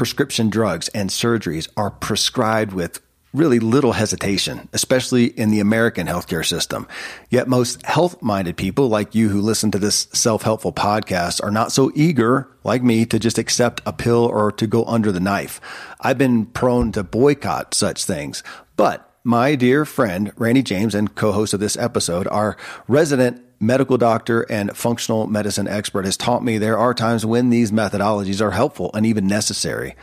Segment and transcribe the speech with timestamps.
[0.00, 3.02] prescription drugs and surgeries are prescribed with
[3.34, 6.88] really little hesitation, especially in the American healthcare system.
[7.28, 11.50] Yet most health minded people like you who listen to this self helpful podcast are
[11.50, 15.20] not so eager like me to just accept a pill or to go under the
[15.20, 15.60] knife.
[16.00, 18.42] I've been prone to boycott such things,
[18.76, 22.56] but my dear friend, Randy James, and co host of this episode, our
[22.88, 27.70] resident medical doctor and functional medicine expert, has taught me there are times when these
[27.70, 29.94] methodologies are helpful and even necessary.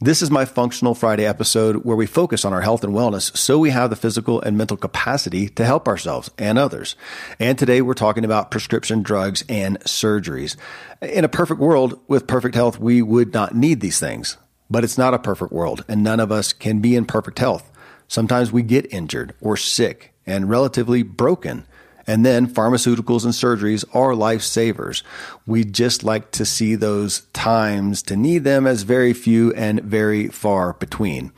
[0.00, 3.58] This is my Functional Friday episode where we focus on our health and wellness so
[3.58, 6.94] we have the physical and mental capacity to help ourselves and others.
[7.40, 10.56] And today we're talking about prescription drugs and surgeries.
[11.02, 14.36] In a perfect world with perfect health, we would not need these things.
[14.70, 17.72] But it's not a perfect world, and none of us can be in perfect health.
[18.06, 21.66] Sometimes we get injured or sick and relatively broken.
[22.06, 25.02] And then pharmaceuticals and surgeries are lifesavers.
[25.46, 30.28] We just like to see those times to need them as very few and very
[30.28, 31.32] far between.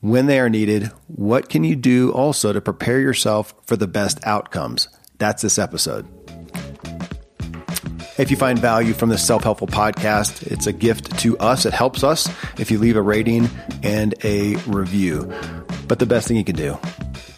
[0.00, 4.18] When they are needed, what can you do also to prepare yourself for the best
[4.24, 4.88] outcomes?
[5.18, 6.17] That's this episode.
[8.18, 11.64] If you find value from this self helpful podcast, it's a gift to us.
[11.64, 13.48] It helps us if you leave a rating
[13.84, 15.32] and a review.
[15.86, 16.76] But the best thing you can do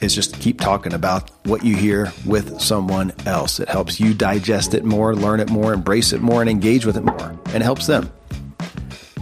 [0.00, 3.60] is just keep talking about what you hear with someone else.
[3.60, 6.96] It helps you digest it more, learn it more, embrace it more, and engage with
[6.96, 8.10] it more, and it helps them.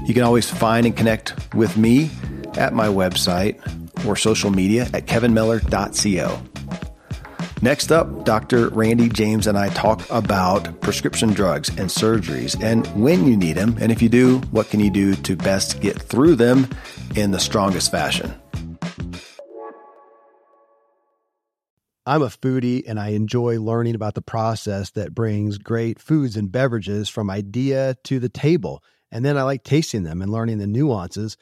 [0.06, 2.08] You can always find and connect with me
[2.56, 3.58] at my website
[4.06, 6.47] or social media at kevinmiller.co.
[7.60, 8.68] Next up, Dr.
[8.68, 13.76] Randy James and I talk about prescription drugs and surgeries and when you need them.
[13.80, 16.68] And if you do, what can you do to best get through them
[17.16, 18.32] in the strongest fashion?
[22.06, 26.50] I'm a foodie and I enjoy learning about the process that brings great foods and
[26.50, 28.84] beverages from idea to the table.
[29.10, 31.36] And then I like tasting them and learning the nuances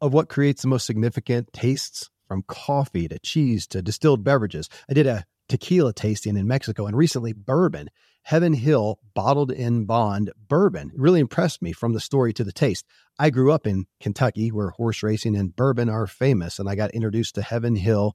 [0.00, 4.68] of what creates the most significant tastes from coffee to cheese to distilled beverages.
[4.88, 7.90] I did a tequila tasting in Mexico and recently bourbon.
[8.22, 12.84] Heaven Hill bottled in bond bourbon really impressed me from the story to the taste.
[13.18, 16.90] I grew up in Kentucky where horse racing and bourbon are famous, and I got
[16.90, 18.14] introduced to Heaven Hill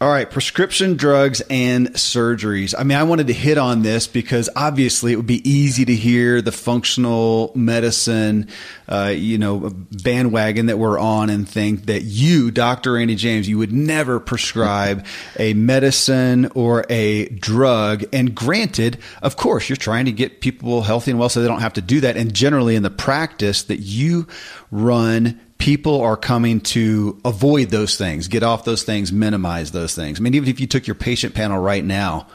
[0.00, 2.72] All right, prescription drugs and surgeries.
[2.78, 5.92] I mean, I wanted to hit on this because obviously it would be easy to
[5.92, 8.46] hear the functional medicine,
[8.88, 9.70] uh, you know,
[10.04, 12.92] bandwagon that we're on and think that you, Dr.
[12.92, 15.04] Randy James, you would never prescribe
[15.36, 18.04] a medicine or a drug.
[18.12, 21.58] And granted, of course, you're trying to get people healthy and well so they don't
[21.58, 22.16] have to do that.
[22.16, 24.28] And generally in the practice that you
[24.70, 30.18] run, people are coming to avoid those things, get off those things, minimize those things.
[30.18, 32.26] I mean, even if you took your patient panel right now,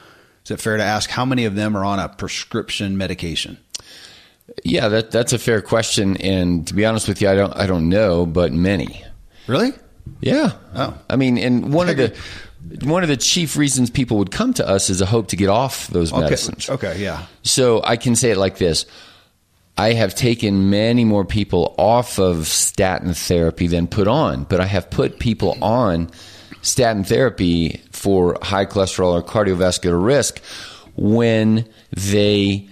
[0.46, 3.58] is it fair to ask how many of them are on a prescription medication?
[4.64, 7.66] Yeah, that that's a fair question, and to be honest with you, I don't I
[7.66, 9.04] don't know, but many.
[9.48, 9.72] Really?
[10.20, 10.52] Yeah.
[10.76, 12.16] Oh, I mean, and one of the
[12.84, 15.48] one of the chief reasons people would come to us is a hope to get
[15.48, 16.70] off those medicines.
[16.70, 17.26] Okay, okay yeah.
[17.44, 18.86] So I can say it like this:
[19.78, 24.66] I have taken many more people off of statin therapy than put on, but I
[24.66, 26.12] have put people on
[26.62, 30.42] statin therapy for high cholesterol or cardiovascular risk
[30.96, 32.68] when they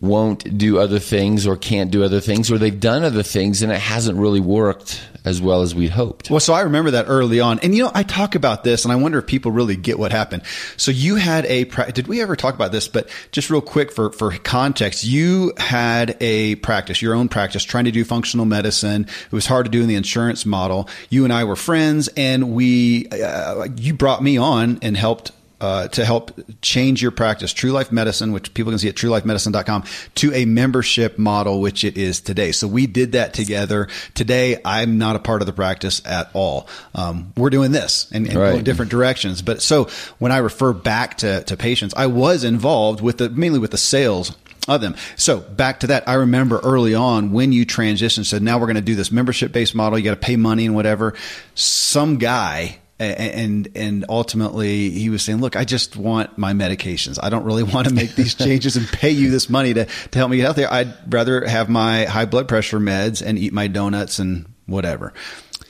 [0.00, 3.72] won't do other things or can't do other things or they've done other things and
[3.72, 6.30] it hasn't really worked as well as we'd hoped.
[6.30, 7.58] Well, so I remember that early on.
[7.58, 10.12] And you know, I talk about this and I wonder if people really get what
[10.12, 10.44] happened.
[10.76, 12.86] So you had a, did we ever talk about this?
[12.86, 17.86] But just real quick for, for context, you had a practice, your own practice, trying
[17.86, 19.02] to do functional medicine.
[19.02, 20.88] It was hard to do in the insurance model.
[21.10, 25.88] You and I were friends and we, uh, you brought me on and helped uh,
[25.88, 29.84] to help change your practice, True Life Medicine, which people can see at truelifemedicine.com,
[30.16, 32.52] to a membership model, which it is today.
[32.52, 33.88] So we did that together.
[34.14, 36.68] Today, I'm not a part of the practice at all.
[36.94, 38.52] Um, we're doing this and, and Right.
[38.52, 39.40] going different directions.
[39.42, 39.84] But so
[40.18, 43.78] when I refer back to, to patients, I was involved with the, mainly with the
[43.78, 44.36] sales
[44.68, 44.96] of them.
[45.14, 48.74] So back to that, I remember early on when you transitioned, said, now we're going
[48.76, 49.96] to do this membership based model.
[49.98, 51.14] You got to pay money and whatever.
[51.54, 57.18] Some guy, and and ultimately he was saying, look, I just want my medications.
[57.22, 60.18] I don't really want to make these changes and pay you this money to to
[60.18, 60.72] help me get out there.
[60.72, 65.12] I'd rather have my high blood pressure meds and eat my donuts and whatever.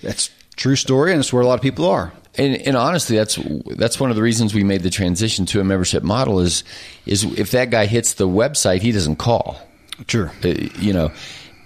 [0.02, 2.12] That's true story, and it's where a lot of people are.
[2.38, 3.38] And, and honestly, that's
[3.76, 6.40] that's one of the reasons we made the transition to a membership model.
[6.40, 6.64] Is
[7.06, 9.60] is if that guy hits the website, he doesn't call.
[10.06, 10.30] Sure.
[10.44, 10.48] Uh,
[10.78, 11.10] you know,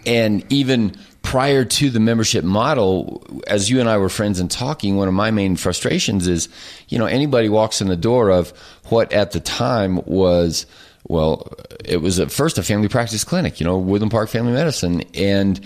[0.06, 0.96] and even
[1.30, 5.14] prior to the membership model, as you and I were friends and talking, one of
[5.14, 6.48] my main frustrations is,
[6.88, 8.50] you know, anybody walks in the door of
[8.88, 10.66] what at the time was,
[11.06, 11.54] well,
[11.84, 15.60] it was at first a family practice clinic, you know, Woodland Park Family Medicine, and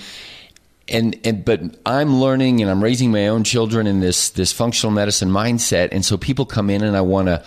[0.86, 4.92] and and but I'm learning and I'm raising my own children in this this functional
[4.92, 7.42] medicine mindset, and so people come in and I want to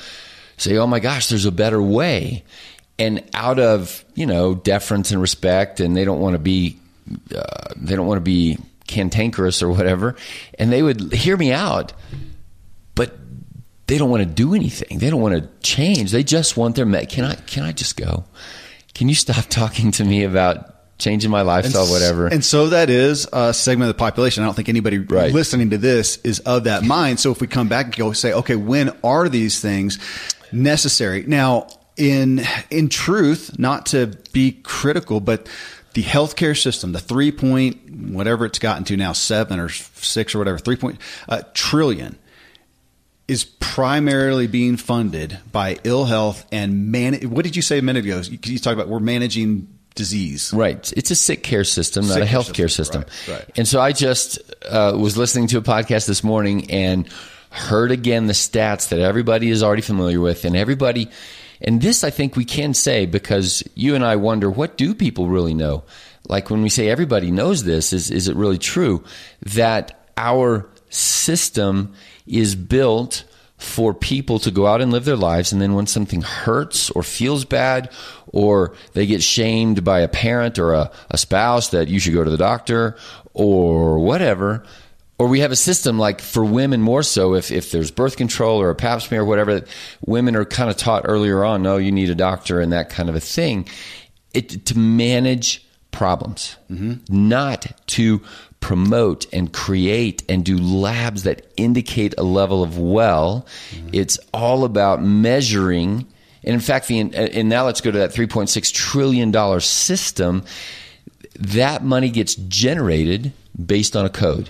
[0.58, 2.44] say, oh my gosh, there's a better way,
[2.98, 6.80] and out of you know deference and respect, and they don't want to be
[7.36, 7.42] uh,
[7.76, 8.58] they don't want to be
[8.88, 10.16] cantankerous or whatever,
[10.58, 11.94] and they would hear me out,
[12.96, 13.18] but
[13.88, 15.00] they don't want to do anything.
[15.00, 16.12] They don't want to change.
[16.12, 17.10] They just want their med.
[17.10, 18.26] Can I can I just go?
[18.94, 22.28] Can you stop talking to me about changing my lifestyle, whatever?
[22.28, 24.44] And so that is a segment of the population.
[24.44, 25.32] I don't think anybody Right.
[25.34, 27.20] listening to this is of that mind.
[27.20, 30.00] So if we come back and go say, okay, when are these things
[30.52, 31.24] necessary?
[31.28, 31.68] Now,
[31.98, 35.48] in in truth, not to be critical, but
[35.98, 40.38] the healthcare system, the three point whatever it's gotten to now, seven or six or
[40.38, 42.16] whatever, three point uh, trillion
[43.28, 47.16] is primarily being funded by ill health and man.
[47.32, 48.20] What did you say a minute ago?
[48.20, 50.54] You, you talked about we're managing disease.
[50.54, 50.94] Right.
[50.96, 53.34] It's a sick care system, not Sick a care healthcare system, system.
[53.34, 53.58] right, right.
[53.58, 54.38] And so I just
[54.70, 57.10] uh, was listening to a podcast this morning and
[57.50, 61.10] heard again the stats that everybody is already familiar with, and everybody.
[61.62, 65.28] And this, I think, we can say because you and I wonder what do people
[65.28, 65.84] really know.
[66.28, 69.04] Like when we say everybody knows this, is is it really true
[69.42, 71.94] that our system
[72.26, 73.24] is built
[73.58, 77.02] for people to go out and live their lives and then when something hurts or
[77.02, 77.90] feels bad
[78.28, 82.24] or they get shamed by a parent or a, a spouse that you should go
[82.24, 82.96] to the doctor
[83.34, 84.64] or whatever
[85.20, 88.62] or we have a system like for women more so if, if there's birth control
[88.62, 89.64] or a pap smear or whatever
[90.06, 93.10] women are kind of taught earlier on no you need a doctor and that kind
[93.10, 93.68] of a thing.
[94.34, 95.68] It, to manage
[95.98, 96.58] problems.
[96.70, 97.28] Mm-hmm.
[97.28, 98.22] Not to
[98.60, 103.48] promote and create and do labs that indicate a level of well.
[103.72, 103.90] Mm-hmm.
[103.94, 106.06] It's all about measuring.
[106.44, 110.44] And in fact the and now let's go to that 3.6 trillion dollar system.
[111.40, 113.34] That money gets generated
[113.64, 114.50] based on a code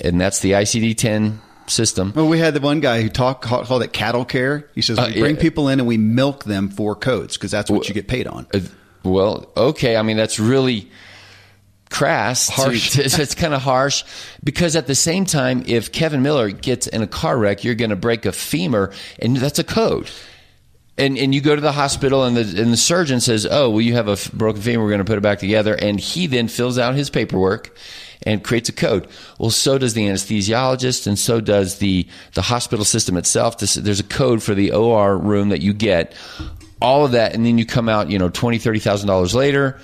[0.00, 3.92] and that's the ICD-10 system Well, we had the one guy who talked called, it
[3.92, 4.68] cattle care.
[4.74, 5.42] He says we Uh, bring yeah.
[5.42, 8.46] people in and we milk them for codes because that's what you get paid on.
[8.54, 8.60] Uh,
[9.04, 9.96] Well, okay.
[9.96, 10.88] I mean, that's really
[11.90, 12.46] crass.
[12.46, 12.90] to- Harsh.
[12.92, 14.02] to- it's kind of harsh
[14.42, 17.90] because at the same time, if Kevin Miller gets in a car wreck, you're going
[17.90, 20.08] to break a femur, and that's a code.
[20.96, 23.80] And and you go to the hospital, and the and the surgeon says, "Oh, well,
[23.80, 24.82] you have a broken femur.
[24.82, 27.76] We're going to put it back together." And he then fills out his paperwork
[28.24, 29.06] and creates a code.
[29.38, 33.58] Well, so does the anesthesiologist, and so does the the hospital system itself.
[33.58, 36.14] This, there's a code for the OR room that you get.
[36.80, 39.80] All of that, and then you come out, you know, twenty, thirty thousand dollars later,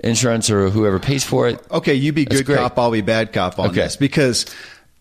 [0.00, 1.60] insurance or whoever pays for it.
[1.70, 3.82] Okay, you be good cop, I'll be bad cop on Okay.
[3.82, 4.46] this because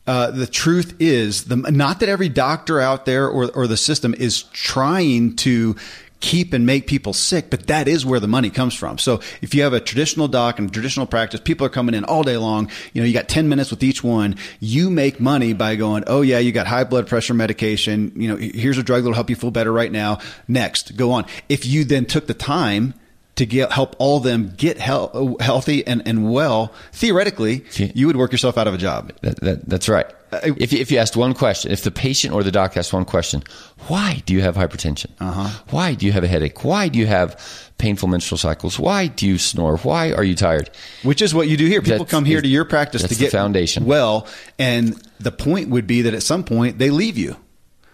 [0.05, 4.13] uh, the truth is the not that every doctor out there or or the system
[4.13, 5.75] is trying to
[6.21, 8.97] keep and make people sick, but that is where the money comes from.
[8.97, 12.05] So if you have a traditional doc and a traditional practice, people are coming in
[12.05, 12.69] all day long.
[12.93, 14.37] You know, you got 10 minutes with each one.
[14.59, 18.13] You make money by going, oh yeah, you got high blood pressure medication.
[18.15, 20.19] You know, here's a drug that'll help you feel better right now.
[20.47, 21.25] Next, go on.
[21.49, 22.93] If you then took the time
[23.35, 28.31] to get help all them get hel- healthy and, and well, theoretically, you would work
[28.31, 29.13] yourself out of a job.
[29.21, 30.05] That, that, that's right.
[30.31, 32.93] Uh, if, you- if you asked one question, if the patient or the doc asked
[32.93, 33.43] one question,
[33.87, 35.07] why do you have hypertension?
[35.19, 35.49] Uh-huh.
[35.71, 36.63] Why do you have a headache?
[36.63, 37.37] Why do you have
[37.77, 38.79] painful menstrual cycles?
[38.79, 39.77] Why do you snore?
[39.77, 40.69] Why are you tired?
[41.03, 41.81] Which is what you do here.
[41.81, 43.85] People That's- come here to your practice to get foundation.
[43.85, 47.35] well, and the point would be that at some point they leave you.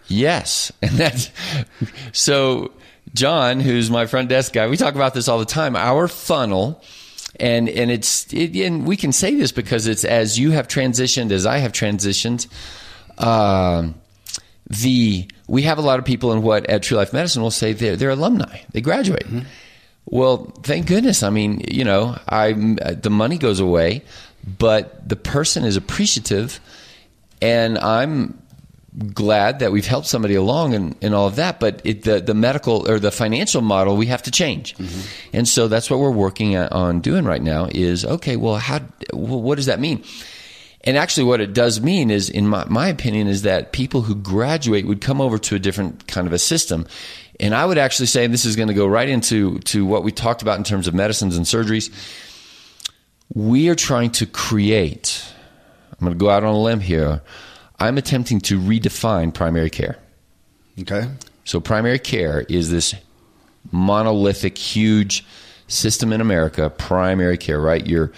[0.08, 1.32] Yes, and that's
[2.14, 2.72] so.
[3.14, 5.76] John, who's my front desk guy, we talk about this all the time.
[5.76, 6.84] Our funnel,
[7.40, 11.32] and and it's it, and we can say this because it's as you have transitioned,
[11.32, 12.48] as I have transitioned.
[13.18, 13.96] Um,
[14.70, 17.74] the we have a lot of people in what at True Life Medicine will say
[17.74, 18.60] they're, they're alumni.
[18.74, 19.26] They graduate.
[20.06, 21.24] Well, thank goodness.
[21.24, 24.04] I mean, you know, I the money goes away,
[24.58, 26.60] but the person is appreciative,
[27.42, 28.42] and I'm
[29.14, 31.60] glad that we've helped somebody along and, and all of that.
[31.60, 35.02] But it, the the medical or the financial model we have to change, mm-hmm.
[35.34, 37.68] and so that's what we're working on doing right now.
[37.72, 38.36] Is okay.
[38.36, 38.80] Well, how?
[39.14, 40.04] Well, what does that mean?
[40.84, 44.16] And actually, what it does mean is, in my, my opinion, is that people who
[44.16, 46.88] graduate would come over to a different kind of a system.
[47.40, 50.04] And I would actually say, and this is going to go right into to what
[50.04, 51.92] we talked about in terms of medicines and surgeries.
[53.34, 55.24] We are trying to create.
[55.92, 57.22] I'm going to go out on a limb here.
[57.80, 59.98] I'm attempting to redefine primary care.
[60.80, 61.08] Okay.
[61.44, 62.94] So, primary care is this
[63.72, 65.26] monolithic, huge
[65.68, 67.86] system in America, primary care, right?
[67.86, 68.12] Your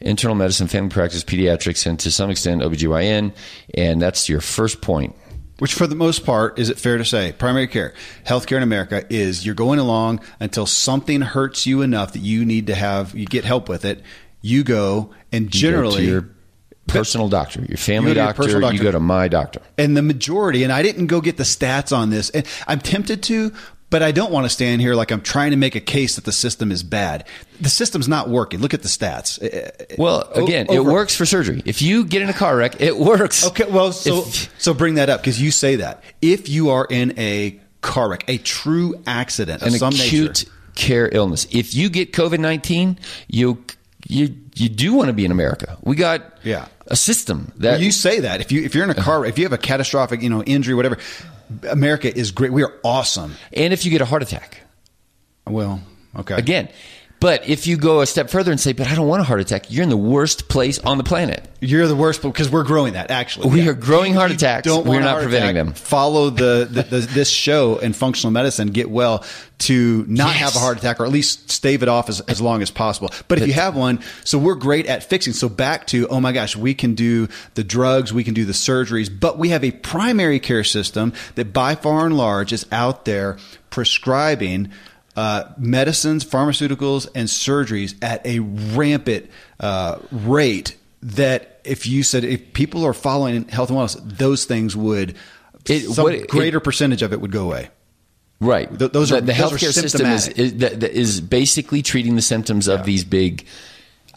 [0.00, 3.32] internal medicine, family practice, pediatrics, and to some extent OBGYN.
[3.74, 5.14] And that's your first point.
[5.58, 9.04] Which, for the most part, is it fair to say, primary care, healthcare in America
[9.10, 13.26] is you're going along until something hurts you enough that you need to have, you
[13.26, 14.02] get help with it.
[14.40, 15.82] You go and generally.
[15.82, 16.37] You go to generally, your
[16.88, 19.60] personal doctor, your family You your doctor, personal you go to my doctor.
[19.76, 23.22] and the majority, and I didn't go get the stats on this, and I'm tempted
[23.24, 23.52] to,
[23.90, 26.24] but I don't want to stand here like I'm trying to make a case that
[26.24, 27.24] the system is bad.
[27.60, 28.60] The system's not working.
[28.60, 29.40] Look at the stats.
[29.42, 31.62] Uh, uh, well, O- again, it works for surgery.
[31.64, 33.46] If you get in a car wreck, it works.
[33.46, 36.86] Okay, well, so If- so bring that up because you say that if you are
[36.90, 41.46] in a car wreck, a true accident of an some acute nature, care illness.
[41.50, 43.64] If you get COVID nineteen, you
[44.06, 45.78] you you do want to be in America.
[45.82, 46.66] We got Yeah.
[46.88, 49.38] A system that Well, you say that if you if you're in a car, if
[49.38, 50.98] you have a catastrophic, you know, injury, whatever,
[51.70, 52.52] America is great.
[52.52, 53.34] We are awesome.
[53.52, 54.62] and if you get a heart attack
[55.46, 55.80] Well,
[56.16, 56.68] okay, again.
[57.20, 59.40] But if you go a step further and say, "But I don't want a heart
[59.40, 61.44] attack," you're in the worst place on the planet.
[61.60, 63.10] you're the worst because we're growing that.
[63.10, 64.64] Actually, We are growing heart You attacks.
[64.64, 65.64] Don't We're not preventing attack.
[65.66, 65.74] them.
[65.74, 68.68] Follow the, the, the this show in functional medicine.
[68.68, 69.24] Get well
[69.66, 70.36] to not Yes.
[70.36, 73.10] have a heart attack or at least stave it off as, as long as possible.
[73.26, 75.32] But if you have one, so we're great at fixing.
[75.32, 78.52] So back to oh my gosh, we can do the drugs, we can do the
[78.52, 83.04] surgeries, but we have a primary care system that by far and large is out
[83.04, 83.36] there
[83.70, 84.68] prescribing
[85.18, 90.76] uh, medicines, pharmaceuticals, and surgeries at a rampant uh, rate.
[91.02, 95.16] That if you said if people are following health and wellness, those things would
[95.66, 97.68] It- some what it- greater percentage of it would go away.
[98.40, 98.68] Right.
[98.78, 101.82] Th- those are- the, the those are healthcare system is, is, that- that is basically
[101.82, 103.44] treating the symptoms of these big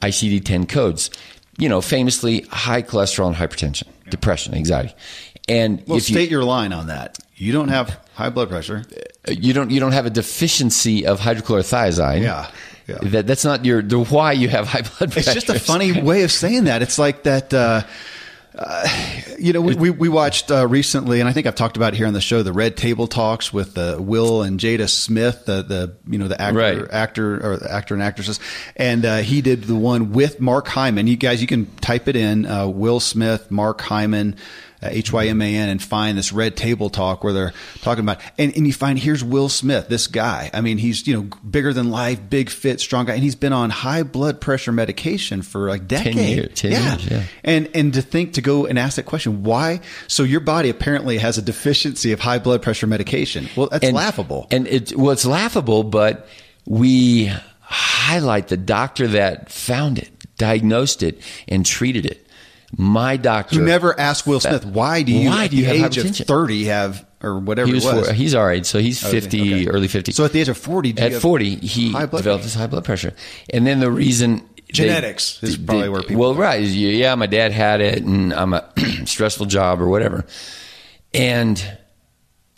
[0.04, 1.10] ICD 10 codes.
[1.58, 4.94] You know, famously high cholesterol and hypertension, depression, anxiety.
[5.50, 7.18] And Well, if you, state your line on that.
[7.36, 8.84] You don't have high blood pressure.
[9.28, 12.22] You don't you don't have a deficiency of hydrochlorothiazide.
[12.22, 12.50] Yeah,
[12.88, 12.98] yeah.
[13.04, 15.32] That that's not your the why you have high blood pressure.
[15.32, 16.82] It's just a funny way of saying that.
[16.82, 17.54] It's like that.
[17.54, 17.84] Uh,
[18.54, 18.86] uh,
[19.40, 21.98] you know, we, we, we watched uh, recently, and I think I've talked about it
[21.98, 25.62] here on the show, the Red Table Talks with uh, Will and Jada Smith, the
[25.64, 26.92] the you know the actor, Right.
[26.92, 28.42] actor or the actor and actresses,
[28.76, 31.08] and uh, he did the one with Mark Hyman.
[31.08, 34.36] You guys, you can type it in, uh, Will Smith, Mark Hyman.
[34.84, 38.04] Uh, H Y M A N and find this red table talk where they're talking
[38.04, 40.50] about and, and you find here's Will Smith this guy.
[40.54, 43.54] I mean he's you know bigger than life big fit strong guy and he's been
[43.54, 46.16] on high blood pressure medication for a decade.
[46.16, 47.24] years, 10 years, yeah.
[47.44, 49.82] and and to think to go and ask that question why?
[50.08, 53.48] So your body apparently has a deficiency of high blood pressure medication.
[53.56, 54.48] Well that's and, laughable.
[54.50, 56.28] And it well, it's laughable, but
[56.66, 62.28] we highlight the doctor that found it, diagnosed it, and treated it.
[62.78, 65.98] My doctor who never asked Will Smith why do you Why do you the have
[65.98, 68.80] age of 30 have or whatever He was, it was four- he's our age, so
[68.80, 69.68] he's fifty, okay.
[69.68, 70.12] early fifty.
[70.12, 72.68] so at the age of 40 do you at have forty, he developed his high
[72.68, 73.14] blood pressure,
[73.54, 77.52] and then the reason they- Genetics is probably where people- Well, right, yeah, my dad
[77.52, 78.64] had it, and I'm a
[79.06, 80.26] stressful job or whatever,
[81.14, 81.78] and.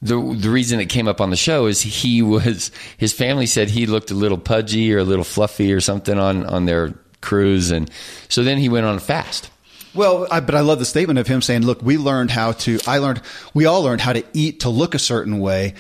[0.06, 3.70] The, the reason it came up on the show is he was his family said
[3.70, 7.72] he looked a little pudgy or a little fluffy or something on on their cruise
[7.72, 7.90] and
[8.28, 9.50] so then he went on a fast
[9.94, 12.80] Well, I, but I love the statement of him saying, "Look, we learned how to.
[12.88, 13.22] I learned.
[13.54, 15.76] We all learned how to eat to look a certain way.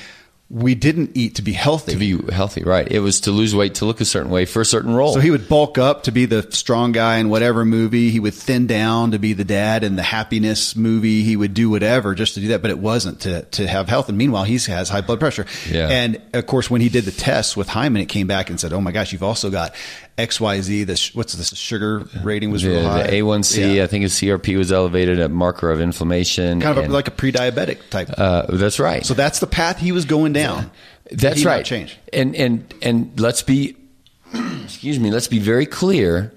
[0.50, 1.93] We didn't eat to be healthy.
[1.93, 4.62] to be healthy right it was to lose weight to look a certain way for
[4.62, 7.65] a certain role so he would bulk up to be the strong guy in whatever
[7.65, 8.12] movie.
[8.12, 11.24] He would thin down to be the dad in the happiness movie.
[11.24, 14.10] He would do whatever just to do that, but it wasn't to to have health.
[14.10, 15.48] And meanwhile, he has high blood pressure.
[15.67, 15.88] Yeah.
[15.88, 18.74] And of course, when he did the tests with Hyman, it came back and said,
[18.74, 19.74] "Oh my gosh, you've also got
[20.17, 20.84] X Y Z.
[20.84, 23.03] This what's this sugar rating was the, real high.
[23.08, 23.84] the A1C, Yeah.
[23.84, 26.62] I think his CRP was elevated, a marker of inflammation.
[26.62, 28.10] kind of and- like a pre-diabetic type.
[28.17, 29.05] uh, that's right.
[29.05, 30.70] so that's the path he was going down.
[31.12, 31.65] that's He right.
[31.65, 31.98] Change.
[32.12, 33.75] And and and let's be,
[34.63, 36.32] excuse me, let's be very clear.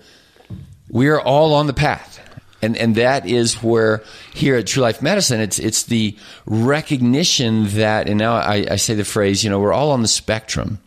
[0.88, 2.14] We are all on the path.
[2.62, 4.02] And and that is where
[4.32, 6.16] here at True Life Medicine, it's it's the
[6.46, 10.08] recognition that, and now I, I say the phrase, you know, we're all on the
[10.08, 10.78] spectrum.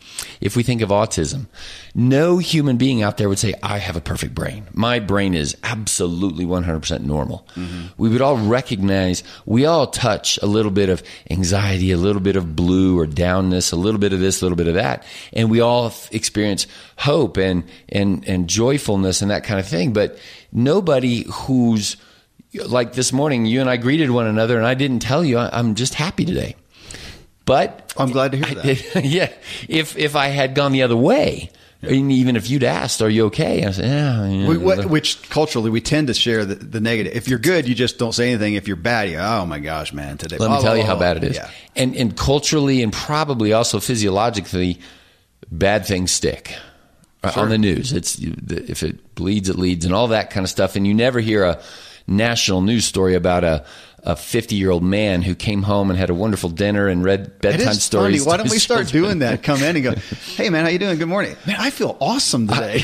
[0.41, 1.47] If we think of autism,
[1.95, 4.67] no human being out there would say, I have a perfect brain.
[4.73, 7.47] My brain is absolutely 100% normal.
[7.55, 7.87] Mm-hmm.
[7.97, 12.35] We would all recognize, we all touch a little bit of anxiety, a little bit
[12.35, 15.05] of blue or downness, a little bit of this, a little bit of that.
[15.33, 19.93] And we all experience hope and, and, and joyfulness and that kind of thing.
[19.93, 20.17] But
[20.51, 21.97] nobody who's
[22.53, 25.75] like this morning, you and I greeted one another, and I didn't tell you I'm
[25.75, 26.55] just happy today.
[27.49, 29.03] But I'm glad to hear that.
[29.03, 29.33] yeah,
[29.67, 31.49] if if I had gone the other way,
[31.81, 31.89] yeah.
[31.89, 35.81] even if you'd asked, "Are you okay?" I said, "Yeah." we, what, which culturally we
[35.81, 37.15] tend to share the, the, negative.
[37.15, 38.53] If you're good, you just don't say anything.
[38.53, 41.17] If you're bad, you "Oh my gosh, man!" Today, let me tell you how bad
[41.17, 41.39] it is.
[41.39, 41.49] Oh, yeah.
[41.75, 44.79] And and culturally and probably also physiologically,
[45.49, 46.53] bad things stick.
[47.23, 47.43] Uh, sure.
[47.43, 50.75] On the news, it's if it bleeds, it leads, and all that kind of stuff.
[50.75, 51.59] And you never hear a
[52.05, 53.65] national news story about a
[54.03, 57.39] a 50 year old man who came home and had a wonderful dinner and read
[57.39, 58.23] bedtime stories.
[58.23, 58.29] Funny.
[58.29, 59.43] Why don't we start doing that?
[59.43, 59.93] Come in and go,
[60.35, 60.97] hey man, how you doing?
[60.97, 61.35] Good morning.
[61.45, 62.83] Man, I feel awesome today.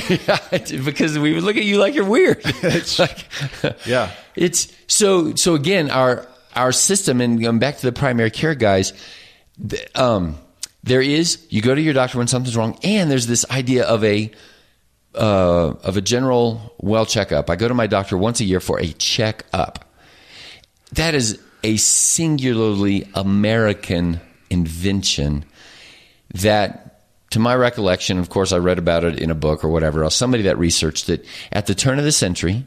[0.84, 2.42] because we would look at you like you're weird.
[2.44, 3.26] it's like,
[3.86, 4.12] yeah.
[4.36, 8.94] It's so, so again, our, our system and going back to the primary care guys,
[9.96, 10.38] um,
[10.84, 14.04] there is, you go to your doctor when something's wrong and there's this idea of
[14.04, 14.32] a,
[15.16, 17.50] uh, of a general well checkup.
[17.50, 19.85] I go to my doctor once a year for a checkup.
[20.94, 25.46] That is a singularly American invention
[26.34, 27.02] that,
[27.32, 30.16] to my recollection, of course, I read about it in a book or whatever else,
[30.16, 32.66] somebody that researched it at the turn of the century.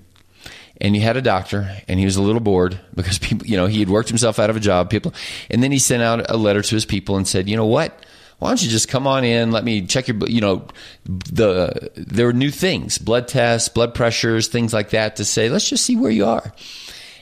[0.81, 3.67] And you had a doctor, and he was a little bored because people, you know,
[3.67, 4.91] he had worked himself out of a job.
[4.91, 5.13] People,
[5.51, 8.05] and then he sent out a letter to his people and said, "You know what?
[8.39, 9.51] why don't you just come on in?
[9.51, 10.69] Let me check your, you know,
[11.05, 15.69] the, there are new things, blood tests, blood pressures, things like that to say, let's
[15.69, 16.53] just see where you are.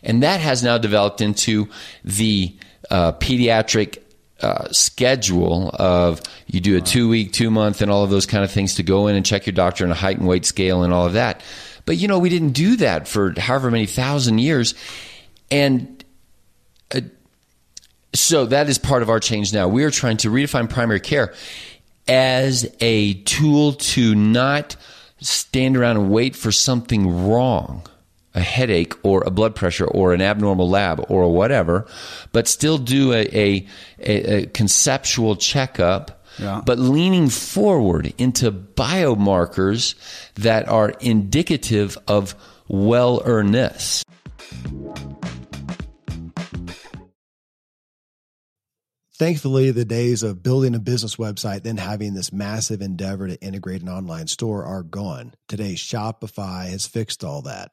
[0.07, 1.69] And that has now developed into
[2.05, 2.57] the
[2.91, 3.99] uh, pediatric
[4.41, 8.45] uh, schedule of you do a two week, two month, and all of those kind
[8.45, 10.83] of things to go in and check your doctor on a height and weight scale
[10.83, 11.43] and all of that.
[11.87, 14.75] But you know, we didn't do that for however many thousand years.
[15.51, 16.05] And
[16.95, 17.01] uh,
[18.15, 19.69] so that is part of our change now.
[19.69, 21.35] We are trying to redefine primary care
[22.07, 24.77] as a tool to not
[25.21, 27.83] stand around and wait for something wrong
[28.37, 31.87] a headache or a blood pressure or an abnormal lab or whatever,
[32.33, 33.67] but still do a, a,
[33.99, 36.63] a conceptual checkup, yeah.
[36.65, 39.95] but leaning forward into biomarkers
[40.35, 42.35] that are indicative of
[42.69, 44.05] well earnedness.
[49.19, 53.81] Thankfully, the days of building a business website, then having this massive endeavor to integrate
[53.81, 55.33] an online store are gone.
[55.49, 57.73] Today, Shopify has fixed all that.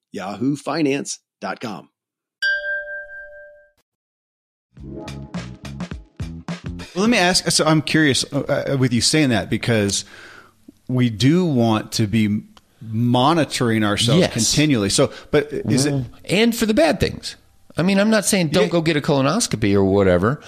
[0.15, 1.89] yahoofinance.com.
[6.93, 7.49] Well, let me ask.
[7.51, 10.03] So I'm curious uh, uh, with you saying that because
[10.87, 12.43] we do want to be
[12.81, 14.33] monitoring ourselves Yes.
[14.33, 14.89] continually.
[14.89, 17.35] So, but is it and for the bad things.
[17.77, 18.69] I mean, I'm not saying don't Yeah.
[18.69, 20.41] go get a colonoscopy or whatever.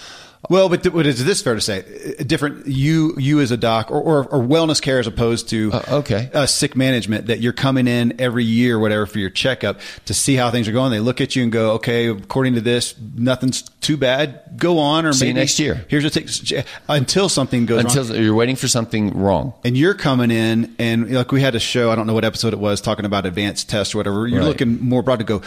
[0.50, 0.70] Well?
[0.70, 2.16] But th- what is this fair to say?
[2.20, 5.72] A different you you as a doc or, or, or wellness care as opposed to
[5.74, 6.30] Uh, okay.
[6.34, 10.36] uh, sick management that you're coming in every year, whatever, for your checkup to see
[10.36, 10.92] how things are going.
[10.92, 14.42] They look at you and go, okay, according to this, nothing's too bad.
[14.58, 15.86] Go on, or See you maybe next year.
[15.90, 17.98] Here's a t- until something goes wrong.
[17.98, 19.54] Until you're waiting for something wrong.
[19.64, 22.54] and you're coming in and like we had a show i don't know what episode
[22.54, 24.48] it was talking about advanced tests or whatever you're Right.
[24.48, 25.42] looking more broad to go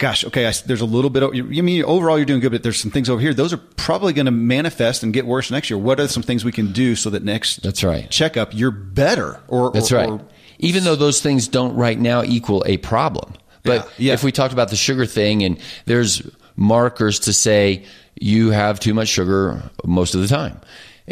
[0.00, 2.50] gosh okay I, there's a little bit of, you I mean overall you're doing good
[2.50, 5.50] but there's some things over here those are probably going to manifest and get worse
[5.52, 8.10] next year what are some things we can do so that next That's right.
[8.10, 10.08] checkup you're better or That's or- right.
[10.10, 10.20] or-
[10.58, 13.32] Even though those things don't right now equal a problem.
[13.62, 14.12] But Yeah, yeah.
[14.14, 16.20] if we talked about the sugar thing and there's
[16.56, 17.84] markers to say
[18.20, 20.60] you have too much sugar most of the time.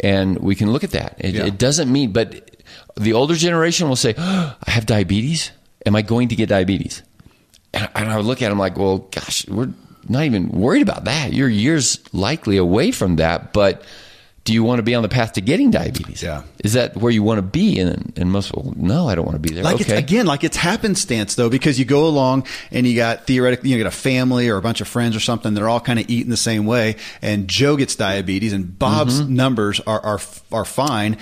[0.03, 1.15] And we can look at that.
[1.19, 1.45] It, Yeah.
[1.47, 2.51] it doesn't mean, but
[2.99, 5.51] the older generation will say, "Oh, I have diabetes.
[5.85, 7.01] Am I going to get diabetes?
[7.73, 9.69] And I would look at him like, well, gosh, we're
[10.07, 11.33] not even worried about that.
[11.33, 13.83] You're years likely away from that, but
[14.45, 16.23] do you want to be on the path to getting diabetes?
[16.23, 16.43] Yeah.
[16.63, 17.79] Is that where you want to be?
[17.79, 19.63] And, and most people, no, I don't want to be there.
[19.63, 19.83] like okay.
[19.83, 23.77] it's again like it's happenstance though because you go along and you got theoretically you
[23.77, 26.31] got a family or a bunch of friends or something they're all kind of eating
[26.31, 29.35] the same way and Joe gets diabetes and Bob's Mm-hmm.
[29.35, 30.19] numbers are are
[30.51, 31.17] are fine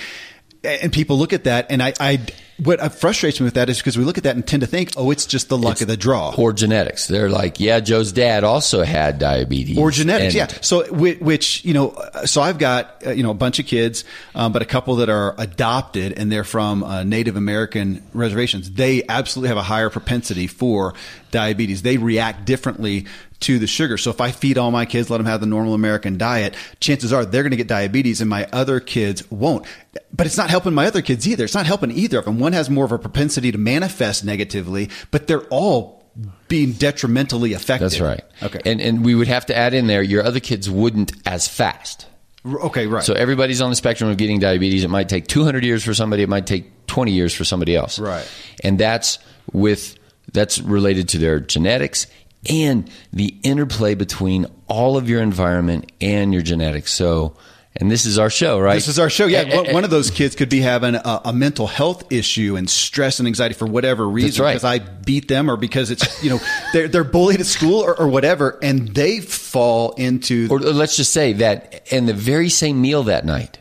[0.64, 2.20] and people look at that and I I
[2.64, 4.92] what frustrates me with that is because we look at that and tend to think
[4.98, 7.08] oh it's just the luck of the draw or genetics.
[7.08, 9.78] They're like, yeah, Joe's dad also had diabetes.
[9.78, 10.58] or genetics, And- yeah.
[10.62, 14.04] So, which you know, uh, so I've got uh, you know a bunch of kids,
[14.36, 18.72] um, but a couple that are adopted and they're from uh, Native American reservations.
[18.72, 20.94] They absolutely have a higher propensity for
[21.32, 21.82] diabetes.
[21.82, 23.06] They react differently
[23.40, 23.98] to the sugar.
[24.00, 27.14] So, if I feed all my kids, let them have the normal American diet, chances
[27.14, 29.66] are they're going to get diabetes, and my other kids won't.
[30.12, 31.44] But it's not helping my other kids either.
[31.44, 32.40] It's not helping either of them.
[32.48, 36.06] One has more of a propensity to manifest negatively, but they're all
[36.48, 37.84] being detrimentally affected.
[37.84, 38.24] That's right.
[38.42, 38.62] Okay.
[38.66, 42.08] And, and we would have to add in there, your other kids wouldn't as fast.
[42.46, 43.04] Okay, right.
[43.04, 44.86] So everybody's on the spectrum of getting diabetes.
[44.86, 46.24] It might take 200 years for somebody.
[46.24, 48.00] It might take 20 years for somebody else.
[48.00, 48.26] Right.
[48.64, 49.20] And that's
[49.52, 50.00] with
[50.32, 52.08] that's related to their genetics
[52.50, 56.94] and the interplay between all of your environment and your genetics.
[56.94, 57.36] So,
[57.80, 58.74] and this is our show, right?
[58.74, 59.26] This is our show.
[59.28, 62.70] Yeah, one- one of those kids could be having a, a mental health issue and
[62.70, 64.54] stress and anxiety for whatever reason right.
[64.54, 66.40] because I beat them or because it's you know
[66.74, 71.14] they're they're bullied at school or, or whatever, and they fall into or let's just
[71.14, 73.60] say that in the very same meal that night,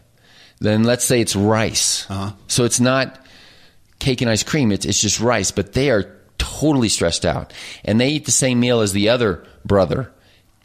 [0.58, 2.10] then let's say it's rice.
[2.10, 2.32] Uh-huh.
[2.48, 3.20] So it's not
[3.98, 7.52] cake and ice cream, it's, it's just rice, but they are totally stressed out.
[7.84, 10.12] And they eat the same meal as the other brother,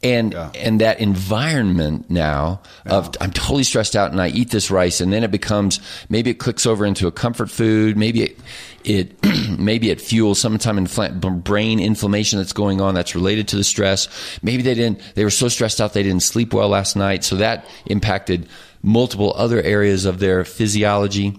[0.04, 0.50] And Yeah.
[0.56, 5.14] and that environment now of I'm totally stressed out and I eat this rice and
[5.14, 7.98] then it becomes maybe it clicks over into a comfort food.
[7.98, 8.40] Maybe it
[8.84, 9.16] it
[9.60, 13.64] maybe it fuels some time infl- brain inflammation that's going on that's related to the
[13.64, 14.08] stress.
[14.42, 17.24] Maybe they didn't they were so stressed out they didn't sleep well last night.
[17.24, 18.48] So that impacted
[18.82, 21.38] multiple other areas of their physiology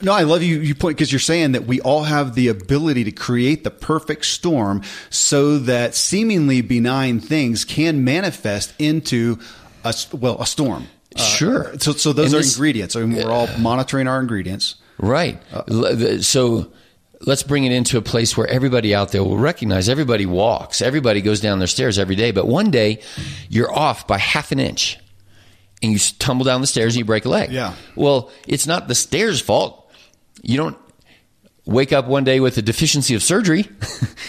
[0.00, 0.60] No, I love you.
[0.60, 4.24] You point because you're saying that we all have the ability to create the perfect
[4.24, 9.38] storm, so that seemingly benign things can manifest into
[9.84, 10.86] a well a storm.
[11.14, 11.78] Uh, sure.
[11.78, 12.96] So, so those And are this- ingredients.
[12.96, 14.76] I mean, we're all monitoring our ingredients.
[14.98, 15.40] Right.
[15.52, 16.72] Uh, the- So
[17.20, 21.20] let's bring it into a place where everybody out there will recognize everybody walks, everybody
[21.20, 23.00] goes down their stairs every day, but one day
[23.50, 24.98] you're off by half an inch
[25.84, 27.50] and you tumble down the stairs and you break a leg.
[27.50, 27.74] Yeah.
[27.94, 29.90] Well, it's not the stairs' fault.
[30.42, 30.76] You don't
[31.66, 33.68] wake up one day with a deficiency of surgery.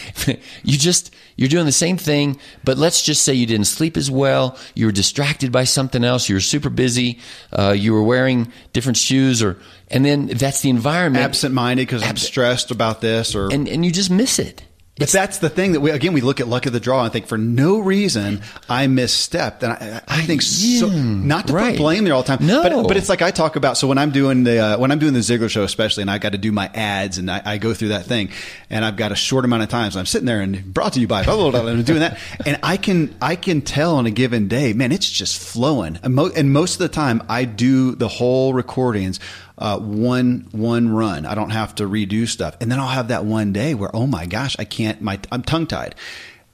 [0.63, 4.09] you just you're doing the same thing, but let's just say you didn't sleep as
[4.09, 4.57] well.
[4.73, 6.29] You were distracted by something else.
[6.29, 7.19] You were super busy.
[7.51, 9.57] Uh, you were wearing different shoes, or
[9.89, 11.23] and then that's the environment.
[11.23, 14.63] Absent-minded because I'm stressed about this, or and and you just miss it.
[14.97, 17.11] But that's the thing that we again we look at luck of the draw and
[17.11, 21.71] think for no reason I misstepped and I, I think so not to right.
[21.71, 22.47] put blame there all the time.
[22.47, 22.63] No.
[22.63, 23.75] but but it's like I talk about.
[23.75, 26.17] So when I'm doing the uh, when I'm doing the Ziglar show especially, and I
[26.17, 28.29] got to do my ads and I, I go through that thing,
[28.69, 31.01] and I've got a short amount of time, so I'm sitting there and brought to
[31.01, 33.97] you by blah blah blah, and I'm doing that, and I can I can tell
[33.97, 37.21] on a given day, man, it's just flowing, and, mo- and most of the time
[37.27, 39.19] I do the whole recordings
[39.57, 41.25] uh, one one run.
[41.25, 44.07] I don't have to redo stuff, and then I'll have that one day where oh
[44.07, 45.01] my gosh, I can't.
[45.01, 45.95] My I'm tongue tied,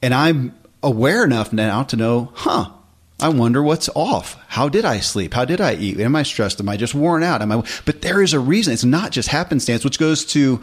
[0.02, 2.72] and I'm aware enough now to know, huh?
[3.20, 4.36] I wonder what's off.
[4.48, 5.36] How did I sleep?
[5.36, 6.00] How did I eat?
[6.00, 6.60] Am I stressed?
[6.60, 7.44] Am I just worn out?
[7.44, 7.64] Am I?
[7.86, 8.74] But there is a reason.
[8.74, 10.60] It's not just happenstance, which goes to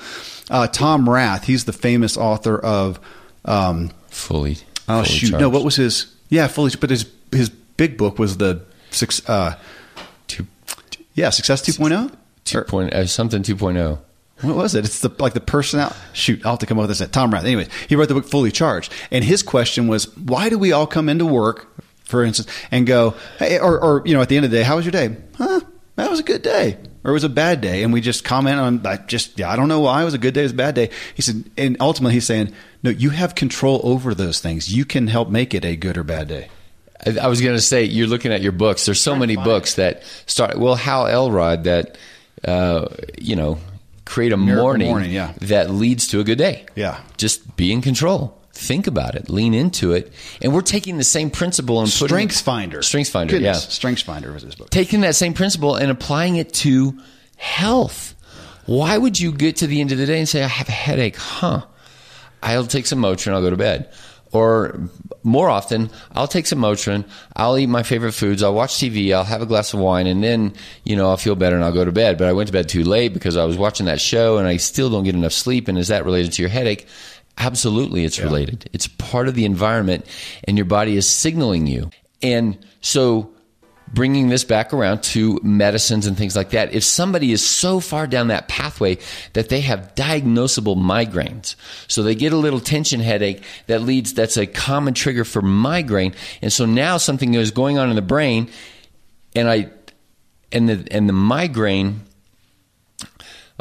[0.51, 1.45] uh, Tom Rath.
[1.45, 2.99] He's the famous author of.
[3.45, 4.59] Um, fully.
[4.89, 5.39] oh fully shoot!
[5.39, 6.13] No, what was his?
[6.29, 6.73] Yeah, fully.
[6.81, 9.27] But his his big book was the six.
[9.29, 9.57] Uh,
[10.27, 10.47] two,
[11.15, 12.13] yeah, Success 2.0.
[12.49, 13.99] two point uh, something two oh.
[14.41, 14.85] What was it?
[14.85, 15.93] It's the like the personal.
[16.13, 17.01] Shoot, I'll have to come up with this.
[17.01, 17.45] At Tom Rath.
[17.45, 20.87] Anyways, he wrote the book Fully Charged, and his question was, why do we all
[20.87, 21.67] come into work,
[22.05, 24.63] for instance, and go, hey, or, or you know, at the end of the day,
[24.63, 25.17] how was your day?
[25.37, 25.61] Huh?
[25.97, 28.61] That was a good day, or it was a bad day, and we just comment
[28.61, 28.87] on.
[28.87, 30.57] I just, yeah, I don't know why it was a good day, it was a
[30.57, 30.91] bad day.
[31.17, 32.53] He said, and ultimately, he's saying,
[32.85, 34.73] no, you have control over those things.
[34.73, 36.49] You can help make it a good or bad day.
[37.05, 38.87] I, I was going to say you're looking at your books.
[38.87, 40.57] There's so many books that start.
[40.57, 41.99] Well, Hal Elrod that
[42.45, 43.59] uh, you know
[44.05, 45.33] create a Miracle morning, morning, yeah.
[45.43, 46.65] that leads to a good day.
[46.75, 47.01] Yeah.
[47.19, 48.35] just be in control.
[48.53, 49.29] Think about it.
[49.31, 50.13] Lean into it.
[50.43, 52.83] And we're taking the same principle and putting Strengths Finder.
[52.83, 53.33] Strengths Finder.
[53.33, 54.71] Goodness, Yeah, Strengths Finder was his book.
[54.71, 56.99] taking that same principle and applying it to
[57.37, 58.15] health.
[58.67, 60.73] Why would you get to the end of the day and say, I have a
[60.73, 61.17] headache?
[61.17, 61.67] Huh.
[62.43, 63.93] I'll take some Motrin, I'll go to bed.
[64.33, 64.81] Or
[65.23, 67.05] more often, I'll take some Motrin,
[67.37, 70.23] I'll eat my favorite foods, I'll watch TV, I'll have a glass of wine, and
[70.23, 70.55] then,
[70.85, 72.19] you know, I'll feel better and I'll go to bed.
[72.19, 74.57] But I went to bed too late because I was watching that show and I
[74.57, 75.69] still don't get enough sleep.
[75.69, 76.87] And is that related to your headache?
[77.39, 78.69] Absolutely, it's related.
[78.73, 80.07] It's part of the environment,
[80.45, 81.91] and your body is signaling you.
[82.21, 83.31] And so,
[83.93, 88.07] bringing this back around to medicines and things like that, if somebody is so far
[88.07, 88.99] down that pathway
[89.33, 91.55] that they have diagnosable migraines,
[91.87, 96.15] so they get a little tension headache that leads, that's a common trigger for migraine.
[96.43, 98.51] And so now something is going on in the brain,
[99.35, 99.71] and I,
[100.53, 102.03] and the, and the migraine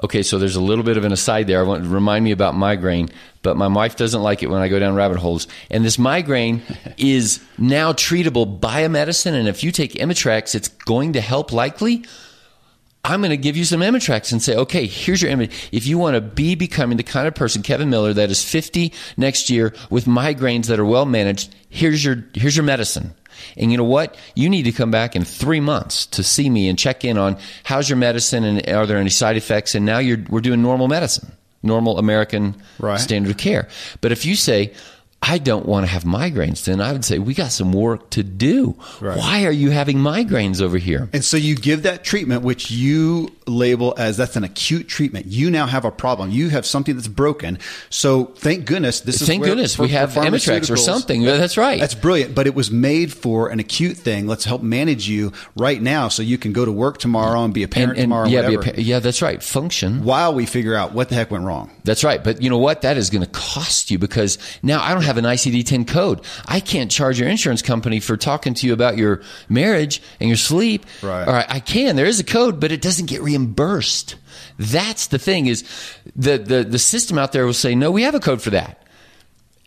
[0.04, 1.60] Okay, so there's a little bit of an aside there.
[1.60, 3.10] I want to remind me about migraine,
[3.42, 5.48] but my wife doesn't like it when I go down rabbit holes.
[5.72, 6.62] And this migraine
[6.98, 11.52] is now treatable by a medicine, and if you take Imitrex, it's going to help
[11.52, 12.06] likely.
[13.04, 15.70] I'm going to give you some Imitrex and say, okay, here's your image.
[15.72, 18.94] If you want to be becoming the kind of person, Kevin Miller, that is 50
[19.16, 23.16] next year with migraines that are well managed, here's your here's your medicine.
[23.58, 24.15] And you know what?
[24.36, 27.38] You need to come back in three months to see me and check in on
[27.63, 29.76] how's your medicine and are there any side effects.
[29.76, 31.32] And now you're we're doing normal medicine,
[31.63, 33.00] normal American Right.
[33.00, 33.67] standard of care.
[34.02, 34.73] But if you say,
[35.22, 38.24] I don't want to have migraines, then I would say we got some work to
[38.24, 38.78] do.
[39.02, 39.18] Right.
[39.18, 41.10] Why are you having migraines over here?
[41.12, 45.26] And so you give that treatment, which you label as that's an acute treatment.
[45.26, 46.30] You now have a problem.
[46.30, 47.58] You have something that's broken.
[47.90, 51.24] So thank goodness this is Thank goodness we have for Imitrex or something.
[51.24, 51.80] That's right.
[51.80, 52.36] That's brilliant.
[52.36, 54.28] But it was made for an acute thing.
[54.28, 57.64] Let's help manage you right now, so you can go to work tomorrow and be
[57.64, 58.28] a parent tomorrow.
[58.28, 59.42] yeah, be a whatever, pa- yeah, that's right.
[59.42, 60.04] Function.
[60.04, 61.72] while we figure out what the heck went wrong.
[61.84, 62.24] That's right.
[62.24, 62.84] But you know what?
[62.84, 66.22] That is going to cost you because now I don't have an ICD 10 code.
[66.46, 70.38] I can't charge your insurance company for talking to you about your marriage and your
[70.38, 70.86] sleep.
[71.02, 71.26] Right.
[71.26, 71.46] All right.
[71.50, 71.96] I can.
[71.96, 74.15] There is a code, but it doesn't get reimbursed.
[74.60, 75.63] That's the thing is
[76.15, 78.84] the, the, the system out there will say, no, we have a code for that.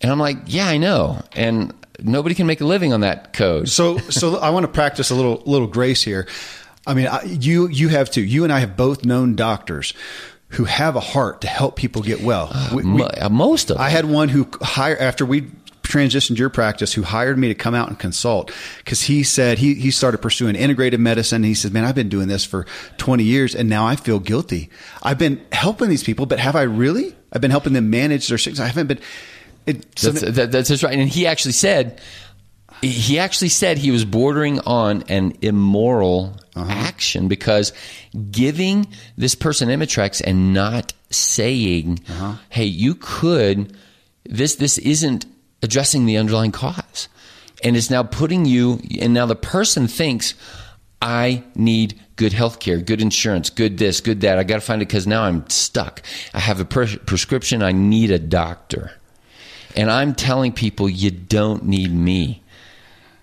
[0.00, 1.22] And I'm like, yeah, I know.
[1.32, 3.68] And nobody can make a living on that code.
[3.68, 6.26] So, so I want to practice a little little grace here.
[6.86, 8.22] I mean, I, you you have too.
[8.22, 9.92] You and I have both known doctors
[10.50, 12.50] who have a heart to help people get well.
[12.74, 13.84] We- we- uh, Most of them.
[13.86, 15.46] I had one who hired after we
[15.82, 19.74] transitioned your practice who hired me to come out and consult because he said he,
[19.74, 21.42] he started pursuing integrative medicine.
[21.42, 22.64] He said, man, I've been doing this for
[22.98, 24.70] 20 years and now I feel guilty.
[25.02, 27.16] I've been helping these people, but have I really?
[27.32, 28.60] I've been helping them manage their sickness.
[28.60, 29.00] I haven't been.
[29.66, 30.96] It, That's, that, that's just right.
[30.98, 32.00] And he actually said,
[32.82, 36.70] he actually said he was bordering on an immoral Uh-huh.
[36.70, 37.72] action because
[38.30, 42.32] giving this person Imitrex and not saying, Uh-huh.
[42.48, 43.72] "Hey, you could,"
[44.24, 45.26] this this isn't
[45.62, 47.08] addressing the underlying cause,
[47.62, 48.80] and it's now putting you.
[49.00, 50.34] And now the person thinks,
[51.00, 54.38] "I need." Good health care, good insurance, good this, good that.
[54.38, 56.02] I got to find it because now I'm stuck.
[56.34, 57.62] I have a pres- prescription.
[57.62, 58.92] I need a doctor.
[59.74, 62.42] And I'm telling people you don't need me.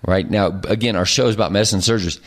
[0.06, 2.20] Right now, again, our show is about medicine surgeries.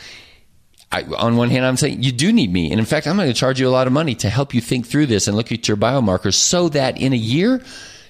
[0.90, 2.70] I, on one hand, I'm saying you do need me.
[2.70, 4.60] And in fact, I'm going to charge you a lot of money to help you
[4.60, 7.62] think through this and look at your biomarkers so that in a year,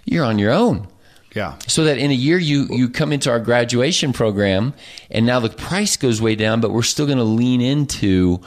[0.05, 0.89] you're on your own.
[1.33, 1.57] yeah.
[1.69, 4.75] So that in a year, you, you come into our graduation program
[5.13, 8.41] and now the price goes way down, but we're still going to lean into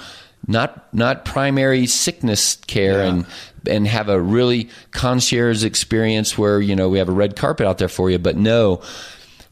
[0.47, 3.10] not, not primary sickness care Yeah.
[3.10, 3.25] and,
[3.67, 7.78] and have a really concierge experience where, you know, we have a red carpet out
[7.78, 8.82] there for you, but no,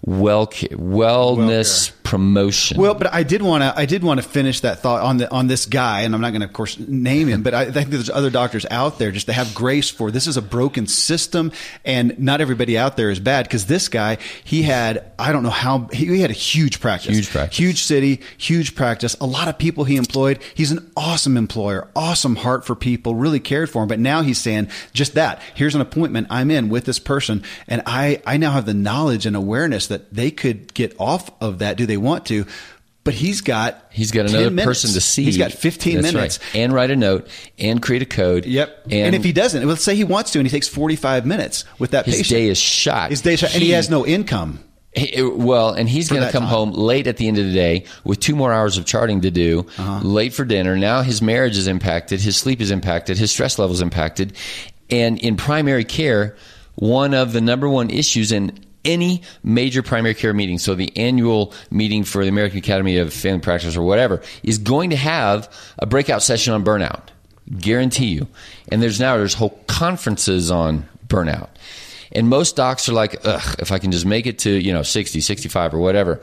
[0.06, 2.80] well, wellness promotion.
[2.80, 3.74] Well, but I did want to.
[3.76, 6.30] I did want to finish that thought on the on this guy, and I'm not
[6.32, 7.42] going to, of course, name him.
[7.42, 10.12] But I think there's other doctors out there just to have grace for.
[10.12, 11.52] This is a broken system,
[11.86, 13.46] and not everybody out there is bad.
[13.46, 17.16] Because this guy, he had I don't know how he, he had a huge practice,
[17.16, 17.58] Huge practice.
[17.58, 19.16] huge city, huge practice.
[19.22, 20.42] A lot of people he employed.
[20.54, 23.88] He's an awesome employer, awesome heart for people, really cared for him.
[23.88, 25.42] But now he's saying just that.
[25.56, 29.26] Here's an appointment I'm in with this person, and I I now have the knowledge
[29.26, 31.78] and awareness that they could get off of that.
[31.78, 32.46] Do they want to?
[33.06, 34.66] But he's got He's got another minutes.
[34.66, 35.26] person to see.
[35.26, 36.40] He's got 15 That's minutes.
[36.40, 36.56] right.
[36.62, 37.28] and write a note
[37.60, 38.46] and create a code.
[38.46, 38.88] Yep.
[38.92, 41.92] And, if he doesn't, let's say he wants to, and he takes 45 minutes with
[41.92, 42.30] that his patient.
[42.38, 43.10] day is shot.
[43.10, 44.64] His day is shot, and he has no income.
[44.96, 46.50] He- well, and he's going to come time.
[46.50, 49.32] home late at the end of the day with two more hours of charting to
[49.32, 50.00] do, Uh-huh.
[50.02, 50.78] late for dinner.
[50.78, 54.32] Now his marriage is impacted, his sleep is impacted, his stress level is impacted.
[54.90, 56.38] And in primary care,
[56.76, 61.54] one of the number one issues in any major primary care meeting, so the annual
[61.72, 65.86] meeting for the American Academy of Family Practice or whatever, is going to have a
[65.86, 67.02] breakout session on burnout.
[67.58, 68.28] Guarantee you.
[68.70, 71.50] And there's now there's whole conferences on burnout.
[72.12, 74.84] And most docs are like, ugh, if I can just make it to, you know,
[74.84, 76.22] 60, 65 or whatever,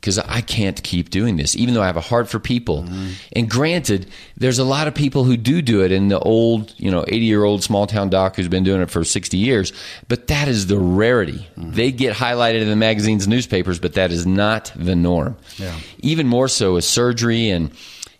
[0.00, 2.86] because I can't keep doing this, even though I have a heart for people.
[3.32, 4.06] And granted,
[4.36, 7.18] there's a lot of people who do do it in the old, you know, 80
[7.18, 9.72] year old small town doc who's been doing it for 60 years,
[10.06, 11.48] but that is the rarity.
[11.56, 15.36] They get highlighted in the magazines and newspapers, but that is not the norm.
[15.56, 15.74] Yeah.
[15.98, 17.72] Even more so with surgery and,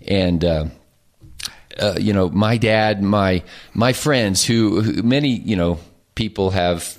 [0.06, 0.64] and, uh,
[1.78, 5.78] uh, you know, my dad, my my friends, who, who many you know
[6.14, 6.97] people have,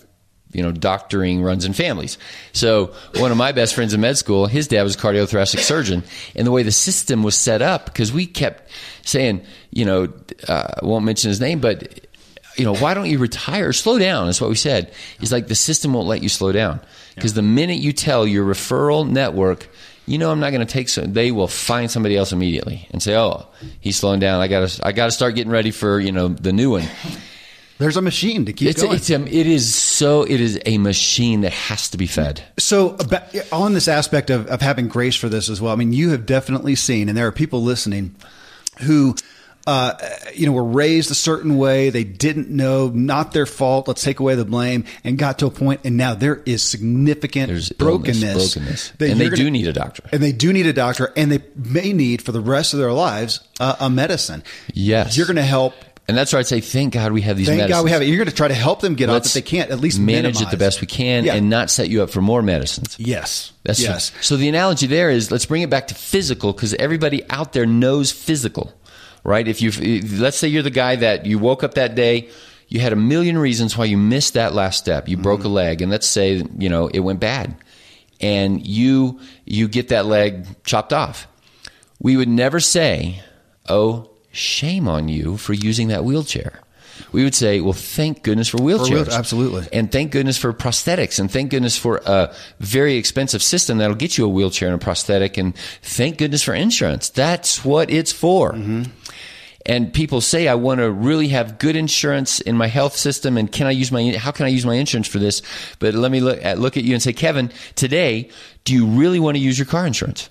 [0.52, 2.18] you know, doctoring runs in families.
[2.54, 6.04] So one of my best friends in med school, his dad was a cardiothoracic surgeon,
[6.36, 8.70] and the way the system was set up, because we kept
[9.06, 10.12] saying, you know,
[10.48, 12.06] uh, I won't mention his name, but
[12.56, 13.72] you know, why don't you retire?
[13.72, 14.26] Slow down.
[14.26, 14.92] That's what we said.
[15.20, 16.82] He's like, the system won't let you slow down.
[17.16, 19.70] Because the minute you tell your referral network,
[20.06, 23.02] you know, I'm not going to take some, they will find somebody else immediately and
[23.02, 23.48] say, oh,
[23.80, 24.42] he's slowing down.
[24.42, 26.86] I got to, I got to start getting ready for, you know, the new one.
[27.80, 28.98] There's a machine to keep It's, going.
[28.98, 32.44] it's, um, it is so, it is a machine that has to be fed.
[32.60, 32.98] So,
[33.54, 36.26] on this aspect of, of having grace for this as well, I mean, you have
[36.26, 38.16] definitely seen, and there are people listening
[38.82, 39.16] who,
[39.66, 39.94] uh,
[40.34, 41.90] you know, were raised a certain way.
[41.90, 43.88] They didn't know, not their fault.
[43.88, 47.48] Let's take away the blame, and got to a point, and now there is significant
[47.48, 48.92] There's brokenness, illness, brokenness.
[49.00, 50.04] And they you're do need a doctor.
[50.12, 52.92] and they do need a doctor, and they may need for the rest of their
[52.92, 54.44] lives uh, a medicine.
[54.74, 55.16] Yes.
[55.16, 55.74] you're going to help.
[56.10, 57.78] And that's why I'd say, thank God we have these Thank medicines.
[57.82, 58.06] God we have it.
[58.06, 59.70] You're going to try to help them get Let's if they can't.
[59.70, 61.36] At least manage it the best we can Yeah.
[61.36, 62.96] and not set you up for more medicines.
[62.98, 64.12] Yes, That's yes.
[64.20, 67.68] So the analogy there is let's bring it back to physical because everybody out there
[67.68, 68.74] knows physical,
[69.24, 69.48] right?
[69.48, 72.30] If you let's say you're the guy that you woke up that day,
[72.70, 75.08] you had a million reasons why you missed that last step.
[75.08, 75.50] You broke mm-hmm.
[75.50, 77.56] a leg, and let's say you know it went bad,
[78.20, 81.28] and you you get that leg chopped off.
[82.00, 83.22] We would never say,
[83.68, 86.62] "Oh, shame on you for using that wheelchair."
[87.12, 89.68] We would say, "Well, thank goodness for wheelchairs." wheel- absolutely.
[89.72, 94.18] And thank goodness for prosthetics, and thank goodness for a very expensive system that'll get
[94.18, 97.10] you a wheelchair and a prosthetic, and thank goodness for insurance.
[97.10, 98.54] That's what it's for.
[98.54, 98.84] Mm-hmm.
[99.66, 103.38] And people say, I want to really have good insurance in my health system.
[103.38, 105.42] And can I use my, how can I use my insurance for this?
[105.78, 108.30] But let me look at, look at you and say, Kevin, today,
[108.64, 110.30] do you really want to use your car insurance?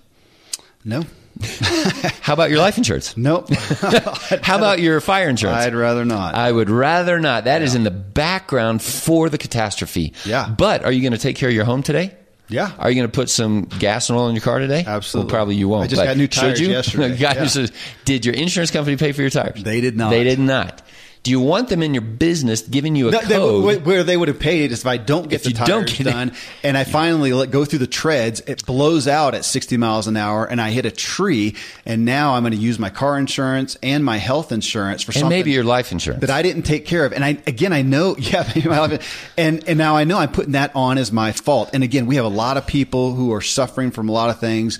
[0.84, 1.04] No.
[2.20, 3.16] How about your life insurance?
[3.16, 3.48] Nope.
[4.42, 5.58] How about your fire insurance?
[5.58, 6.34] I'd rather not.
[6.34, 7.44] I would rather not.
[7.44, 10.12] That is in the background for the catastrophe.
[10.24, 10.48] Yeah.
[10.48, 12.14] But are you going to take care of your home today?
[12.48, 12.72] Yeah.
[12.78, 14.82] Are you going to put some gas and oil in your car today?
[14.86, 15.26] Absolutely.
[15.26, 15.84] Well, probably you won't.
[15.84, 16.68] I just got new should tires you?
[16.68, 17.16] yesterday.
[17.16, 17.46] Guys, Yeah.
[17.46, 17.72] says,
[18.04, 19.62] did your insurance company pay for your tires?
[19.62, 20.10] They did not.
[20.10, 20.82] They did not.
[21.28, 23.82] Do you want them in your business giving you a No, code?
[23.82, 25.68] wh- where they would have paid is if I don't get If the you tires
[25.68, 29.34] don't get it- done and I finally let go through the treads, it blows out
[29.34, 31.54] at 60 miles an hour and I hit a tree
[31.84, 35.16] and now I'm going to use my car insurance and my health insurance for and
[35.20, 36.22] something maybe your life insurance.
[36.22, 37.12] that I didn't take care of.
[37.12, 40.52] And I, again, I know, yeah, my life- and, and now I know I'm putting
[40.52, 41.68] that on as my fault.
[41.74, 44.40] And again, we have a lot of people who are suffering from a lot of
[44.40, 44.78] things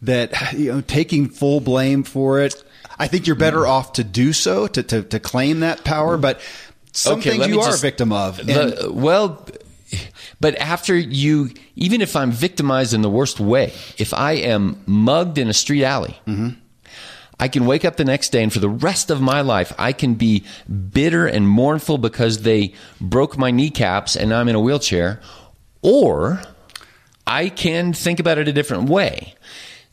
[0.00, 2.64] that, you know, taking full blame for it.
[3.00, 3.70] I think you're better hmm.
[3.70, 6.40] off to do so, to, to, to claim that power, but
[6.92, 8.38] some Okay, things you are just- a victim of.
[8.40, 9.46] And- The- well,
[10.38, 15.38] but after you, even if I'm victimized in the worst way, if I am mugged
[15.38, 16.50] in a street alley, mm-hmm.
[17.40, 19.92] I can wake up the next day and for the rest of my life, I
[19.92, 20.44] can be
[20.92, 25.20] bitter and mournful because they broke my kneecaps and I'm in a wheelchair,
[25.80, 26.42] or
[27.26, 29.34] I can think about it a different way.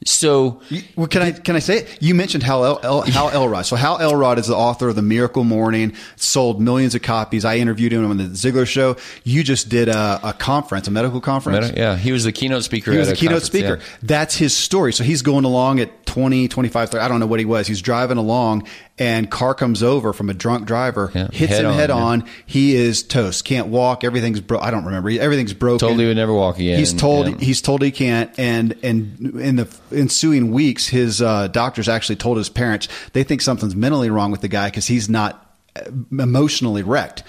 [0.07, 0.61] So,
[0.95, 1.97] Well, can I can I say it?
[2.01, 3.65] You mentioned Hal El, El, Hal Elrod.
[3.65, 5.93] So Hal Elrod is the author of the Miracle Morning.
[6.15, 7.43] Sold millions of copies.
[7.45, 8.95] I interviewed him on the Ziglar Show.
[9.23, 11.71] You just did a, a conference, a medical conference.
[11.75, 12.91] yeah, he was the keynote speaker.
[12.91, 13.77] He was a keynote speaker.
[13.79, 13.97] yeah.
[14.01, 14.93] That's his story.
[14.93, 17.03] So he's going along at 20, 25, 30.
[17.03, 17.67] I don't know what he was.
[17.67, 18.67] He's driving along
[18.99, 21.95] and car comes over from a drunk driver, Yeah, hits head him on, head yeah.
[21.95, 22.23] on.
[22.45, 23.45] He is toast.
[23.45, 24.03] Can't walk.
[24.03, 24.59] Everything's bro.
[24.59, 25.09] I don't remember.
[25.11, 25.87] Everything's broken.
[25.87, 26.79] Told he would never walk again.
[26.79, 27.37] He's told Yeah.
[27.37, 28.31] he's told he can't.
[28.39, 33.41] And and in the ensuing weeks, his uh, doctors actually told his parents they think
[33.41, 35.45] something's mentally wrong with the guy because he's not
[35.75, 35.81] uh,
[36.11, 37.23] emotionally wrecked.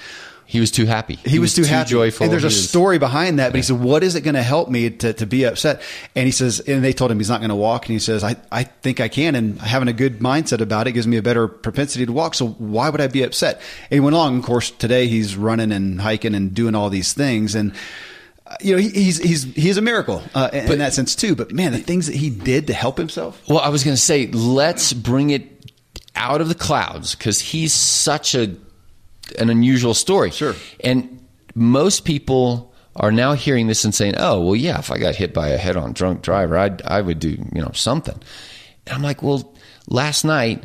[0.50, 1.16] He was too happy.
[1.16, 1.90] He, was, too, happy.
[1.90, 2.24] joyful.
[2.24, 4.42] And there's a was- story behind that, but he said, what is it going to
[4.42, 5.82] help me to, to be upset?
[6.14, 7.84] And he says, and they told him he's not going to walk.
[7.84, 9.34] And he says, I, I think I can.
[9.34, 12.34] And having a good mindset about it gives me a better propensity to walk.
[12.34, 13.56] So why would I be upset?
[13.56, 14.38] And he went along.
[14.38, 17.54] Of course, today he's running and hiking and doing all these things.
[17.54, 17.74] And,
[18.46, 21.36] uh, you know, he, he's, he's, he's a miracle uh, in, in that sense too.
[21.36, 23.46] But man, the things that he did to help himself.
[23.50, 25.72] Well, I was going to say, let's bring it
[26.16, 28.56] out of the clouds because he's such a
[29.38, 30.30] an unusual story.
[30.30, 30.54] Sure.
[30.84, 31.24] And
[31.54, 35.32] most people are now hearing this and saying, "Oh, well, yeah, if I got hit
[35.32, 38.18] by a head-on drunk driver, I'd I would do you know something."
[38.86, 39.54] And I'm like, "Well,
[39.88, 40.64] last night."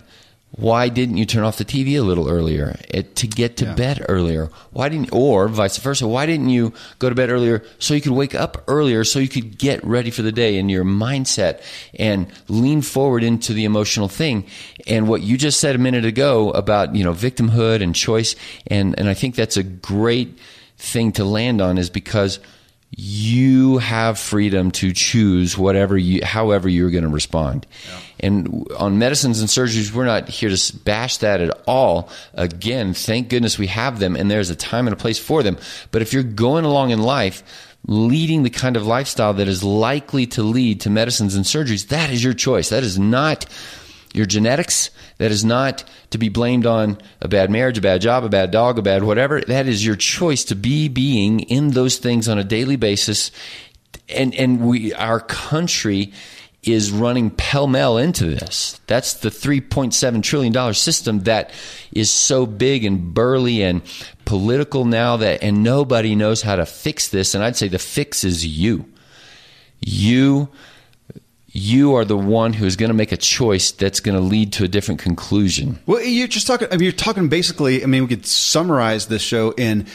[0.55, 3.73] Why didn't you turn off the TV a little earlier it, to get to Yeah.
[3.73, 4.49] bed earlier?
[4.71, 6.07] Why didn't, or vice versa?
[6.07, 9.27] Why didn't you go to bed earlier so you could wake up earlier so you
[9.29, 11.61] could get ready for the day in your mindset
[11.97, 14.45] and lean forward into the emotional thing?
[14.85, 18.35] And what you just said a minute ago about you know victimhood and choice,
[18.67, 20.37] and and I think that's a great
[20.77, 22.39] thing to land on is because
[22.95, 27.65] you have freedom to choose whatever you however you're going to respond
[28.19, 32.09] and on medicines and surgeries we're not here to bash that at all.
[32.35, 35.57] Again thank goodness we have them and there's a time and a place for them.
[35.91, 37.43] But if you're going along in life
[37.87, 42.11] leading the kind of lifestyle that is likely to lead to medicines and surgeries that
[42.11, 42.69] is your choice.
[42.69, 43.45] That is not
[44.13, 44.91] your genetics.
[45.17, 48.51] That is not to be blamed on a bad marriage, a bad job, a bad
[48.51, 49.41] dog, a bad whatever.
[49.41, 53.31] That is your choice to be being in those things on a daily basis.
[54.07, 56.13] And and we our country
[56.61, 58.79] is running pell mell into this.
[58.87, 61.51] That's the three point seven trillion dollar system that
[61.91, 63.81] is so big and burly and
[64.25, 67.35] political now that and nobody knows how to fix this.
[67.35, 68.85] And I'd say the fix is you.
[69.81, 70.49] You
[71.55, 74.51] you are the one who is going to make a choice that's going to lead
[74.53, 75.79] to a different conclusion.
[75.85, 76.67] Well, you're just talking.
[76.71, 77.83] I mean, you're talking basically.
[77.83, 79.85] I mean, we could summarize this show in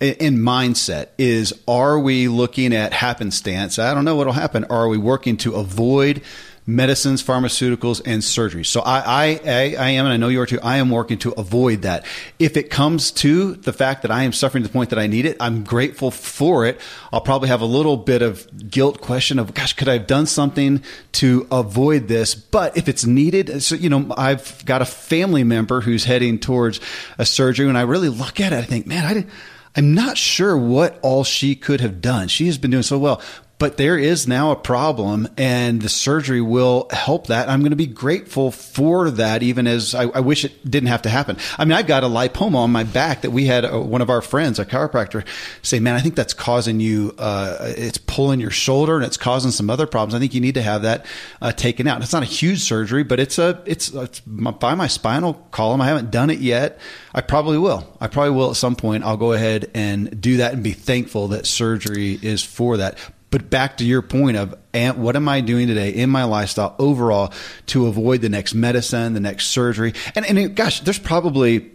[0.00, 1.08] in mindset.
[1.16, 3.78] Is are we looking at happenstance?
[3.78, 4.64] I don't know what'll happen.
[4.64, 6.20] Are we working to avoid
[6.66, 8.64] medicines, pharmaceuticals, and surgery?
[8.64, 10.60] So I, I, I, I am, and I know you are too.
[10.62, 12.04] I am working to avoid that.
[12.38, 15.06] If it comes to the fact that I am suffering to the point that I
[15.06, 16.80] need it, I'm grateful for it.
[17.12, 20.26] I'll probably have a little bit of guilt question of, gosh, could I have done
[20.26, 22.34] something to avoid this?
[22.34, 26.80] But if it's needed, so you know, I've got a family member who's heading towards
[27.18, 29.30] a surgery, and I really look at it, I think, man, I did,
[29.76, 32.28] I'm not sure what all she could have done.
[32.28, 33.20] She has been doing so well.
[33.64, 37.48] But there is now a problem and the surgery will help that.
[37.48, 41.00] I'm going to be grateful for that, even as I, I wish it didn't have
[41.00, 41.38] to happen.
[41.56, 44.02] I mean, I've got a lipoma on my back that we had a, uh, one
[44.02, 45.26] of our friends, a chiropractor,
[45.62, 49.50] say, man, I think that's causing you, uh, it's pulling your shoulder and it's causing
[49.50, 50.14] some other problems.
[50.14, 51.06] I think you need to have that
[51.40, 52.02] uh, taken out.
[52.02, 55.80] It's not a huge surgery, but it's a, it's, it's by my spinal column.
[55.80, 56.78] I haven't done it yet.
[57.14, 57.96] I probably will.
[57.98, 59.04] I probably will at some point.
[59.04, 62.98] I'll go ahead and do that and be thankful that surgery is for that.
[63.34, 64.54] But back to your point of
[64.96, 67.32] what am I doing today in my lifestyle overall
[67.66, 69.92] to avoid the next medicine, the next surgery?
[70.14, 71.68] And, and gosh, there's probably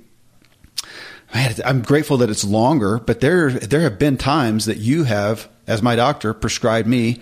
[1.34, 5.50] man, I'm grateful that it's longer, but there there have been times that you have,
[5.68, 7.20] as my doctor, prescribed me.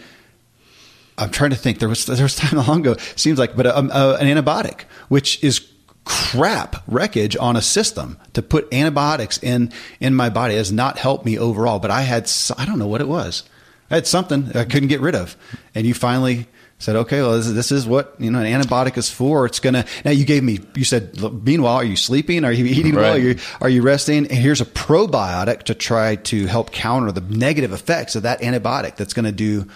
[1.17, 1.79] I'm trying to think.
[1.79, 2.95] There was there was time long ago.
[3.15, 5.67] Seems like, but a, a, an antibiotic, which is
[6.05, 11.25] crap wreckage on a system to put antibiotics in in my body has not helped
[11.25, 11.79] me overall.
[11.79, 13.41] But I had I don't know what it was.
[13.89, 15.37] I had something I couldn't get rid of.
[15.73, 16.47] And you finally
[16.79, 19.45] said, okay, well, this is, this is what, you know, an antibiotic is for.
[19.45, 22.45] It's going to, now you gave me, you said, meanwhile, are you sleeping?
[22.45, 23.01] Are you eating right.
[23.01, 23.15] well?
[23.15, 24.27] Are you, are you resting?
[24.27, 28.95] And here's a probiotic to try to help counter the negative effects of that antibiotic
[28.95, 29.67] that's going to do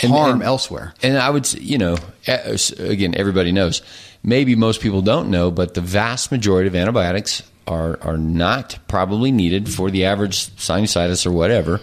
[0.00, 0.92] harm and, and, elsewhere.
[1.02, 1.96] And I would, you know,
[2.26, 3.82] again, everybody knows.
[4.22, 9.30] Maybe most people don't know, but the vast majority of antibiotics are are not probably
[9.30, 11.80] needed for the average sinusitis or whatever.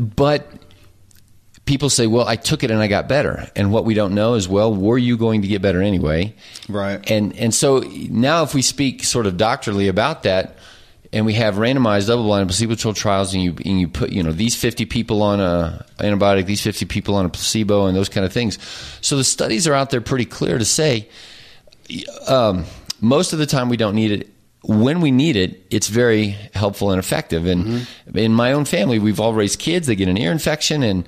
[0.00, 0.50] But
[1.66, 3.50] people say, well, I took it and I got better.
[3.54, 6.34] And what we don't know is, well, were you going to get better anyway?
[6.68, 7.08] Right.
[7.10, 10.56] And, and so now if we speak sort of doctrinally about that,
[11.12, 14.56] and we have randomized double-blind placebo-controlled trials, and you and you put you know these
[14.56, 18.32] 50 people on a antibiotic, these 50 people on a placebo, and those kind of
[18.32, 18.58] things.
[19.00, 21.08] So the studies are out there pretty clear to say
[22.26, 22.64] um,
[23.00, 24.30] most of the time we don't need it
[24.66, 27.46] when we need it, it's very helpful and effective.
[27.46, 28.18] And mm-hmm.
[28.18, 29.86] in my own family, we've all raised kids.
[29.86, 31.06] They get an ear infection, and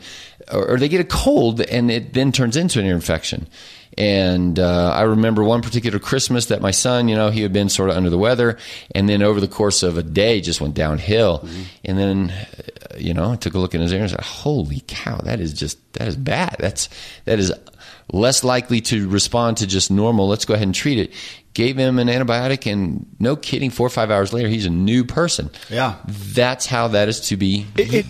[0.52, 3.48] or, they get a cold, and it then turns into an ear infection.
[3.96, 7.68] And uh, I remember one particular Christmas that my son, you know, he had been
[7.68, 8.58] sort of under the weather,
[8.94, 11.40] and then over the course of a day, just went downhill.
[11.40, 11.62] Mm-hmm.
[11.84, 14.82] And then, uh, you know, I took a look in his ear and said, "Holy
[14.86, 16.56] cow, that is just that is bad.
[16.58, 16.88] That's
[17.24, 17.52] that is."
[18.10, 20.26] less likely to respond to just normal.
[20.26, 21.12] Let's go ahead and treat it
[21.58, 25.02] gave him an antibiotic, and no kidding, four or five hours later, he's a new
[25.02, 25.50] person.
[25.68, 25.96] Yeah.
[26.06, 27.66] That's how that is to be.
[27.76, 28.06] It, it,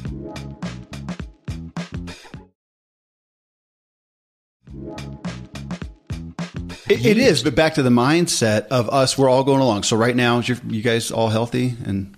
[6.88, 9.82] It, it is, but back to the mindset of us, we're all going along.
[9.82, 12.16] So right now, is you guys all healthy and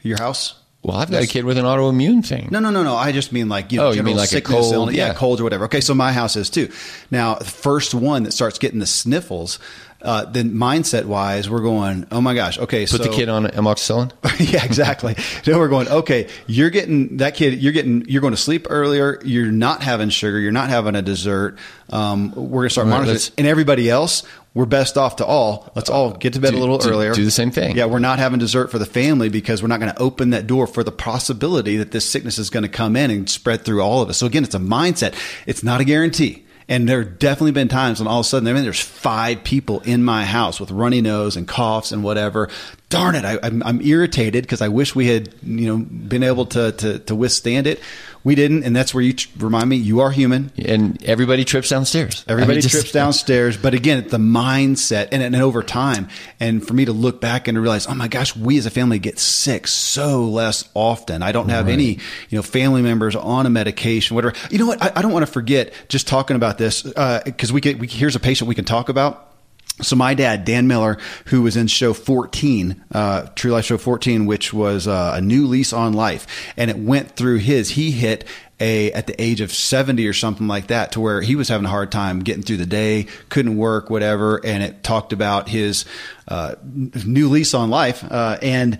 [0.00, 0.54] your house?
[0.82, 2.48] Well, I've got a kid with an autoimmune thing.
[2.50, 2.96] No, no, no, no.
[2.96, 5.08] I just mean like you know, oh, you mean like sickness, a cold, illness, yeah.
[5.08, 5.66] yeah, colds or whatever.
[5.66, 6.70] Okay, so my house is too.
[7.12, 9.60] Now, the first one that starts getting the sniffles,
[10.02, 12.82] uh, then mindset wise, we're going, oh my gosh, okay.
[12.82, 14.12] Put so, the kid on amoxicillin.
[14.52, 15.14] yeah, exactly.
[15.44, 17.62] then we're going, okay, you're getting that kid.
[17.62, 19.20] You're getting, you're going to sleep earlier.
[19.24, 20.38] You're not having sugar.
[20.38, 21.58] You're not having a dessert.
[21.90, 24.24] Um, we're going to start right, monitoring, and everybody else,
[24.54, 25.70] we're best off to all.
[25.74, 27.14] Let's all get to bed do, a little do, earlier.
[27.14, 27.76] Do the same thing.
[27.76, 30.46] Yeah, we're not having dessert for the family because we're not going to open that
[30.46, 33.80] door for the possibility that this sickness is going to come in and spread through
[33.80, 34.18] all of us.
[34.18, 35.14] So again, it's a mindset.
[35.46, 36.44] It's not a guarantee.
[36.72, 39.44] And there have definitely been times when all of a sudden, I mean, there's five
[39.44, 42.48] people in my house with runny nose and coughs and whatever.
[42.88, 46.72] Darn it, I, am irritated because I wish we had, you know, been able to,
[46.72, 47.78] to, to withstand it.
[48.24, 50.52] We didn't, and that's where you remind me you are human.
[50.56, 52.24] And everybody trips downstairs.
[52.28, 53.56] Everybody I mean, trips downstairs.
[53.56, 56.08] But again, it's the mindset and, and over time.
[56.38, 58.70] And for me to look back and to realize, oh my gosh, we as a
[58.70, 61.22] family get sick so less often.
[61.22, 61.72] I don't have right.
[61.72, 61.98] any,
[62.28, 64.34] you know, family members on a medication, whatever.
[64.50, 64.82] You know what?
[64.82, 67.88] I, I don't want to forget just talking about this because uh, we get, we,
[67.88, 69.31] here's a patient we can talk about
[69.80, 74.26] so my dad, Dan Miller, who was in show 14, uh, True Life Show 14,
[74.26, 77.70] which was uh, a new lease on life, and it went through his.
[77.70, 78.24] He hit
[78.60, 81.64] a at the age of 70 or something like that, to where he was having
[81.64, 84.44] a hard time getting through the day, couldn't work, whatever.
[84.44, 85.84] And it talked about his
[86.28, 88.04] uh, new lease on life.
[88.04, 88.78] Uh, and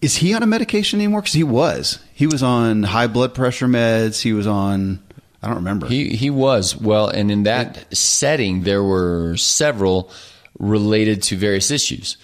[0.00, 1.20] is he on a medication anymore?
[1.20, 1.98] Because he was.
[2.14, 4.22] He was on high blood pressure meds.
[4.22, 5.00] He was on
[5.42, 5.86] I don't remember.
[5.86, 7.82] He he was well, and in that yeah.
[7.92, 10.10] setting, there were several
[10.58, 12.16] related to various issues.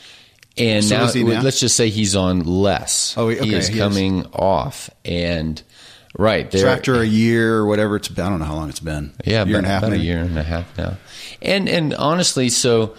[0.56, 3.14] And so now, now, let's just say he's on less.
[3.16, 3.44] Oh, okay.
[3.44, 4.26] He is he coming is.
[4.32, 5.60] off, and
[6.16, 8.24] right there, so after a year or whatever it's been.
[8.24, 9.12] I don't know how long it's been.
[9.24, 9.82] Yeah, year about, and a half.
[9.82, 10.96] About a year and a half now.
[11.42, 12.94] And and honestly, so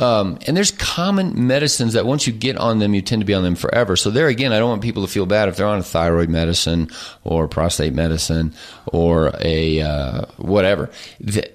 [0.00, 3.34] um, and there's common medicines that once you get on them, you tend to be
[3.34, 3.96] on them forever.
[3.96, 6.30] So there again, I don't want people to feel bad if they're on a thyroid
[6.30, 6.90] medicine
[7.22, 8.54] or prostate medicine
[8.86, 10.90] or a uh, whatever.
[11.20, 11.50] The,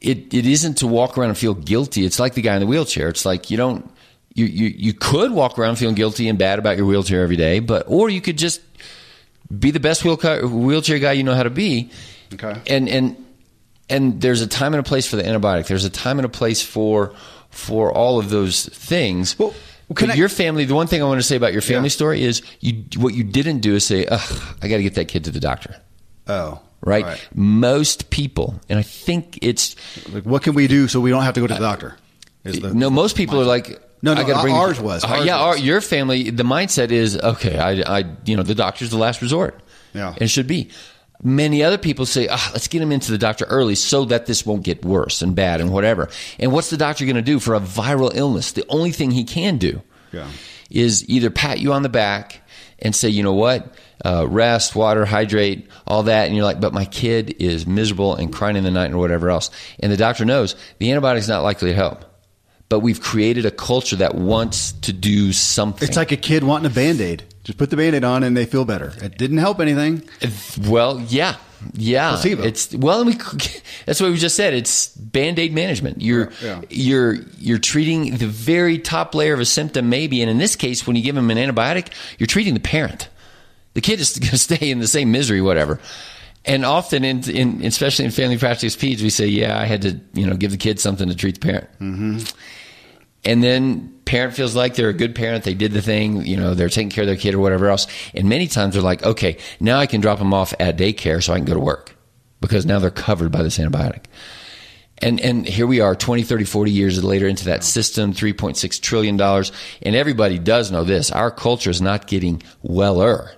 [0.00, 2.04] it it isn't to walk around and feel guilty.
[2.04, 3.08] It's like the guy in the wheelchair.
[3.08, 3.88] It's like you don't
[4.34, 7.60] you you you could walk around feeling guilty and bad about your wheelchair every day,
[7.60, 8.60] but or you could just
[9.56, 11.90] be the best wheel- wheelchair guy you know how to be.
[12.32, 12.60] Okay.
[12.66, 13.24] And and
[13.88, 15.66] and there's a time and a place for the antibiotic.
[15.66, 17.14] There's a time and a place for
[17.50, 19.38] for all of those things.
[19.38, 19.54] Well,
[19.98, 21.92] I- your family, the one thing I want to say about your family Yeah.
[22.00, 24.20] story is you what you didn't do is say, Ugh,
[24.62, 25.76] I got to get that kid to the doctor.
[26.28, 27.04] Oh, Right?
[27.04, 27.28] right.
[27.34, 29.74] Most people, and I think it's
[30.12, 31.96] Like, what can we do so we don't have to go to the doctor?
[32.44, 32.88] Is the- no.
[32.88, 35.04] Most people are like, No, no, I gotta bring ours was.
[35.04, 36.30] Uh, Ours yeah, our, your family.
[36.30, 37.58] The mindset is okay.
[37.58, 39.60] I, I, you know, the doctor's the last resort.
[39.92, 40.14] Yeah.
[40.18, 40.70] and should be.
[41.22, 44.46] Many other people say, ah, let's get him into the doctor early so that this
[44.46, 46.08] won't get worse and bad and whatever.
[46.38, 48.52] And what's the doctor going to do for a viral illness?
[48.52, 50.28] The only thing he can do Yeah.
[50.70, 52.40] is either pat you on the back
[52.78, 56.26] and say, you know what, uh, rest, water, hydrate, all that.
[56.26, 59.28] And you're like, but my kid is miserable and crying in the night or whatever
[59.28, 59.50] else.
[59.78, 62.06] And the doctor knows the antibiotic's not likely to help.
[62.70, 65.86] But we've created a culture that wants to do something.
[65.86, 67.24] It's like a kid wanting a band aid.
[67.44, 68.92] Just put the band aid on and they feel better.
[69.02, 70.02] It didn't help anything.
[70.68, 71.36] Well, yeah,
[71.74, 72.10] yeah.
[72.10, 72.42] Placebo.
[72.42, 73.14] It's well, we,
[73.86, 74.52] that's what we just said.
[74.52, 76.02] It's band aid management.
[76.02, 76.60] You're yeah.
[76.68, 80.86] you're you're treating the very top layer of a symptom, maybe, and in this case,
[80.86, 83.08] when you give them an antibiotic, you're treating the parent.
[83.74, 85.80] The kid is going to stay in the same misery, whatever.
[86.44, 90.00] And often, in, in especially in family practice peds, we say, "Yeah, I had to,
[90.14, 92.18] you know, give the kid something to treat the parent." Mm-hmm.
[93.24, 95.44] And then parent feels like they're a good parent.
[95.44, 97.86] They did the thing, you know, they're taking care of their kid or whatever else.
[98.14, 101.32] And many times they're like, okay, now I can drop them off at daycare so
[101.32, 101.96] I can go to work
[102.40, 104.04] because now they're covered by this antibiotic.
[105.02, 109.18] And, and here we are 20, 30, 40 years later into that system, $3.6 trillion.
[109.82, 111.10] And everybody does know this.
[111.10, 113.32] Our culture is not getting weller.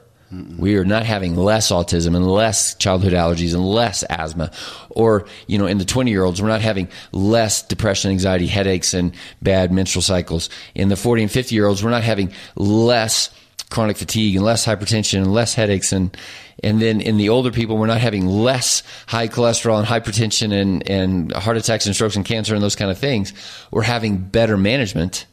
[0.59, 4.51] We are not having less autism and less childhood allergies and less asthma.
[4.91, 8.95] Or, you know, in the 20 year olds, we're not having less depression, anxiety, headaches,
[8.95, 10.49] and bad menstrual cycles.
[10.75, 13.31] In the 40 and 50 year olds, we're not having less
[13.71, 15.93] chronic fatigue and less hypertension and less headaches.
[15.93, 16.17] And,
[16.63, 20.89] and then in the older people, we're not having less high cholesterol and hypertension and,
[20.89, 23.33] and heart attacks and strokes and cancer and those kind of things.
[23.71, 25.27] We're having better management,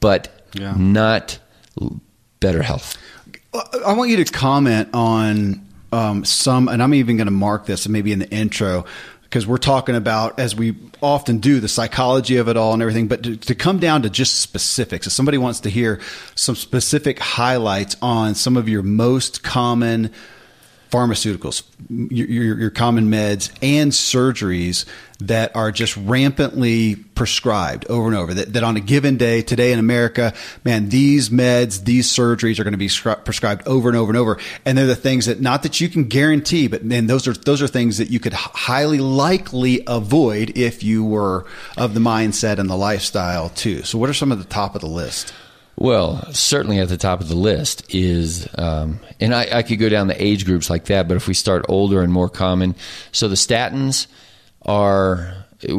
[0.00, 0.74] but Yeah.
[0.76, 1.38] not
[2.40, 2.96] better health.
[3.54, 7.88] I want you to comment on um, some, and I'm even going to mark this
[7.88, 8.84] maybe in the intro
[9.22, 13.06] because we're talking about, as we often do, the psychology of it all and everything.
[13.06, 16.00] But to, to come down to just specifics, if somebody wants to hear
[16.34, 20.10] some specific highlights on some of your most common
[20.94, 24.84] pharmaceuticals, your, your, common meds, and surgeries
[25.18, 28.32] that are just rampantly prescribed over and over.
[28.32, 30.32] That, that on a given day, today in America,
[30.62, 32.88] man, these meds, these surgeries are going to be
[33.24, 34.38] prescribed over and over and over.
[34.64, 37.60] And they're the things that not that you can guarantee, but man, those are those
[37.60, 41.44] are things that you could highly likely avoid if you were
[41.76, 43.82] of the mindset and the lifestyle too.
[43.82, 45.34] So, what are some of the top of the list?
[45.76, 49.88] Well, certainly at the top of the list is, um, and I, I could go
[49.88, 52.74] down the age groups like that, but if we start older and more common,
[53.10, 54.06] so the statins
[54.62, 55.34] are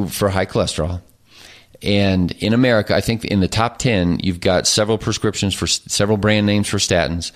[0.10, 1.02] for high cholesterol.
[1.82, 6.18] And in America, I think in the top 10, you've got several prescriptions for several
[6.18, 7.32] brand names for statins.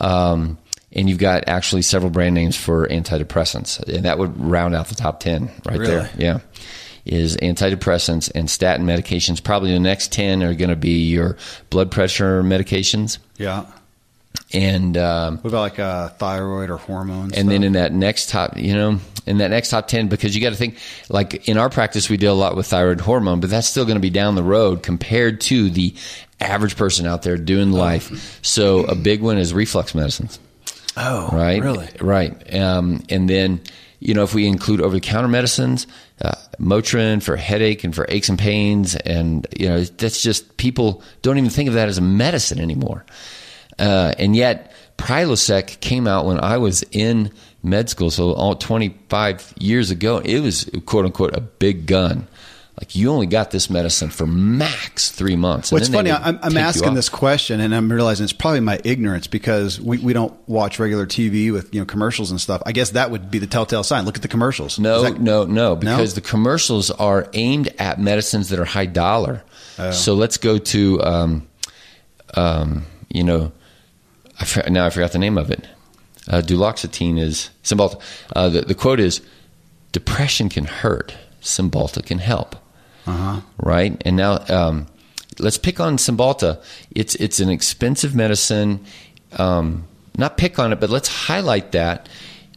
[0.00, 0.58] Um,
[0.92, 3.80] and you've got actually several brand names for antidepressants.
[3.88, 5.86] And that would round out the top 10 right Really?
[5.86, 6.10] there.
[6.16, 6.38] Yeah.
[7.06, 9.40] Is antidepressants and statin medications.
[9.42, 11.36] Probably the next 10 are going to be your
[11.70, 13.18] blood pressure medications.
[13.38, 13.66] Yeah.
[14.52, 17.32] And, um, What about like uh, thyroid or hormones?
[17.34, 20.42] and then in that next top, you know, in that next top 10, because you
[20.42, 20.78] got to think,
[21.08, 23.96] like in our practice, we deal a lot with thyroid hormone, but that's still going
[23.96, 25.94] to be down the road compared to the
[26.40, 28.38] average person out there doing life.
[28.42, 30.38] So a big one is reflux medicines.
[30.96, 31.62] oh, right?
[31.62, 31.88] Really?
[32.00, 32.54] Right.
[32.54, 33.60] Um, and then,
[34.00, 35.86] you know, if we include over the counter medicines,
[36.22, 41.02] uh, Motrin for headache and for aches and pains, and, you know, that's just people
[41.22, 43.04] don't even think of that as a medicine anymore.
[43.78, 47.30] Uh, and yet, Prilosec came out when I was in
[47.62, 50.18] med school, so all 25 years ago.
[50.18, 52.26] It was, quote unquote, a big gun.
[52.78, 55.72] Like you only got this medicine for max three months.
[55.72, 59.26] What's they funny, I'm, I'm asking this question and I'm realizing it's probably my ignorance
[59.26, 62.62] because we, we don't watch regular TV with you know commercials and stuff.
[62.66, 64.04] I guess that would be the telltale sign.
[64.04, 64.78] Look at the commercials.
[64.78, 69.42] No, that- no, no, because the commercials are aimed at medicines that are high dollar.
[69.78, 69.90] Oh.
[69.92, 71.48] So let's go to, um,
[72.34, 73.52] um, you know,
[74.38, 75.66] I for, now I forgot the name of it.
[76.28, 77.98] Uh, duloxetine is Cymbalta.
[78.34, 79.22] Uh, the, the quote is,
[79.92, 82.56] "Depression can hurt, Cymbalta can help."
[83.06, 83.40] Uh-huh.
[83.58, 84.86] Right, and now um,
[85.38, 86.62] let's pick on Cymbalta.
[86.90, 88.84] It's it's an expensive medicine.
[89.38, 89.84] Um,
[90.16, 92.08] not pick on it, but let's highlight that.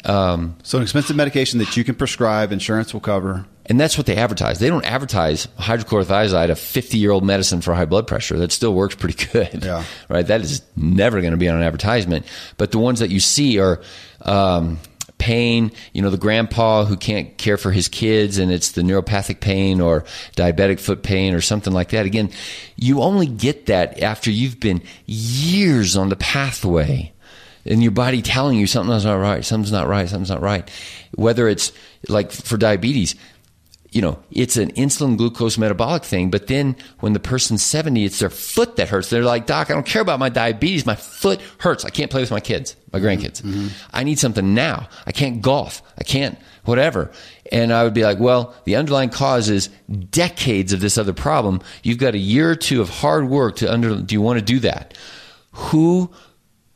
[0.06, 3.46] Um, So an expensive medication that you can prescribe, insurance will cover.
[3.66, 4.58] And that's what they advertise.
[4.60, 8.38] They don't advertise hydrochlorothiazide, a 50 year old medicine for high blood pressure.
[8.38, 9.64] That still works pretty good.
[9.64, 9.84] Yeah.
[10.10, 10.26] Right.
[10.26, 12.26] That is never going to be on an advertisement.
[12.58, 13.80] But the ones that you see are,
[14.24, 14.80] um,
[15.20, 19.40] pain, you know, the grandpa who can't care for his kids and it's the neuropathic
[19.40, 20.04] pain or
[20.36, 22.08] diabetic foot pain or something like that.
[22.08, 22.32] Again,
[22.76, 27.12] you only get that after you've been years on the pathway
[27.66, 30.70] and your body telling you something's not right, something's not right, something's not right.
[31.14, 31.72] Whether it's
[32.08, 33.16] like for diabetes,
[33.92, 38.20] you know, it's an insulin glucose metabolic thing, but then when the person's 70, it's
[38.20, 39.10] their foot that hurts.
[39.10, 40.86] They're like, Doc, I don't care about my diabetes.
[40.86, 41.86] My foot hurts.
[41.86, 43.42] I can't play with my kids, my grandkids.
[43.42, 43.68] Mm-hmm.
[43.92, 44.88] I need something now.
[45.08, 45.82] I can't golf.
[45.98, 47.12] I can't whatever.
[47.52, 49.70] And I would be like, well, the underlying cause is
[50.12, 51.62] decades of this other problem.
[51.82, 54.46] You've got a year or two of hard work to under, do you want to
[54.46, 54.96] do that?
[55.52, 56.12] Who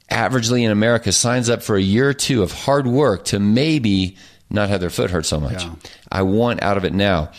[0.09, 4.17] averagely in America signs up for a year or two of hard work to maybe
[4.53, 5.63] not have their foot hurt so much.
[5.63, 5.75] Yeah.
[6.11, 7.31] I want out of it now.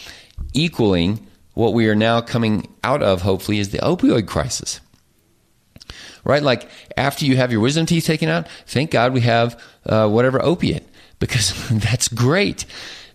[0.53, 4.81] Equaling what we are now coming out of, hopefully, is the opioid crisis.
[6.25, 6.43] Right?
[6.43, 10.43] Like after you have your wisdom teeth taken out, thank God we have uh, whatever
[10.43, 10.87] opiate
[11.19, 12.67] because that's great.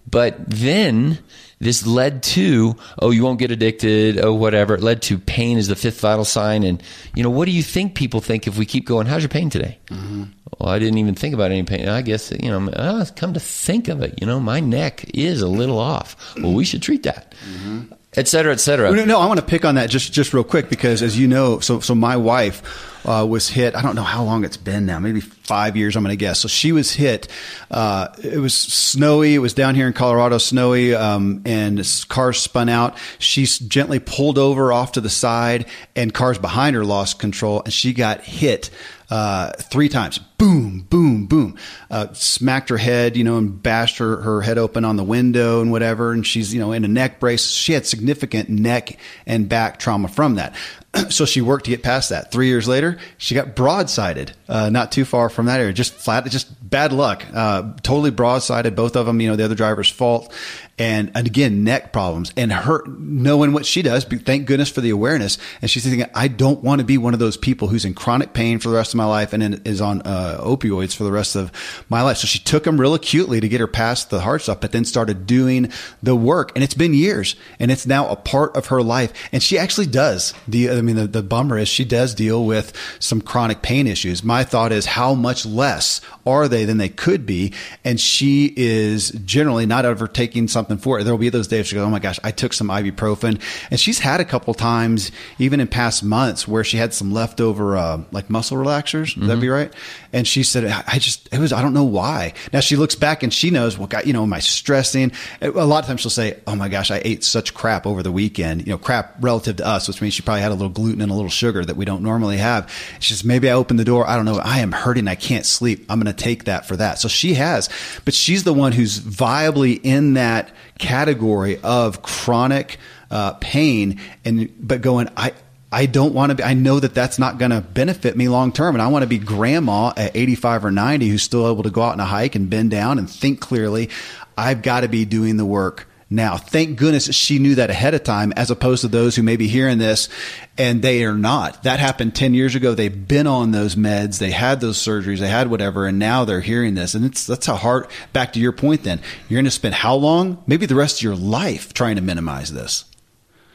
[0.09, 1.19] But then
[1.59, 4.75] this led to, oh, you won't get addicted, oh, whatever.
[4.75, 6.63] It led to pain is the fifth vital sign.
[6.63, 6.81] And,
[7.13, 9.07] you know, what do you think people think if we keep going?
[9.07, 9.77] How's your pain today?
[9.87, 10.23] Mm-hmm.
[10.57, 11.87] Well, I didn't even think about any pain.
[11.87, 15.41] I guess, you know, oh, come to think of it, you know, my neck is
[15.41, 16.15] a little off.
[16.37, 17.33] Well, we should treat that.
[17.49, 17.93] Mm-hmm.
[18.15, 18.91] Et cetera, et cetera.
[18.91, 21.27] No, no, I want to pick on that just, just real quick because, as you
[21.27, 23.75] know, so so my wife uh, was hit.
[23.75, 26.39] I don't know how long it's been now, maybe five years, I'm going to guess.
[26.39, 27.27] So she was hit.
[27.69, 29.35] Uh, it was snowy.
[29.35, 31.77] It was down here in Colorado, snowy, um, and
[32.09, 32.97] cars spun out.
[33.19, 37.71] She gently pulled over off to the side, and cars behind her lost control, and
[37.71, 38.71] she got hit
[39.09, 40.19] uh, three times.
[40.37, 41.57] Boom, boom, boom.
[41.89, 45.61] Uh, smacked her head, you know, and bashed her, her head open on the window
[45.61, 46.11] and whatever.
[46.11, 47.49] And she's, you know, in a neck brace.
[47.49, 50.55] She had significant neck and back trauma from that.
[51.09, 52.31] so she worked to get past that.
[52.31, 55.73] Three years later, she got broadsided, uh, not too far from that area.
[55.73, 57.25] Just flat, just bad luck.
[57.33, 59.19] Uh, totally broadsided, both of them.
[59.21, 60.33] You know, the other driver's fault,
[60.79, 64.05] and, and again, neck problems and her knowing what she does.
[64.05, 65.37] Thank goodness for the awareness.
[65.61, 68.31] And she's thinking, I don't want to be one of those people who's in chronic
[68.31, 71.35] pain for the rest of my life and is on uh, opioids for the rest
[71.35, 71.51] of
[71.89, 72.17] my life.
[72.17, 74.85] So she took them real acutely to get her past the hard stuff, but then
[74.85, 75.69] started doing
[76.01, 76.53] the work.
[76.55, 79.11] And it's been years and it's now a part of her life.
[79.33, 80.33] And she actually does.
[80.47, 84.23] The, I mean, the, the bummer is she does deal with some chronic pain issues.
[84.23, 87.53] My thought is how much less are they than they could be?
[87.83, 91.03] And she is generally not ever taking something something for it.
[91.03, 93.99] There'll be those days she goes, "Oh my gosh, I took some ibuprofen," and she's
[93.99, 98.29] had a couple times, even in past months, where she had some leftover uh, like
[98.29, 99.15] muscle relaxers.
[99.15, 99.27] Mm-hmm.
[99.27, 99.73] That'd be right.
[100.13, 103.23] And she said, "I just it was I don't know why." Now she looks back
[103.23, 105.11] and she knows, well, God, you know, am I stressing?
[105.41, 108.11] A lot of times she'll say, "Oh my gosh, I ate such crap over the
[108.11, 111.01] weekend." You know, crap relative to us, which means she probably had a little gluten
[111.01, 112.71] and a little sugar that we don't normally have.
[112.99, 114.07] She says, "Maybe I open the door.
[114.07, 114.39] I don't know.
[114.39, 115.07] I am hurting.
[115.07, 115.85] I can't sleep.
[115.89, 117.69] I'm going to take that for that." So she has,
[118.05, 122.77] but she's the one who's viably in that category of chronic
[123.11, 125.33] uh, pain, and but going, I
[125.71, 128.51] I don't want to be, I know that that's not going to benefit me long
[128.51, 128.75] term.
[128.75, 131.83] And I want to be grandma at 85 or 90 who's still able to go
[131.83, 133.89] out on a hike and bend down and think clearly.
[134.35, 136.37] I've got to be doing the work now.
[136.37, 139.47] Thank goodness she knew that ahead of time as opposed to those who may be
[139.47, 140.09] hearing this
[140.57, 141.63] and they are not.
[141.63, 142.73] That happened 10 years ago.
[142.73, 144.17] They've been on those meds.
[144.17, 145.19] They had those surgeries.
[145.19, 145.85] They had whatever.
[145.85, 146.95] And now they're hearing this.
[146.95, 149.95] And it's, that's how hard, back to your point then, you're going to spend how
[149.95, 150.43] long?
[150.47, 152.85] Maybe the rest of your life trying to minimize this.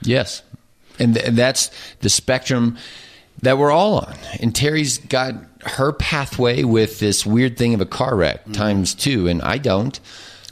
[0.02, 0.42] Yes.
[0.98, 2.78] And, th- and that's the spectrum
[3.42, 4.14] that we're all on.
[4.40, 8.52] And Terry's got her pathway with this weird thing of a car wreck mm-hmm.
[8.52, 9.98] times two, and I don't.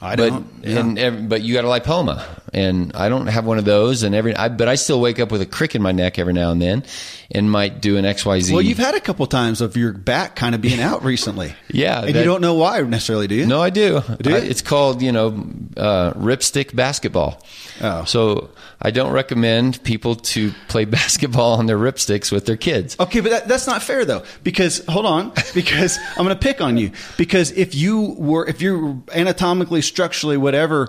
[0.03, 0.47] I but, don't.
[0.65, 0.79] Yeah.
[0.81, 4.03] And every, but you got a lipoma, and I don't have one of those.
[4.03, 6.33] And every, I, but I still wake up with a crick in my neck every
[6.33, 6.83] now and then,
[7.31, 8.53] and might do an X Y Z.
[8.53, 11.55] Well, you've had a couple times of your back kind of being out recently.
[11.69, 13.47] yeah, and that, you don't know why necessarily, do you?
[13.47, 14.01] No, I do.
[14.21, 14.37] Do you?
[14.37, 15.29] I, it's called you know
[15.77, 17.41] uh, ripstick basketball.
[17.81, 18.51] Oh, so
[18.83, 22.97] I don't recommend people to play basketball on their ripsticks with their kids.
[22.99, 26.61] Okay, but that, that's not fair though, because hold on, because I'm going to pick
[26.61, 30.89] on you because if you were if you're anatomically structurally, whatever,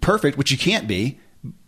[0.00, 1.18] perfect, which you can't be,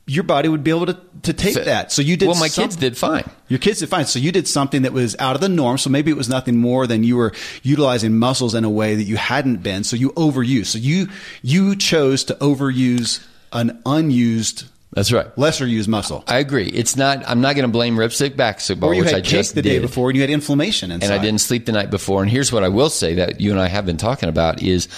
[0.06, 1.90] your body would be able to, to take so, that.
[1.90, 2.28] So you did.
[2.28, 3.28] Well, my kids did fine.
[3.48, 4.06] Your kids did fine.
[4.06, 5.78] So you did something that was out of the norm.
[5.78, 7.32] So maybe it was nothing more than you were
[7.64, 9.82] utilizing muscles in a way that you hadn't been.
[9.82, 10.66] So you overused.
[10.66, 11.08] So you
[11.42, 14.66] you chose to overuse an unused.
[14.92, 15.26] That's right.
[15.36, 16.24] Lesser used muscle.
[16.26, 16.68] I agree.
[16.68, 17.22] It's not.
[17.28, 19.68] I'm not going to blame ripstick or you which had I just the did.
[19.68, 21.10] day before, and you had inflammation inside.
[21.10, 22.22] and I didn't sleep the night before.
[22.22, 24.88] And here's what I will say that you and I have been talking about is,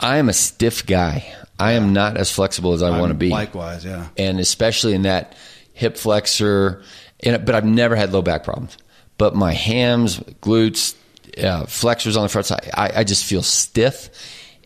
[0.00, 1.32] I am a stiff guy.
[1.58, 3.30] I am not as flexible as I want to be.
[3.30, 4.08] Likewise, yeah.
[4.18, 5.34] and especially in that
[5.72, 6.82] hip flexor.
[7.20, 8.76] And, but I've never had low back problems.
[9.16, 10.94] But my hams, glutes,
[11.42, 14.10] uh, flexors on the front side, I, I just feel stiff,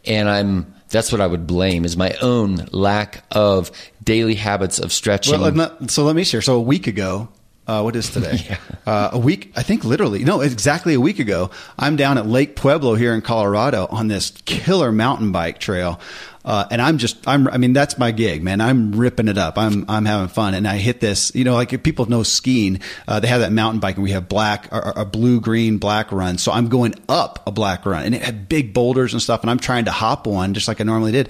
[0.04, 0.74] and I'm.
[0.90, 3.70] That's what I would blame is my own lack of
[4.02, 5.40] daily habits of stretching.
[5.40, 6.42] Well, not, so let me share.
[6.42, 7.28] So a week ago,
[7.66, 8.38] uh, what is today?
[8.50, 8.58] Yeah.
[8.86, 12.56] Uh, a week, I think literally, no, exactly a week ago, I'm down at Lake
[12.56, 16.00] Pueblo here in Colorado on this killer mountain bike trail.
[16.44, 18.60] Uh, and I'm just, I'm, I mean, that's my gig, man.
[18.60, 19.58] I'm ripping it up.
[19.58, 20.54] I'm, I'm having fun.
[20.54, 23.52] And I hit this, you know, like if people know skiing, uh, they have that
[23.52, 26.38] mountain bike and we have black, a blue, green, black run.
[26.38, 29.42] So I'm going up a black run and it had big boulders and stuff.
[29.42, 31.28] And I'm trying to hop one just like I normally did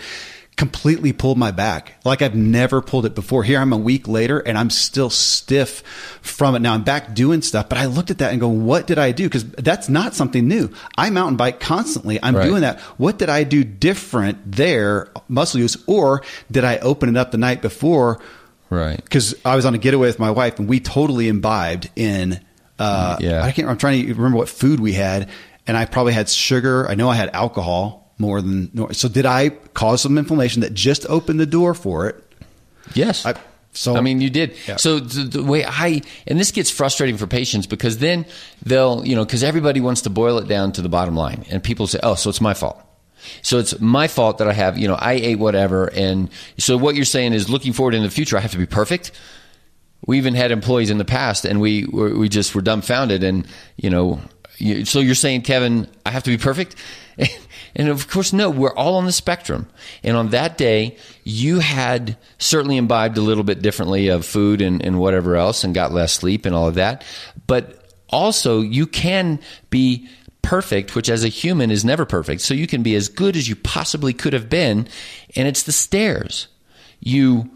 [0.57, 3.42] completely pulled my back like I've never pulled it before.
[3.44, 5.82] Here I'm a week later and I'm still stiff
[6.20, 6.59] from it.
[6.61, 9.12] Now I'm back doing stuff, but I looked at that and go, what did I
[9.12, 9.24] do?
[9.24, 10.68] Because that's not something new.
[10.98, 12.18] I mountain bike constantly.
[12.22, 12.44] I'm Right.
[12.44, 12.78] doing that.
[12.98, 17.38] What did I do different there, muscle use, or did I open it up the
[17.38, 18.20] night before?
[18.68, 19.03] right.
[19.03, 22.38] Because I was on a getaway with my wife and we totally imbibed in.
[22.78, 23.42] Uh, Yeah.
[23.42, 23.66] I can't.
[23.68, 25.28] I'm trying to remember what food we had,
[25.66, 26.86] and I probably had sugar.
[26.88, 28.70] I know I had alcohol more than.
[28.74, 32.22] nor- So did I cause some inflammation that just opened the door for it?
[32.94, 33.24] Yes.
[33.26, 33.34] I-
[33.72, 34.54] so- I mean, you did.
[34.66, 34.76] Yeah.
[34.76, 38.26] So the, the way I and this gets frustrating for patients because then
[38.64, 41.62] they'll you know because everybody wants to boil it down to the bottom line, and
[41.62, 42.80] people say, "Oh, so it's my fault."
[43.42, 46.96] So it's my fault that I have you know I ate whatever, and so what
[46.96, 49.12] you're saying is looking forward in the future, I have to be perfect.
[50.06, 53.46] We even had employees in the past, and we we just were dumbfounded, and
[53.76, 54.20] you know.
[54.62, 56.74] You, so you're saying, Kevin, I have to be perfect?
[57.74, 59.68] And of course, no, we're all on the spectrum.
[60.02, 64.84] And on that day, you had certainly imbibed a little bit differently of food and,
[64.84, 67.04] and whatever else and got less sleep and all of that.
[67.46, 69.40] But also, you can
[69.70, 70.08] be
[70.42, 72.40] perfect, which as a human is never perfect.
[72.40, 74.88] So you can be as good as you possibly could have been.
[75.36, 76.48] And it's the stairs.
[77.00, 77.50] You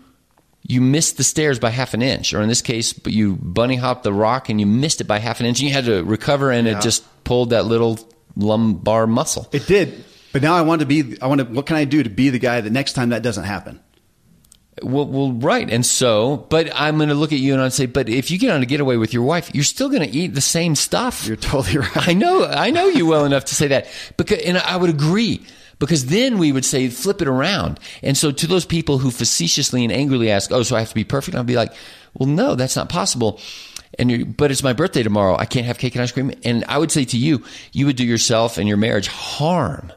[0.66, 4.02] you missed the stairs by half an inch, or in this case, you bunny hopped
[4.02, 6.50] the rock and you missed it by half an inch, and you had to recover,
[6.50, 7.98] and it just pulled that little
[8.36, 9.48] lumbar muscle.
[9.52, 11.16] It did, but now I want to be.
[11.20, 11.46] I want to.
[11.46, 13.80] What can I do to be the guy that next time that doesn't happen?
[14.82, 17.86] Well, well, right, and so, but I'm going to look at you and I'd say,
[17.86, 20.34] but if you get on a getaway with your wife, you're still going to eat
[20.34, 21.26] the same stuff.
[21.28, 22.08] You're totally right.
[22.08, 25.46] I know, I know you well enough to say that, because, and I would agree.
[25.78, 27.78] Because then we would say, flip it around.
[28.02, 30.94] And so to those people who facetiously and angrily ask, oh, so I have to
[30.94, 31.36] be perfect?
[31.36, 31.72] I'd be like,
[32.14, 33.40] well, no, that's not possible.
[33.98, 35.36] And you but it's my birthday tomorrow.
[35.36, 36.32] I can't have cake and ice cream.
[36.44, 39.92] And I would say to you, you would do yourself and your marriage harm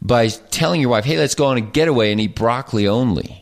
[0.00, 3.41] by telling your wife, hey, let's go on a getaway and eat broccoli only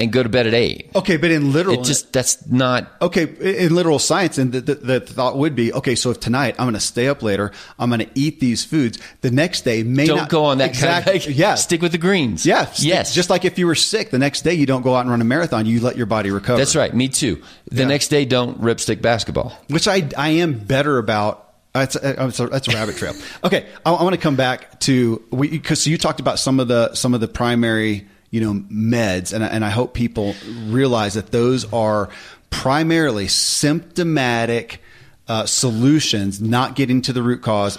[0.00, 0.90] and go to bed at eight.
[0.94, 3.24] Okay, but in literal, It just, that's not, okay
[3.66, 5.94] in literal science, and the, the, the thought would be okay.
[5.94, 8.98] So if tonight I'm going to stay up later, I'm going to eat these foods.
[9.20, 11.18] The next day may don't not go on that exactly.
[11.20, 12.44] kind of, yeah, stick with the greens.
[12.46, 13.14] yeah, stick- yes.
[13.14, 15.20] Just like if you were sick, the next day you don't go out and run
[15.20, 15.66] a marathon.
[15.66, 16.58] You let your body recover.
[16.58, 16.92] That's right.
[16.94, 17.42] Me too.
[17.70, 17.88] The Yeah.
[17.88, 19.52] next day, don't rip stick basketball.
[19.68, 21.46] which I I am better about.
[21.72, 23.14] That's a, that's a, that's a rabbit trail.
[23.44, 26.94] Okay, I, I want to come back to because you talked about some of the
[26.94, 30.34] some of the primary you know meds, and I- and I hope people
[30.66, 32.08] realize that those are
[32.50, 34.80] primarily symptomatic
[35.28, 37.78] uh, solutions, not getting to the root cause,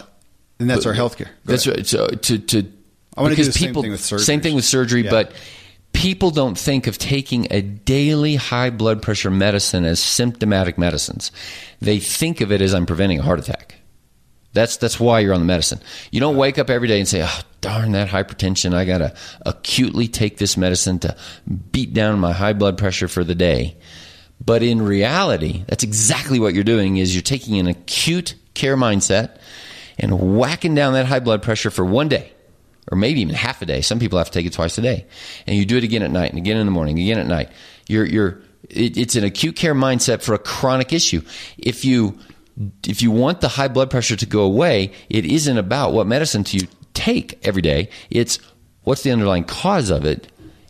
[0.60, 1.26] and that's our healthcare.
[1.26, 1.80] Go That's ahead.
[1.80, 1.88] right.
[1.88, 2.72] So to to
[3.18, 4.26] I wanna do because the same thing with surgery.
[4.26, 5.10] Same thing with surgery, Yeah.
[5.10, 5.32] but
[5.94, 11.32] people don't think of taking a daily high blood pressure medicine as symptomatic medicines.
[11.82, 13.76] They think of it as I'm preventing a heart attack.
[14.54, 15.80] That's that's why you're on the medicine.
[16.12, 18.74] You don't wake up every day and say, "Oh, darn that hypertension!
[18.74, 19.14] I gotta
[19.46, 21.16] acutely take this medicine to
[21.72, 23.78] beat down my high blood pressure for the day."
[24.44, 26.98] But in reality, that's exactly what you're doing.
[26.98, 29.38] Is you're taking an acute care mindset
[29.98, 32.32] and whacking down that high blood pressure for one day,
[32.92, 33.82] or maybe even half a day.
[33.82, 35.06] Some people have to take it twice a day,
[35.48, 37.50] and you do it again at night and again in the morning, again at night.
[37.88, 41.22] You're you're it, it's an acute care mindset for a chronic issue.
[41.58, 42.20] If you
[42.88, 46.44] if you want the high blood pressure to go away, it isn't about what medicine
[46.46, 47.90] to you take every day.
[48.10, 48.40] It's
[48.84, 50.28] what's the underlying cause of it.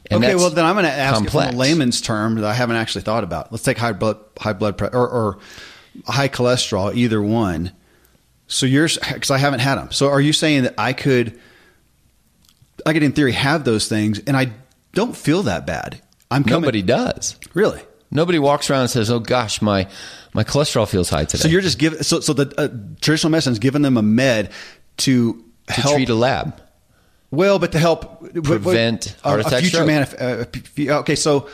[0.09, 2.53] And okay, well then I'm going to ask it from a layman's term that I
[2.53, 3.51] haven't actually thought about.
[3.51, 5.39] Let's take high blood high blood pressure or, or
[6.05, 7.71] high cholesterol, either one.
[8.47, 9.91] So you're because I haven't had them.
[9.91, 11.39] So are you saying that I could,
[12.85, 14.51] I could in theory have those things and I
[14.93, 16.01] don't feel that bad?
[16.29, 17.37] I'm coming, Nobody does.
[17.53, 17.81] really.
[18.11, 19.87] Nobody walks around and says, "Oh gosh, my
[20.33, 22.67] my cholesterol feels high today." So you're just giving so so the uh,
[23.01, 24.51] traditional medicine is giving them a med
[24.97, 25.33] to,
[25.67, 26.61] to help treat a lab.
[27.31, 31.49] well, but to help Prevent a- heart a, future manif- uh, okay, so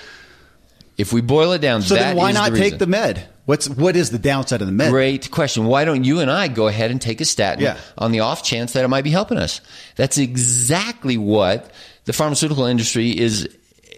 [0.98, 3.28] If we boil it down, so that then why not the take the med?
[3.46, 4.90] What's what is the downside of the med?
[4.92, 5.66] Great question.
[5.68, 7.78] Why don't you and I go ahead and take a statin Yeah.
[8.00, 9.62] on the off chance that it might be helping us?
[9.96, 11.72] That's exactly what
[12.06, 13.48] the pharmaceutical industry is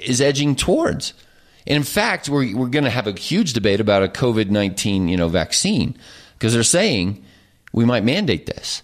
[0.03, 1.13] is edging towards.
[1.67, 5.07] And in fact, we're we're going to have a huge debate about a COVID nineteen
[5.07, 5.95] you know vaccine
[6.33, 7.23] because they're saying
[7.73, 8.81] we might mandate this.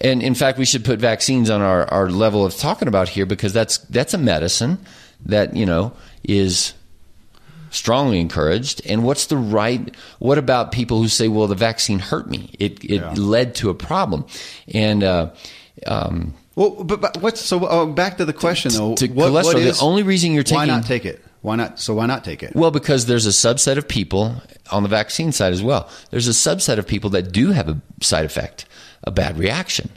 [0.00, 3.26] And in fact, we should put vaccines on our, our level of talking about here
[3.26, 4.78] because that's that's a medicine
[5.26, 5.92] that you know
[6.22, 6.74] is
[7.70, 8.82] strongly encouraged.
[8.86, 9.94] And what's the right?
[10.18, 13.14] What about people who say, "Well, the vaccine hurt me; it it Yeah.
[13.16, 14.26] led to a problem,"
[14.72, 15.30] and uh,
[15.86, 18.94] um, Well, but, but what's so uh, back to the question though?
[18.94, 21.24] To what, what cholesterol, the only reason you're taking why not take it?
[21.42, 21.78] Why not?
[21.78, 22.54] So why not take it?
[22.54, 25.88] Well, because there's a subset of people on the vaccine side as well.
[26.10, 28.66] There's a subset of people that do have a side effect,
[29.04, 29.90] a bad reaction.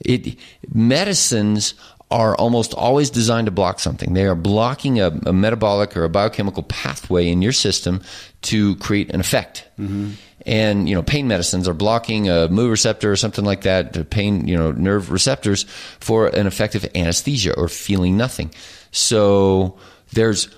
[0.00, 0.38] It
[0.72, 1.74] medicines
[2.10, 4.14] are almost always designed to block something.
[4.14, 8.02] They are blocking a, a metabolic or a biochemical pathway in your system
[8.42, 9.68] to create an effect.
[9.78, 10.12] Mm-hmm.
[10.46, 14.48] And you know, pain medicines are blocking a mu receptor or something like that, pain,
[14.48, 15.64] you know, nerve receptors
[16.00, 18.52] for an effective anesthesia or feeling nothing.
[18.90, 19.78] So
[20.12, 20.48] there's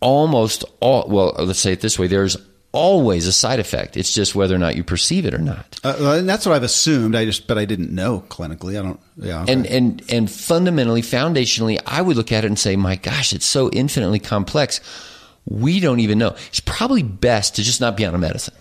[0.00, 2.36] almost all well, let's say it this way: there's
[2.72, 3.96] always a side effect.
[3.96, 5.80] It's just whether or not you perceive it or not.
[5.82, 7.16] Uh, and that's what I've assumed.
[7.16, 8.78] I just, but I didn't know clinically.
[8.78, 9.00] I don't.
[9.16, 9.42] Yeah.
[9.42, 9.52] okay.
[9.52, 13.46] And and and fundamentally, foundationally, I would look at it and say, my gosh, it's
[13.46, 14.80] so infinitely complex.
[15.46, 16.36] We don't even know.
[16.48, 18.54] It's probably best to just not be on a medicine.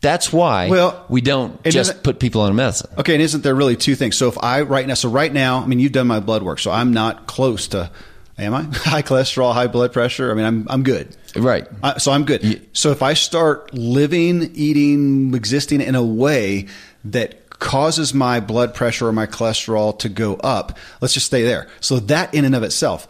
[0.00, 2.90] That's why Well, we don't just put people on a medicine.
[2.98, 4.16] Okay, and isn't there really two things?
[4.16, 6.60] So if I right now, so right now, I mean, you've done my blood work,
[6.60, 7.90] so I'm not close to,
[8.38, 8.62] am I?
[8.72, 10.30] High cholesterol, high blood pressure.
[10.30, 11.16] I mean, I'm I'm good.
[11.36, 11.66] Right.
[11.82, 12.66] Uh, so I'm good.
[12.72, 16.66] So if I start living, eating, existing in a way
[17.04, 21.68] that causes my blood pressure or my cholesterol to go up, let's just stay there.
[21.80, 23.08] So that in and of itself,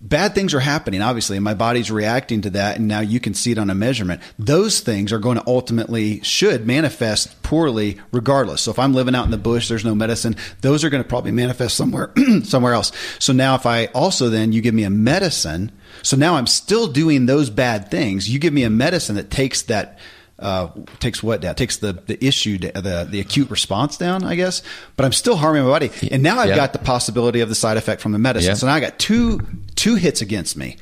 [0.00, 2.76] bad things are happening, obviously, and my body's reacting to that.
[2.76, 4.20] And now you can see it on a measurement.
[4.38, 8.62] Those things are going to ultimately should manifest poorly regardless.
[8.62, 11.08] So if I'm living out in the bush, there's no medicine, those are going to
[11.08, 12.12] probably manifest somewhere,
[12.44, 12.92] somewhere else.
[13.18, 15.72] So now if I also then you give me a medicine,
[16.02, 18.28] so now I'm still doing those bad things.
[18.28, 19.98] You give me a medicine that takes that
[20.38, 20.68] uh,
[21.00, 21.54] takes what down?
[21.54, 24.62] Takes the the issue, the the acute response down, I guess.
[24.96, 26.56] But I'm still harming my body, and now I've Yeah.
[26.56, 28.50] got the possibility of the side effect from the medicine.
[28.50, 28.54] Yeah.
[28.54, 29.40] So now I got two
[29.74, 30.76] two hits against me.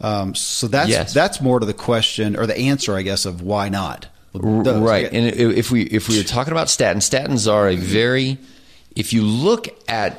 [0.00, 1.12] Um, so that's Yes.
[1.14, 4.06] that's more to the question or the answer, I guess, of why not.
[4.34, 4.78] Those.
[4.80, 5.10] right.
[5.10, 8.36] And if we if we were talking about statins, statins are a very
[8.94, 10.18] if you look at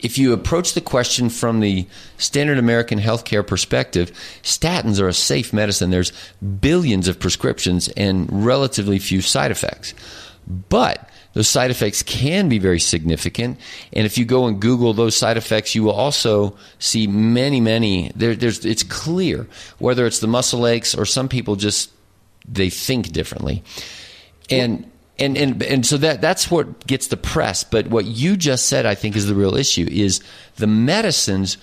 [0.00, 1.86] if you approach the question from the
[2.18, 5.90] standard American healthcare perspective, statins are a safe medicine.
[5.90, 6.12] There's
[6.60, 9.94] billions of prescriptions and relatively few side effects.
[10.68, 13.58] But those side effects can be very significant.
[13.92, 18.10] And if you go and Google those side effects, you will also see many, many.
[18.14, 19.46] There, there's, it's clear
[19.78, 21.90] whether it's the muscle aches or some people just
[22.48, 23.62] they think differently.
[24.50, 27.64] And and and and so that that's what gets the press.
[27.64, 30.20] But what you just said, I think, is the real issue: is
[30.56, 31.56] the medicines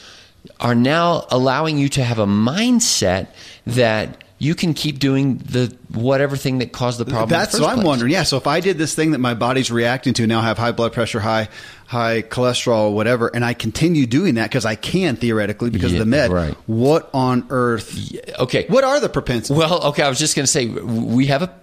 [0.59, 3.27] are now allowing you to have a mindset
[3.65, 7.29] that you can keep doing the whatever thing that caused the problem.
[7.29, 7.85] the That's first what I'm place.
[7.87, 8.11] wondering.
[8.11, 8.23] Yeah.
[8.23, 10.91] So if I did this thing that my body's reacting to now, have high blood
[10.93, 11.47] pressure, high
[11.87, 16.05] high cholesterol, whatever, and I continue doing that because I can theoretically because Yeah, of
[16.05, 16.31] the med.
[16.31, 16.53] right.
[16.67, 17.97] What on earth?
[18.39, 18.65] Okay.
[18.67, 19.57] What are the propensities?
[19.57, 21.53] Well, okay, I was just going to say we have a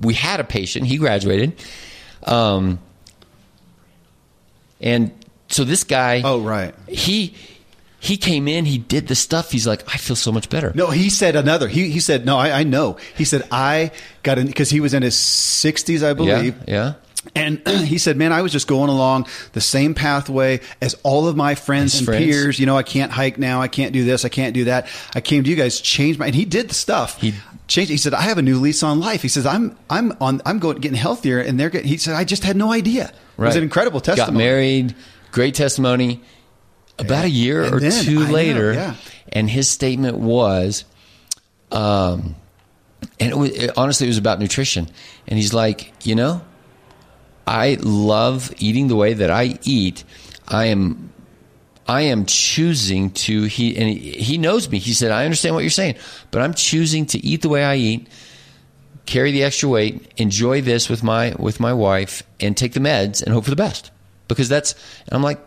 [0.00, 0.86] we had a patient.
[0.86, 1.52] He graduated,
[2.24, 2.78] um,
[4.80, 5.12] and
[5.48, 6.22] so this guy.
[6.24, 6.74] Oh, right.
[6.88, 7.34] He
[7.98, 8.64] he came in.
[8.64, 9.50] He did the stuff.
[9.50, 10.72] He's like, I feel so much better.
[10.74, 11.68] No, he said another.
[11.68, 12.38] He he said no.
[12.38, 12.96] I, I know.
[13.16, 13.90] He said I
[14.22, 16.56] got in because he was in his 60s, I Yeah, believe.
[16.66, 16.94] yeah.
[17.34, 21.36] And he said, "Man, I was just going along the same pathway as all of
[21.36, 22.24] my friends His and friends.
[22.24, 22.58] peers.
[22.58, 23.60] You know, I can't hike now.
[23.60, 24.24] I can't do this.
[24.24, 24.88] I can't do that.
[25.14, 27.20] I came to you guys, changed my." And he did the stuff.
[27.20, 27.34] He-
[27.70, 27.90] changed.
[27.90, 30.42] He said, "I have a new lease on life." He says, "I'm I'm on.
[30.44, 31.88] I'm going getting healthier." And they're getting.
[31.88, 34.32] He said, "I just had no idea." It was an incredible testimony.
[34.32, 34.94] Got married.
[35.32, 36.20] Great testimony.
[36.98, 38.94] About a year And or then, two I know, later, yeah.
[39.32, 40.84] and his statement was,
[41.72, 42.34] um,
[43.18, 44.86] and it was, it- honestly, it was about nutrition.
[45.26, 46.42] And he's like, you know,
[47.46, 50.04] I love eating the way that I eat.
[50.46, 51.09] I am
[51.90, 54.78] I am choosing to he and he, knows me.
[54.78, 55.96] He said, "I understand what you're saying,
[56.30, 58.06] but I'm choosing to eat the way I eat,
[59.06, 63.22] carry the extra weight, enjoy this with my with my wife and take the meds
[63.22, 63.90] and hope for the best."
[64.28, 64.74] Because that's
[65.06, 65.40] and I'm like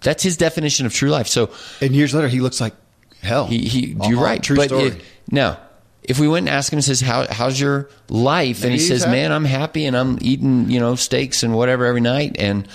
[0.00, 1.26] that's his definition of true life.
[1.28, 2.74] So And years later, he looks like
[3.22, 3.46] hell.
[3.46, 4.42] he, he Uh-huh, you're right.
[4.42, 4.88] True but story.
[4.88, 5.58] it- now,
[6.02, 8.58] if we went and asked him and says, How, how's your life?
[8.62, 9.16] And Maybe he says, happy.
[9.16, 12.36] man, I'm happy and I'm eating, you know, steaks and whatever every night.
[12.38, 12.68] And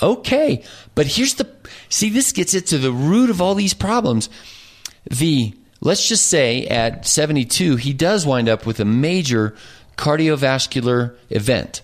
[0.00, 0.64] okay.
[0.94, 1.48] But here's the,
[1.88, 4.28] see, this gets it to the root of all these problems.
[5.10, 9.54] The let's just say at 72, he does wind up with a major
[9.96, 11.82] cardiovascular event.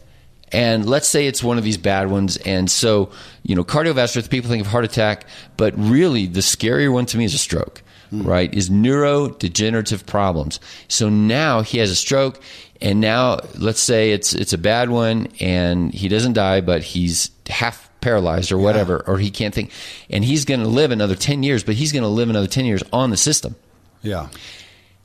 [0.50, 2.38] And let's say it's one of these bad ones.
[2.38, 3.10] And so,
[3.42, 5.26] you know, cardiovascular, people think of heart attack,
[5.58, 8.22] but really the scarier one to me is a stroke, hmm.
[8.22, 8.52] right?
[8.54, 10.58] Is neurodegenerative problems.
[10.88, 12.40] So now he has a stroke,
[12.80, 17.30] and now let's say it's it's a bad one, and he doesn't die, but he's
[17.50, 19.70] half paralyzed or whatever, or he can't think,
[20.10, 22.64] and he's going to live another ten years, but he's going to live another ten
[22.64, 23.56] years on the system.
[24.02, 24.28] Yeah.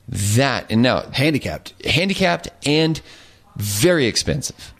[0.08, 1.74] That and now Handicapped.
[1.84, 3.00] handicapped and
[3.56, 4.72] very expensive.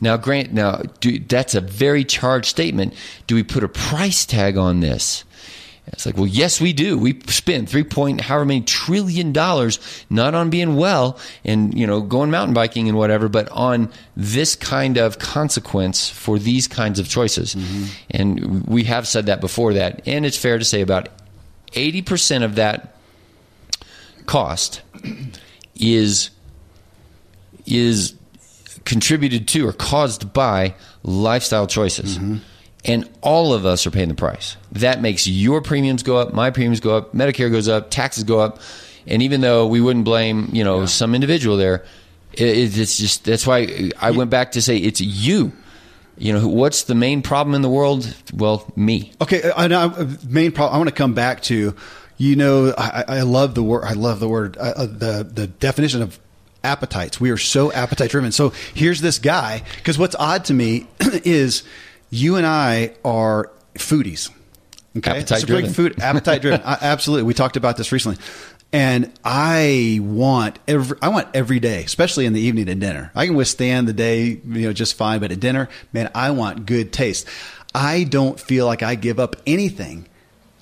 [0.00, 2.94] Now, grant now do, that's a very charged statement.
[3.26, 5.24] Do we put a price tag on this?
[5.92, 6.98] It's like, well, yes, we do.
[6.98, 9.78] We spend three point however many trillion dollars
[10.10, 14.54] not on being well and you know going mountain biking and whatever, but on this
[14.54, 17.54] kind of consequence for these kinds of choices.
[17.54, 17.84] Mm-hmm.
[18.10, 21.08] And we have said that before that, and it's fair to say about
[21.74, 22.96] eighty percent of that
[24.26, 24.82] cost
[25.74, 26.30] is
[27.66, 28.14] is
[28.84, 32.18] contributed to or caused by lifestyle choices.
[32.18, 32.36] Mm-hmm.
[32.88, 34.56] And all of us are paying the price.
[34.72, 38.40] That makes your premiums go up, my premiums go up, Medicare goes up, taxes go
[38.40, 38.60] up.
[39.06, 41.84] And even though we wouldn't blame, you know, some individual there,
[42.32, 45.52] it, it's just that's why I went back to say it's you.
[46.16, 48.12] You know, what's the main problem in the world?
[48.34, 49.12] Well, me.
[49.20, 50.74] Okay, I, I, main problem.
[50.74, 51.76] I want to come back to,
[52.16, 53.84] you know, I, I love the word.
[53.84, 54.56] I love the word.
[54.56, 56.18] Uh, uh, the the definition of
[56.64, 57.20] appetites.
[57.20, 58.32] We are so appetite driven.
[58.32, 59.62] So here's this guy.
[59.76, 61.62] Because what's odd to me is
[62.10, 64.30] you and I are foodies.
[64.96, 65.72] Okay, appetite so driven.
[65.72, 66.60] food appetite driven.
[66.64, 68.18] I, absolutely, we talked about this recently.
[68.70, 73.10] And I want every I want every day, especially in the evening at dinner.
[73.14, 76.66] I can withstand the day, you know, just fine, but at dinner, man, I want
[76.66, 77.26] good taste.
[77.74, 80.06] I don't feel like I give up anything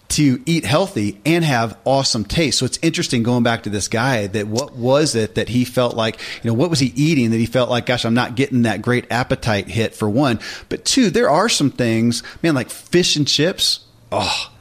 [0.09, 2.59] to eat healthy and have awesome taste.
[2.59, 5.97] So it's interesting going back to this guy that what was it that he felt
[5.97, 8.63] like, you know, what was he eating that he felt like, gosh, I'm not getting
[8.63, 10.39] that great appetite hit for one.
[10.69, 13.81] But two, there are some things, man, like fish and chips.
[14.13, 14.53] Oh,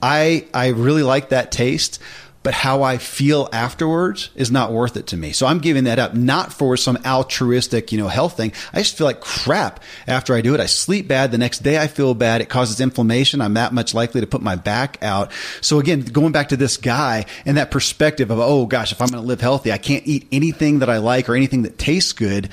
[0.00, 1.98] I I really like that taste,
[2.44, 5.32] but how I feel afterwards is not worth it to me.
[5.32, 8.52] So I'm giving that up, not for some altruistic, you know, health thing.
[8.72, 10.60] I just feel like crap after I do it.
[10.60, 11.32] I sleep bad.
[11.32, 12.42] The next day I feel bad.
[12.42, 13.40] It causes inflammation.
[13.40, 15.32] I'm that much likely to put my back out.
[15.62, 19.08] So again, going back to this guy and that perspective of, oh gosh, if I'm
[19.08, 22.12] going to live healthy, I can't eat anything that I like or anything that tastes
[22.12, 22.50] good.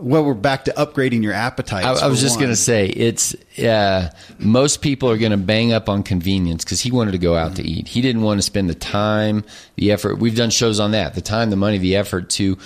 [0.00, 1.84] Well, we're back to upgrading your appetite.
[1.84, 5.72] I, I was just going to say it's uh, most people are going to bang
[5.74, 7.86] up on convenience because he wanted to go out to eat.
[7.86, 9.44] He didn't want to spend the time,
[9.76, 10.18] the effort.
[10.18, 11.14] We've done shows on that.
[11.14, 12.56] The time, the money, the effort to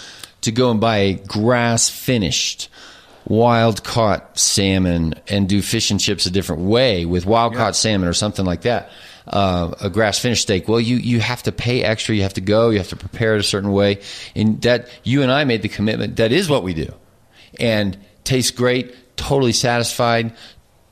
[0.42, 2.68] to go and buy a grass finished
[3.26, 8.08] wild caught salmon and do fish and chips a different way with wild caught salmon
[8.08, 8.90] or something like that.
[9.26, 10.68] Uh, a grass finished steak.
[10.68, 12.14] Well, you you have to pay extra.
[12.14, 12.70] You have to go.
[12.70, 14.02] You have to prepare it a certain way.
[14.36, 16.16] And that you and I made the commitment.
[16.16, 16.94] That is what we do
[17.60, 20.34] and tastes great, totally satisfied.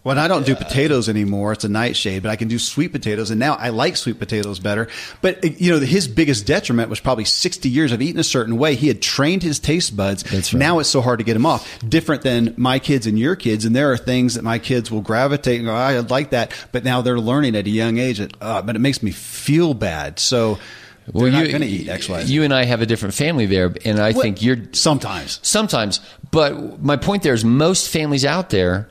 [0.04, 1.52] Well, and I don't do potatoes anymore.
[1.52, 3.30] It's a nightshade, but I can do sweet potatoes.
[3.30, 4.88] And now I like sweet potatoes better.
[5.20, 8.58] But, uh, you know, his biggest detriment was probably 60 years of eating a certain
[8.58, 8.74] way.
[8.74, 10.24] He had trained his taste buds.
[10.24, 10.58] That's right.
[10.58, 11.78] Now it's so hard to get him off.
[11.88, 13.64] Different than my kids and your kids.
[13.64, 16.52] And there are things that my kids will gravitate and go, I like that.
[16.72, 19.72] But now they're learning at a young age that, uh, but it makes me feel
[19.72, 20.18] bad.
[20.18, 20.58] So
[21.06, 22.32] they're not going to eat X, Y, Z.
[22.32, 25.40] You and I have a different family there, and I Well, think you're sometimes.
[25.42, 26.00] sometimes.
[26.30, 28.88] But my point there is most families out there,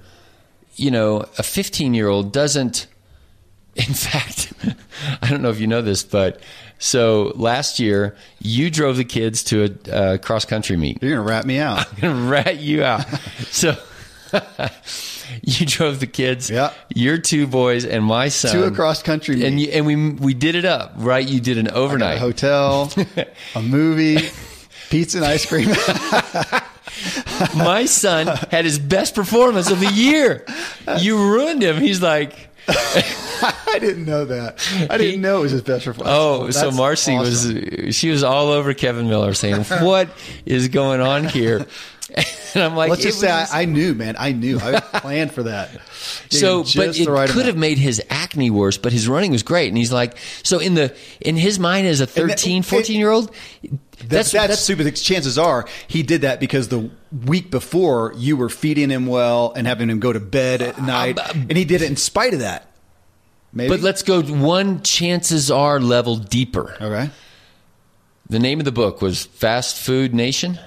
[0.75, 2.87] you know, a 15 year old doesn't.
[3.75, 4.51] In fact,
[5.21, 6.41] I don't know if you know this, but
[6.77, 11.01] so last year you drove the kids to a uh, cross country meet.
[11.01, 11.87] You're going to rat me out.
[11.93, 13.05] I'm gonna rat you out.
[13.49, 13.77] so
[15.59, 16.71] you drove the kids, Yeah.
[16.93, 20.55] your two boys and my son Two a cross-country and you, and we we did
[20.55, 21.27] it up right.
[21.27, 22.19] You did an A overnight.
[22.19, 22.91] hotel,
[23.55, 24.29] a movie,
[24.89, 25.69] pizza and ice cream.
[27.55, 30.45] my son had his best performance of the year.
[30.99, 31.77] You ruined him.
[31.77, 34.59] He's like, I didn't know that.
[34.89, 36.15] I didn't He- know it was his best performance.
[36.15, 37.55] oh, so That's Marcy awesome.
[37.85, 40.09] was she was all over Kevin Miller saying, "What
[40.45, 41.65] is going on here?"
[42.53, 44.17] And I'm like, Let's just say I, I knew, man.
[44.19, 44.59] I knew.
[44.59, 45.69] I planned for that.
[46.29, 49.67] So, but it right could have made his acne worse, but his running was great.
[49.69, 53.33] And he's like, so in the, in his mind as a 13, 14 year old,
[54.07, 54.95] That's, that's, stupid.
[54.95, 56.89] Chances are he did that because the
[57.25, 60.85] week before you were feeding him well and having him go to bed at uh,
[60.85, 62.67] night, uh, and he did it in spite of that.
[63.53, 63.67] Maybe.
[63.67, 66.75] but let's go one chances are level deeper.
[66.79, 67.09] okay.
[68.29, 70.57] The name of the book was Fast Food Nation.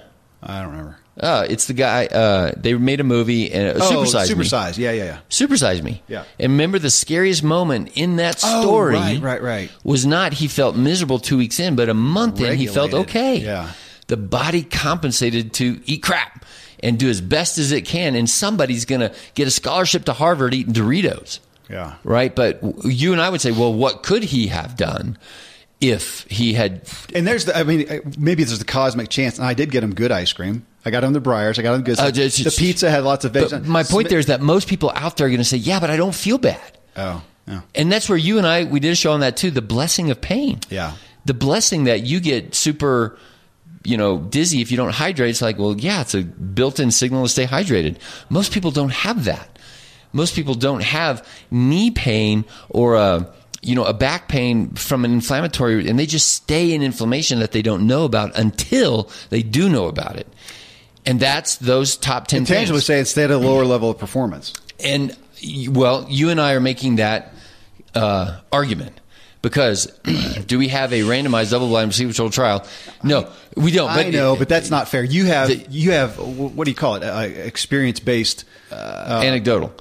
[0.42, 0.98] I don't remember.
[1.18, 2.06] Uh, it's the guy.
[2.06, 4.44] Uh, they made a movie and uh, Oh, Supersize Me.
[4.44, 4.78] Supersize.
[4.78, 5.18] Yeah, yeah, yeah.
[5.30, 6.02] Supersize Me.
[6.08, 6.24] Yeah.
[6.40, 9.70] And remember the scariest moment in that Oh, story right, right, right.
[9.84, 13.36] was not he felt miserable two weeks in, but a month in he felt okay.
[13.36, 13.70] Yeah.
[14.08, 16.44] The body compensated to eat crap
[16.82, 20.12] and do as best as it can, and somebody's going to get a scholarship to
[20.12, 21.38] Harvard eating Doritos.
[21.70, 21.94] Yeah.
[22.04, 22.34] Right?
[22.34, 25.16] But you and I would say, well, what could he have done
[25.80, 26.82] if he had
[27.14, 29.38] And there's the, I mean, uh, maybe there's the cosmic chance.
[29.38, 30.66] And I did get him good ice cream.
[30.84, 31.58] I got him the Breyers.
[31.58, 31.98] I got him good.
[31.98, 33.50] Uh, just- the pizza had lots of veg.
[33.50, 35.80] But my point there is that most people out there are going to say, "Yeah,
[35.80, 37.62] but I don't feel bad." Oh, yeah.
[37.74, 39.50] And that's where you and I we did a show on that too.
[39.50, 40.60] The blessing of pain.
[40.70, 40.92] Yeah.
[41.24, 43.18] The blessing that you get super,
[43.82, 45.30] you know, dizzy if you don't hydrate.
[45.30, 47.96] It's like, well, yeah, it's a built-in signal to stay hydrated.
[48.28, 49.58] Most people don't have that.
[50.12, 53.32] Most people don't have knee pain or a
[53.64, 57.52] you know a back pain from an inflammatory, and they just stay in inflammation that
[57.52, 60.28] they don't know about until they do know about it.
[61.06, 62.44] And that's those top ten.
[62.44, 62.86] Tangibly things.
[62.86, 64.52] say it's at a lower level of performance.
[64.82, 65.16] And
[65.68, 67.32] well, you and I are making that
[67.94, 69.00] uh, argument
[69.42, 69.86] because
[70.46, 72.66] do we have a randomized double-blind placebo-controlled trial?
[73.02, 73.90] No, we don't.
[73.90, 75.04] I know, but that's not fair.
[75.04, 77.02] You have The- you have what do you call it?
[77.02, 78.44] Uh, experience based.
[78.72, 79.74] anecdotal.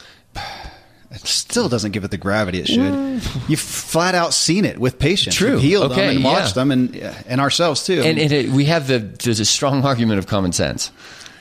[1.23, 2.79] Still doesn't give it the gravity it should.
[2.79, 3.49] Mm.
[3.49, 5.35] You've flat out seen it with patients.
[5.35, 5.51] True.
[5.53, 6.31] You've healed Okay, them and yeah.
[6.31, 6.95] watched them, and
[7.27, 8.01] and ourselves too.
[8.01, 10.91] And, and it, we have the there's a strong argument of common sense.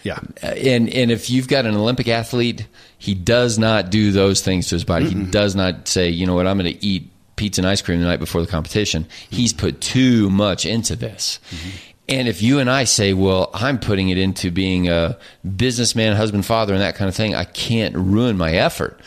[0.03, 2.67] yeah, Uh, And and if you've got an Olympic athlete,
[2.99, 5.09] he does not do those things to his body.
[5.09, 7.99] He does not say, you know what, I'm going to eat pizza and ice cream
[8.01, 9.05] the night before the competition.
[9.05, 9.37] Mm-hmm.
[9.37, 11.41] He's put too much into this.
[11.51, 11.71] Mm-hmm.
[12.09, 15.17] And if you and I say, well, I'm putting it into being a
[15.57, 19.01] businessman, husband, father, and that kind of thing, I can't ruin my effort.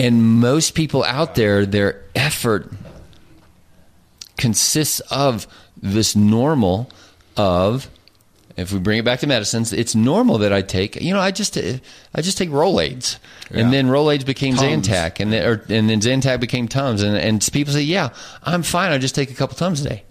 [0.00, 2.72] And most people out there, their effort
[4.38, 5.46] consists of
[5.76, 6.90] this normal
[7.36, 7.90] of
[8.56, 10.96] if we bring it back to medicines, it's normal that I take.
[10.96, 13.18] You know, I just I just take Rolaids,
[13.50, 14.88] and then Rolaids became Tums.
[14.88, 18.10] Zantac, and then, or, and then Zantac became Tums, and and people say, yeah,
[18.42, 18.92] I'm fine.
[18.92, 20.04] I just take a couple Tums a day.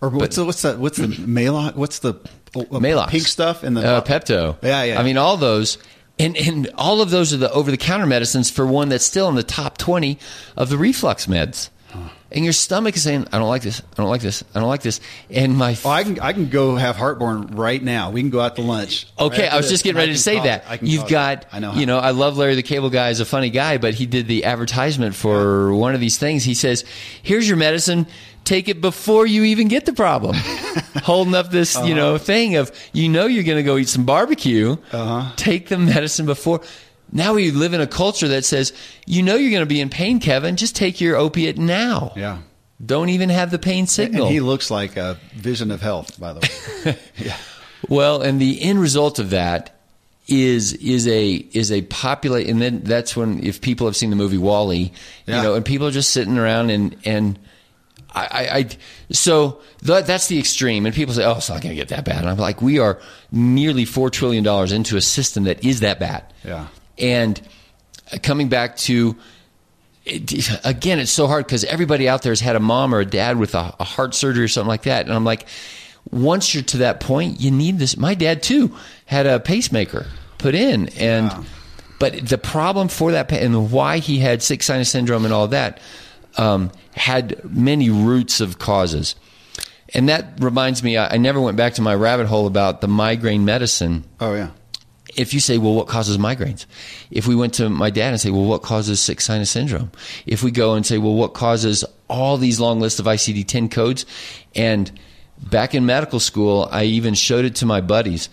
[0.00, 1.76] or what's the what's the what's the Maloc?
[1.76, 2.14] What's the
[2.56, 3.08] uh, Maalox.
[3.08, 4.56] pink stuff in the uh, Pepto.
[4.62, 5.00] Yeah, yeah.
[5.00, 5.78] I mean, all those.
[6.18, 9.28] And, and all of those are the over the counter medicines for one that's still
[9.28, 10.18] in the top 20
[10.56, 11.70] of the reflux meds.
[12.32, 13.80] And your stomach is saying, I don't like this.
[13.80, 14.42] I don't like this.
[14.52, 15.00] I don't like this.
[15.30, 18.10] And my Oh, I can I can go have heartburn right now.
[18.10, 19.06] We can go out to lunch.
[19.16, 20.82] Okay, Right I was after just getting ready to say that.
[20.82, 21.74] You've got, I know.
[21.74, 24.26] you know, I love Larry the Cable Guy is a funny guy, but he did
[24.26, 26.42] the advertisement for one of these things.
[26.42, 26.84] He says,
[27.22, 28.08] "Here's your medicine.
[28.44, 30.36] Take it before you even get the problem."
[31.02, 31.86] Holding up this, Uh-huh.
[31.86, 34.76] you know, thing of you know you're going to go eat some barbecue.
[34.92, 35.32] Uh-huh.
[35.36, 36.60] Take the medicine before.
[37.12, 38.72] Now we live in a culture that says,
[39.06, 40.56] you know, you're going to be in pain, Kevin.
[40.56, 42.12] Just take your opiate now.
[42.16, 42.38] Yeah.
[42.84, 44.28] Don't even have the pain And signal.
[44.28, 46.40] he looks like a vision of health, by the
[46.84, 46.96] way.
[47.16, 47.36] yeah.
[47.88, 49.70] Well, and the end result of that
[50.26, 54.16] is is a is a populate, and then that's when if people have seen the
[54.16, 54.90] movie WALL-E,
[55.26, 55.36] Yeah.
[55.36, 57.38] you know, and people are just sitting around and and.
[58.14, 58.68] I, I, I
[59.10, 62.04] so that, that's the extreme, and people say, "Oh, it's not going to get that
[62.04, 63.00] bad." And I'm like, "We are
[63.32, 66.68] nearly four trillion dollars into a system that is that bad." Yeah.
[66.98, 67.40] And
[68.12, 69.16] uh, coming back to
[70.04, 73.06] it, again, it's so hard because everybody out there has had a mom or a
[73.06, 75.46] dad with a, a heart surgery or something like that, and I'm like,
[76.10, 77.96] once you're to that point, you need this.
[77.96, 78.76] My dad too
[79.06, 80.06] had a pacemaker
[80.38, 81.32] put in, and
[81.98, 85.80] but the problem for that and why he had sick sinus syndrome and all that
[86.36, 89.14] um, had many roots of causes.
[89.92, 92.88] And that reminds me, I, I never went back to my rabbit hole about the
[92.88, 94.50] migraine medicine Oh yeah.
[95.16, 96.66] if you say, well, what causes migraines?
[97.10, 99.92] If we went to my dad and say, well, what causes sick sinus syndrome?
[100.26, 103.68] If we go and say, well, what causes all these long lists of ICD 10
[103.68, 104.04] codes?
[104.56, 104.90] And
[105.38, 108.28] back in medical school, I even showed it to my buddies.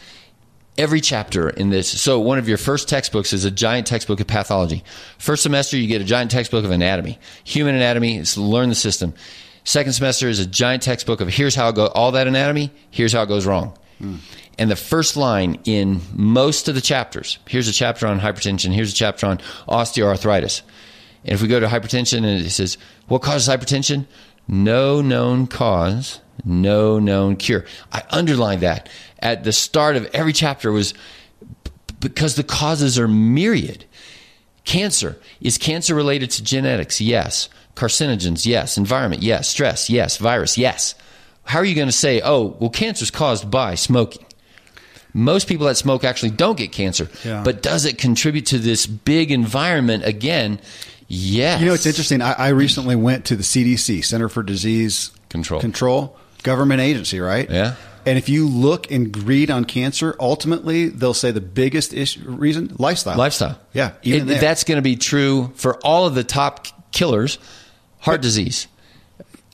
[0.77, 2.01] Every chapter in this.
[2.01, 4.83] So, one of your first textbooks is a giant textbook of pathology.
[5.17, 8.17] First semester, you get a giant textbook of anatomy, human anatomy.
[8.17, 9.13] It's learn the system.
[9.63, 13.13] Second semester is a giant textbook of here's how it goes, all that anatomy, here's
[13.13, 13.77] how it goes wrong.
[13.99, 14.15] Hmm.
[14.57, 18.91] And the first line in most of the chapters here's a chapter on hypertension, here's
[18.91, 19.37] a chapter on
[19.67, 20.61] osteoarthritis.
[21.23, 22.77] And if we go to hypertension and it says,
[23.07, 24.07] what causes hypertension?
[24.47, 27.65] No known cause, no known cure.
[27.91, 28.89] I underline that
[29.21, 30.93] at the start of every chapter was
[31.99, 33.85] because the causes are myriad.
[34.63, 35.17] Cancer.
[35.39, 37.01] Is cancer related to genetics?
[37.01, 37.49] Yes.
[37.75, 38.45] Carcinogens?
[38.45, 38.77] Yes.
[38.77, 39.23] Environment?
[39.23, 39.47] Yes.
[39.47, 39.89] Stress?
[39.89, 40.17] Yes.
[40.17, 40.57] Virus?
[40.57, 40.95] Yes.
[41.43, 44.25] How are you going to say, oh, well, cancer is caused by smoking?
[45.13, 47.09] Most people that smoke actually don't get cancer.
[47.25, 47.43] Yeah.
[47.43, 50.59] But does it contribute to this big environment again?
[51.07, 51.59] Yes.
[51.59, 52.21] You know, it's interesting.
[52.21, 55.59] I, I recently went to the CDC, Center for Disease Control.
[55.59, 57.49] Control, government agency, right?
[57.49, 57.75] Yeah.
[58.05, 62.75] And if you look and read on cancer, ultimately they'll say the biggest issue, reason
[62.77, 63.17] lifestyle.
[63.17, 63.59] Lifestyle.
[63.73, 67.37] Yeah, even It- that's going to be true for all of the top killers:
[67.99, 68.67] heart disease,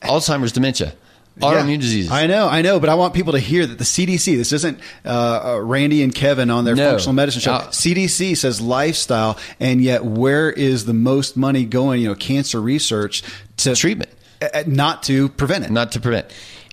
[0.02, 0.94] Alzheimer's, dementia,
[1.40, 1.76] autoimmune Yeah.
[1.76, 2.10] diseases.
[2.10, 4.36] I know, I know, but I want people to hear that the CDC.
[4.36, 6.90] This isn't uh, uh, Randy and Kevin on their No.
[6.90, 7.52] functional medicine show.
[7.52, 12.00] Uh, CDC says lifestyle, and yet where is the most money going?
[12.02, 13.22] You know, cancer research
[13.58, 14.10] to Treatment.
[14.40, 15.70] uh, not to prevent it.
[15.70, 16.26] not to prevent.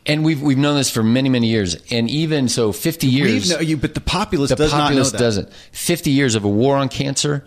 [0.07, 3.49] And we've we've known this for many many years, and even so, fifty years.
[3.49, 5.23] Know, you, but the populace the does populace not know that.
[5.23, 5.53] doesn't.
[5.72, 7.44] Fifty years of a war on cancer,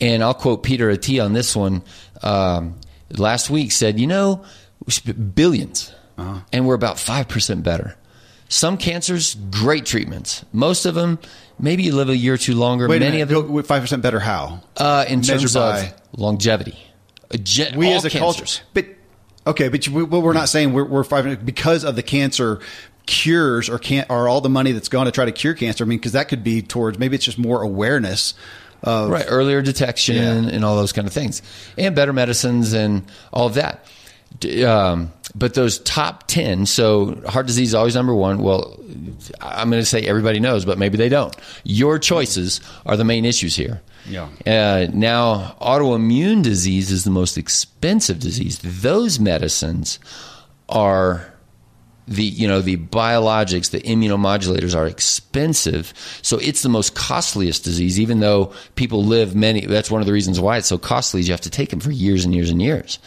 [0.00, 1.82] and I'll quote Peter Attia on this one.
[2.22, 2.80] Um,
[3.16, 4.44] last week said, you know,
[4.84, 6.40] we spent 1000000000s Uh-huh.
[6.52, 7.96] and we're about five percent better.
[8.48, 10.44] Some cancers, great treatments.
[10.52, 11.20] Most of them,
[11.60, 12.88] maybe you live a year or two longer.
[12.88, 14.18] Wait many minute, of them, five percent better.
[14.18, 14.60] How?
[14.76, 16.76] uh, in measured terms of longevity.
[17.40, 18.36] Gen- we all as a cancers.
[18.36, 18.62] culture.
[18.74, 18.86] But
[19.46, 22.60] okay, but you, well, we're not saying we're, we're five because of the cancer
[23.06, 25.84] cures or can't or all the money that's gone to try to cure cancer.
[25.84, 28.34] I mean, because that could be towards maybe it's just more awareness.
[28.82, 30.54] Of, right earlier detection Yeah.
[30.54, 31.42] and all those kind of things
[31.76, 33.84] and better medicines and all of that
[34.66, 38.80] um, but those top 10 so heart disease is always number one well
[39.42, 43.26] i'm going to say everybody knows but maybe they don't your choices are the main
[43.26, 44.28] issues here Yeah.
[44.46, 48.58] uh, now autoimmune disease is the most expensive disease.
[48.62, 49.98] Those medicines
[50.68, 51.32] are
[52.08, 55.94] the you know the biologics the immunomodulators are expensive.
[56.22, 60.12] So it's the most costliest disease even though people live many that's one of the
[60.12, 62.50] reasons why it's so costly is you have to take them for years and years
[62.50, 62.98] and years.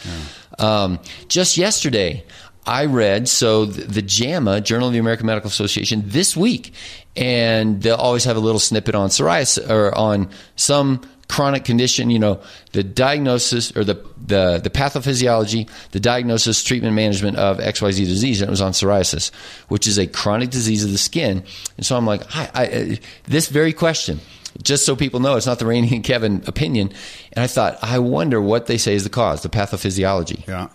[0.58, 2.24] Um, just yesterday
[2.66, 6.74] i read so the, jama journal of the american medical association this week
[7.16, 11.02] and they'll always have a little snippet on psoriasis or on some
[11.34, 12.40] chronic condition, you know,
[12.74, 18.42] the diagnosis or the, the, the pathophysiology, the diagnosis, treatment, management of XYZ disease.
[18.42, 19.34] And it was on psoriasis,
[19.68, 21.44] which is a chronic disease of the skin.
[21.78, 22.96] And so I'm like, I, I, uh,
[23.26, 24.20] this very question,
[24.62, 26.94] just so people know, it's not the Randy and Kevin opinion.
[27.32, 30.68] And I thought, I wonder what they say is the cause, the pathophysiology Yeah.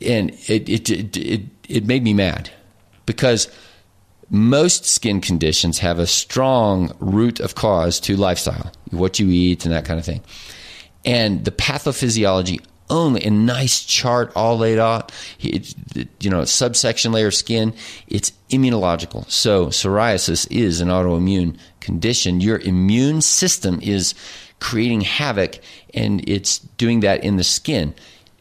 [0.00, 2.50] And it it, it it made me mad
[3.06, 3.48] because
[4.30, 9.74] most skin conditions have a strong root of cause to lifestyle, what you eat, and
[9.74, 10.22] that kind of thing.
[11.04, 15.12] And the pathophysiology only a nice chart all laid out.
[15.40, 15.74] It,
[16.20, 17.74] you know, subsection layer of skin.
[18.08, 19.30] It's immunological.
[19.30, 22.40] So psoriasis is an autoimmune condition.
[22.40, 24.14] Your immune system is
[24.60, 25.60] creating havoc,
[25.92, 27.94] and it's doing that in the skin.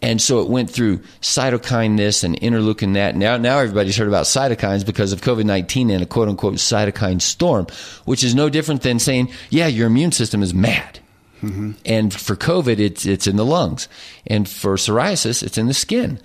[0.04, 3.16] And so it went through cytokine this and interleukin that.
[3.16, 7.22] Now, now everybody's heard about cytokines because of COVID 19 and a quote unquote cytokine
[7.22, 7.68] storm,
[8.04, 11.00] which is no different than saying, yeah, your immune system is mad.
[11.42, 11.72] Mm-hmm.
[11.86, 13.88] And for COVID, it's, it's in the lungs.
[14.28, 16.20] And for psoriasis, it's in the skin.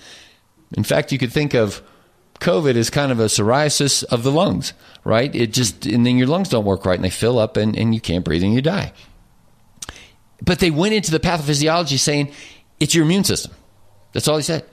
[0.77, 1.81] In fact, you could think of
[2.41, 4.73] COVID as kind of a psoriasis of the lungs,
[5.05, 5.33] right?
[5.35, 7.95] It just, and then your lungs don't work right and they fill up and, and
[7.95, 8.93] you can't breathe and you die.
[10.43, 12.33] But they went into the pathophysiology saying
[12.81, 13.53] it's your immune system.
[14.13, 14.65] That's all he said.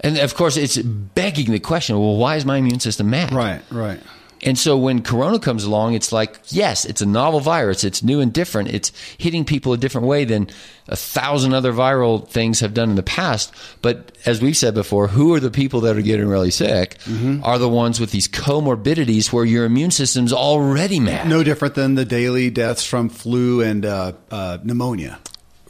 [0.00, 3.32] And of course, it's begging the question well, why is my immune system mad?
[3.32, 3.62] Right.
[3.70, 4.00] Right.
[4.44, 7.82] And so when Corona comes along, it's like, yes, it's a novel virus.
[7.82, 8.68] It's new and different.
[8.68, 10.48] It's hitting people a different way than
[10.86, 13.54] a thousand other viral things have done in the past.
[13.80, 16.98] But as we've said before, who are the people that are getting really sick
[17.42, 21.26] are the ones with these comorbidities where your immune system's already mad.
[21.26, 25.18] No different than the daily deaths from flu and uh, uh, pneumonia.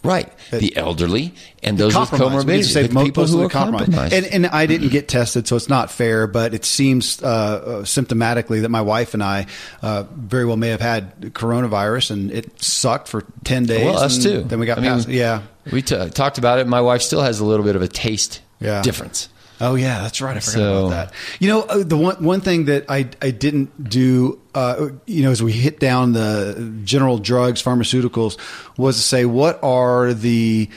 [0.04, 0.32] Right.
[0.50, 2.46] The elderly and those with Compromised.
[2.46, 2.92] We need to comorbidities.
[2.94, 3.92] the people who are compromised.
[3.92, 4.14] compromised.
[4.14, 6.26] And, and I didn't get tested, so it's not fair.
[6.26, 9.46] But it seems uh, uh, symptomatically that my wife and I
[9.82, 13.86] uh, very well may have had coronavirus, and it sucked for ten days.
[13.86, 14.42] Well, us too.
[14.42, 15.08] Then we got I mean, past.
[15.08, 15.42] Yeah.
[15.72, 16.66] We t- talked about it.
[16.66, 18.82] My wife still has a little bit of a taste Yeah.
[18.82, 19.30] difference.
[19.60, 20.36] Oh yeah, that's right.
[20.36, 21.12] I forgot So- about that.
[21.38, 25.30] You know, uh, the one one thing that I I didn't do, uh, you know,
[25.30, 28.36] as we hit down the general drugs, pharmaceuticals,
[28.76, 30.68] was to say what are the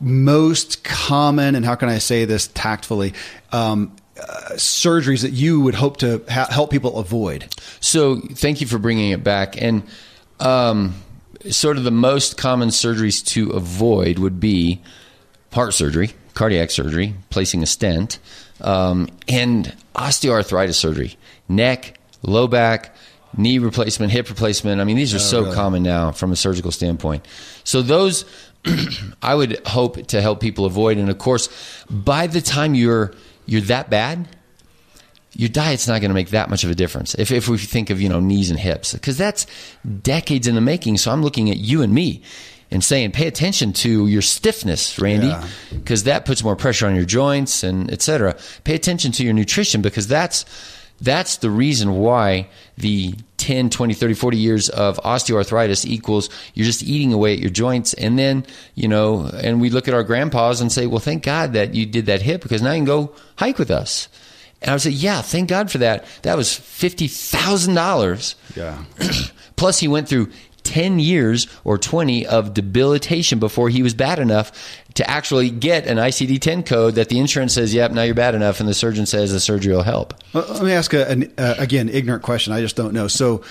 [0.00, 3.14] most common and how can I say this tactfully
[3.52, 7.46] um, uh, surgeries that you would hope to ha- help people avoid.
[7.80, 9.60] So thank you for bringing it back.
[9.60, 9.84] And
[10.40, 10.94] um,
[11.48, 14.82] sort of the most common surgeries to avoid would be
[15.52, 18.20] heart surgery, cardiac surgery, placing a stent,
[18.60, 21.16] um, and osteoarthritis surgery,
[21.48, 22.94] neck, low back,
[23.36, 24.80] knee replacement, hip replacement.
[24.80, 25.54] I mean, these are so really?
[25.54, 27.26] common now from a surgical standpoint.
[27.64, 28.24] So those
[29.22, 30.98] I would hope to help people avoid.
[30.98, 31.48] And of course,
[31.90, 33.14] by the time you're
[33.46, 34.28] you're that bad,
[35.32, 37.14] your diet's not going to make that much of a difference.
[37.14, 39.46] If, if we think of, you know, knees and hips, because that's
[40.02, 40.98] decades in the making.
[40.98, 42.22] So I'm looking at you and me
[42.70, 45.46] and saying, pay attention to your stiffness, Randy, Yeah.
[45.72, 48.36] because that puts more pressure on your joints and et cetera.
[48.64, 50.44] Pay attention to your nutrition because that's,
[50.98, 52.48] That's the reason why
[52.78, 57.50] the 10, 20, 30, 40 years of osteoarthritis equals you're just eating away at your
[57.50, 57.92] joints.
[57.92, 61.52] And then, you know, and we look at our grandpas and say, well, thank God
[61.52, 64.08] that you did that hip because now you can go hike with us.
[64.62, 66.06] And I would say, yeah, thank God for that.
[66.22, 68.34] That was $50,000.
[68.56, 68.82] Yeah.
[69.56, 70.30] Plus, he went through
[70.66, 74.52] 10 years or 20 of debilitation before he was bad enough
[74.94, 78.34] to actually get an ICD 10 code that the insurance says, yep, now you're bad
[78.34, 80.14] enough, and the surgeon says the surgery will help.
[80.34, 82.52] Let me ask a, an, uh, again ignorant question.
[82.52, 83.06] I just don't know.
[83.08, 83.42] So,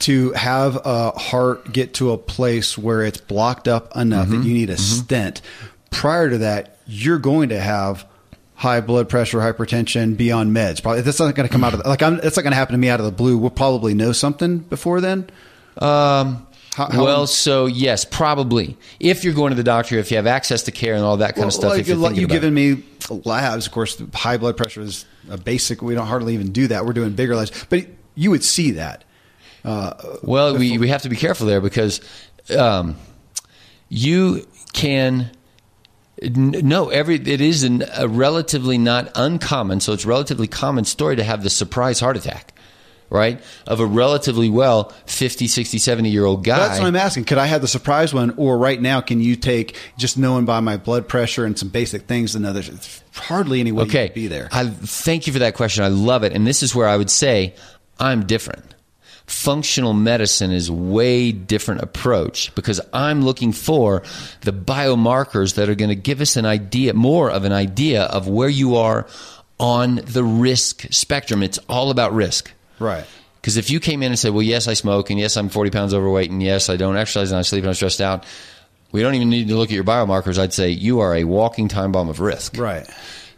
[0.00, 4.40] to have a heart get to a place where it's blocked up enough Mm-hmm.
[4.40, 5.42] that you need a stent,
[5.90, 8.06] prior to that, you're going to have
[8.54, 10.82] high blood pressure, hypertension, beyond meds.
[10.82, 12.56] Probably that's not going to come out of the, like I'm, that's not going to
[12.56, 13.36] happen to me out of the blue.
[13.36, 15.28] We'll probably know something before then.
[15.76, 18.76] Um, How- how- well, so yes, probably.
[18.98, 21.36] If you're going to the doctor, if you have access to care and all that
[21.36, 22.82] kind of stuff, Like, like, you've given me
[23.24, 25.82] labs, of course, high blood pressure is a basic.
[25.82, 26.84] We don't hardly even do that.
[26.84, 27.86] We're doing bigger labs, but
[28.16, 29.04] you would see that.
[30.22, 32.00] Well, we, we have to be careful there because
[32.56, 32.96] um,
[33.88, 35.30] you can.
[36.22, 41.16] No, every it is an, a relatively not uncommon, so it's a relatively common story
[41.16, 42.53] to have the surprise heart attack,
[43.14, 43.40] right?
[43.66, 46.58] Of a relatively well 50, 60, 70 year old guy.
[46.58, 47.24] That's what I'm asking.
[47.24, 50.58] Could I have the surprise one, or right now, can you take just knowing by
[50.58, 54.48] my blood pressure and some basic things there's hardly any way okay be there?
[54.50, 55.84] I thank you for that question.
[55.84, 57.54] I love it, and this is where I would say
[58.00, 58.74] I'm different.
[59.26, 64.02] Functional medicine is way different approach because I'm looking for
[64.42, 68.28] the biomarkers that are going to give us an idea, more of an idea of
[68.28, 69.06] where you are
[69.58, 71.42] on the risk spectrum.
[71.42, 72.52] It's all about risk.
[72.84, 73.06] Right.
[73.40, 75.70] Because if you came in and said, "Well, yes, I smoke, and yes, I'm 40
[75.70, 78.24] pounds overweight, and yes, I don't exercise, and I sleep, and I'm stressed out,"
[78.92, 80.38] we don't even need to look at your biomarkers.
[80.38, 82.56] I'd say you are a walking time bomb of risk.
[82.56, 82.88] Right.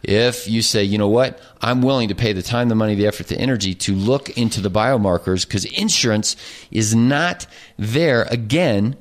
[0.03, 3.07] If you say, you know what, I'm willing to pay the time, the money, the
[3.07, 6.35] effort, the energy to look into the biomarkers because insurance
[6.71, 7.47] is not
[7.77, 8.23] there.
[8.29, 8.95] Again,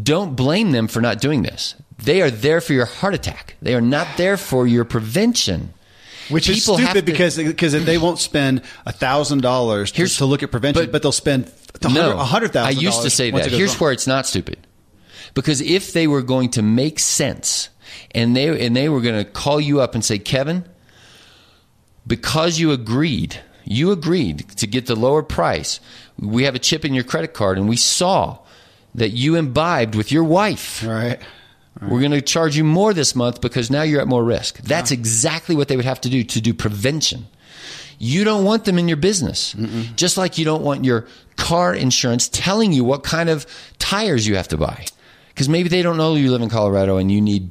[0.00, 1.74] don't blame them for not doing this.
[1.98, 3.56] They are there for your heart attack.
[3.62, 5.72] They are not there for your prevention.
[6.28, 10.50] Which is stupid to- because because they won't spend a thousand dollars to look at
[10.50, 11.50] prevention, but- but, they'll spend
[11.82, 12.78] no, a hundred thousand.
[12.78, 13.50] I used to say that.
[13.50, 14.58] Here's where it's not stupid,
[15.34, 17.68] because if they were going to make sense,
[18.12, 20.64] and they and they were going to call you up and say, Kevin,
[22.06, 25.80] because you agreed, you agreed to get the lower price.
[26.18, 28.38] We have a chip in your credit card, and we saw
[28.94, 30.84] that you imbibed with your wife.
[30.84, 31.18] right.
[31.88, 34.58] We're going to charge you more this month because now you're at more risk.
[34.58, 37.26] That's exactly what they would have to do to do prevention.
[37.98, 39.54] You don't want them in your business.
[39.96, 41.06] Just like you don't want your
[41.36, 43.46] car insurance telling you what kind of
[43.78, 44.86] tires you have to buy.
[45.28, 47.50] Because maybe they don't know you live in Colorado and you need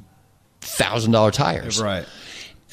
[0.62, 1.82] $1,000 tires.
[1.82, 2.06] Right.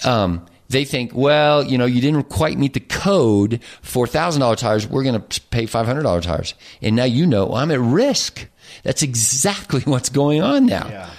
[0.05, 4.86] Um, they think, well, you know, you didn't quite meet the code for $1,000 tires.
[4.86, 6.55] We're going to pay $500 tires.
[6.82, 8.47] And now you know I'm at risk.
[8.82, 10.89] That's exactly what's going on now.
[10.89, 11.10] Yeah.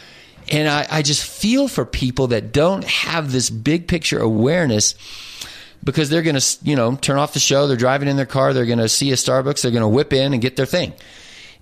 [0.51, 4.95] And I, I just feel for people that don't have this big picture awareness
[5.83, 7.67] because they're going to, you know, turn off the show.
[7.67, 8.53] They're driving in their car.
[8.53, 9.61] They're going to see a Starbucks.
[9.61, 10.93] They're going to whip in and get their thing.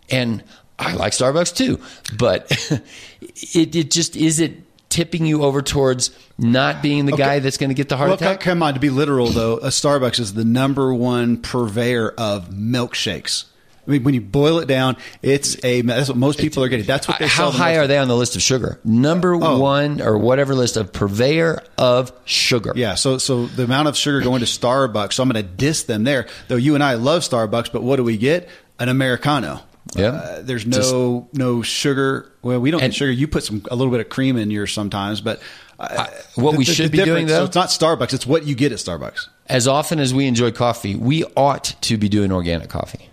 [0.10, 0.44] And
[0.80, 1.80] I like Starbucks too,
[2.18, 2.50] but
[3.22, 7.70] it, it just is it tipping you over towards not being the guy that's going
[7.70, 8.40] to get the heart Well, attack?
[8.40, 13.46] come on, to be literal though, a Starbucks is the number one purveyor of milkshakes.
[13.88, 16.86] I mean, when you boil it down, it's a that's what most people are getting.
[16.86, 17.84] That's what they How sell the high most.
[17.84, 18.80] are they on the list of sugar?
[18.84, 19.60] Number Oh.
[19.60, 22.74] one or whatever list of purveyor of sugar.
[22.76, 25.84] Yeah, so so the amount of sugar going to Starbucks, so I'm going to diss
[25.84, 26.28] them there.
[26.50, 28.50] Though you and I love Starbucks, but what do we get?
[28.80, 29.62] An americano.
[29.96, 30.08] Yeah.
[30.10, 32.30] Uh, there's no no sugar.
[32.42, 33.12] Well, we don't And- get sugar.
[33.12, 35.40] You put some a little bit of cream in yours sometimes, but
[35.80, 38.14] uh, what we should be doing, difference- so though- it's not Starbucks.
[38.14, 39.28] It's what you get at Starbucks.
[39.48, 43.10] As often as we enjoy coffee, we ought to be doing organic coffee.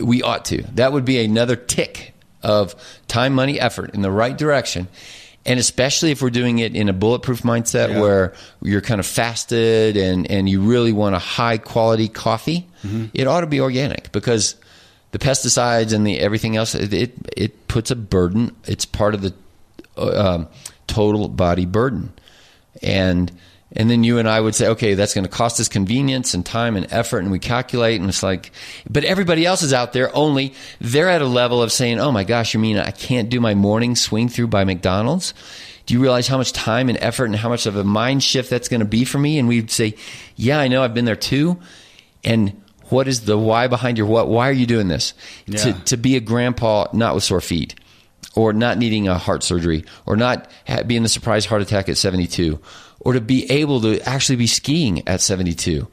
[0.00, 0.62] We ought to.
[0.74, 2.74] That would be another tick of
[3.08, 4.88] time, money, effort in the right direction.
[5.44, 8.00] And especially if we're doing it in a bulletproof mindset Yeah.
[8.00, 8.32] where
[8.62, 13.06] you're kind of fasted and, and you really want a high quality coffee, Mm-hmm.
[13.14, 14.56] it ought to be organic because
[15.12, 18.56] the pesticides and the everything else, it, it, it puts a burden.
[18.64, 19.32] It's part of the
[19.96, 20.48] uh, um,
[20.88, 22.12] total body burden.
[22.82, 23.30] And
[23.74, 26.44] and then you and I would say, okay, that's going to cost us convenience and
[26.44, 28.50] time and effort, and we calculate, and it's like,
[28.88, 30.14] but everybody else is out there.
[30.14, 33.40] Only they're at a level of saying, oh my gosh, you mean I can't do
[33.40, 35.34] my morning swing through by McDonald's?
[35.86, 38.50] Do you realize how much time and effort and how much of a mind shift
[38.50, 39.38] that's going to be for me?
[39.38, 39.96] And we'd say,
[40.36, 41.58] yeah, I know, I've been there too.
[42.22, 44.28] And what is the why behind your what?
[44.28, 45.14] Why are you doing this?
[45.50, 47.74] To to be a grandpa, not with sore feet
[48.34, 50.50] or not needing a heart surgery, or not
[50.86, 52.58] being the surprise heart attack at 72,
[53.04, 55.88] or to be able to actually be skiing at 72.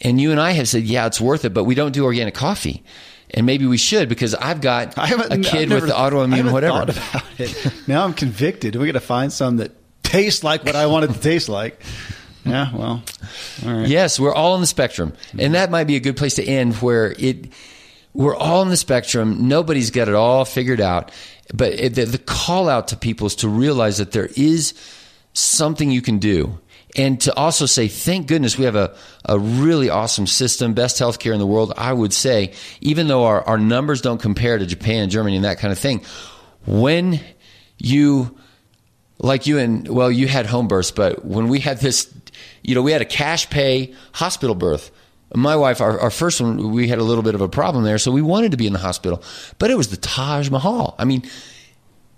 [0.00, 2.34] And you and I have said, yeah, it's worth it, but we don't do organic
[2.34, 2.82] coffee.
[3.32, 6.82] And maybe we should because I've got a kid never, with the autoimmune whatever.
[6.82, 7.72] about it.
[7.86, 8.74] Now I'm convicted.
[8.74, 9.72] We got to find some that
[10.02, 11.80] taste like what I want it to taste like.
[12.44, 13.02] Yeah, well,
[13.62, 16.74] Yes, we're all on the spectrum, and that might be a good place to end.
[16.76, 17.52] Where it,
[18.14, 19.46] we're all on the spectrum.
[19.46, 21.12] Nobody's got it all figured out,
[21.52, 24.72] but it, the, the call out to people is to realize that there is
[25.40, 26.58] something you can do
[26.96, 28.94] and to also say, thank goodness we have a,
[29.24, 31.72] a really awesome system, best healthcare in the world.
[31.76, 35.58] I would say, even though our, our numbers don't compare to Japan, Germany, and that
[35.58, 36.02] kind of thing,
[36.66, 37.20] when
[37.78, 38.36] you,
[39.18, 42.12] like you and, well, you had home births, but when we had this,
[42.62, 44.90] you know, we had a cash pay hospital birth.
[45.32, 47.98] My wife, our, our first one, we had a little bit of a problem there,
[47.98, 49.22] so we wanted to be in the hospital,
[49.58, 50.96] but it was the Taj Mahal.
[50.98, 51.22] I mean,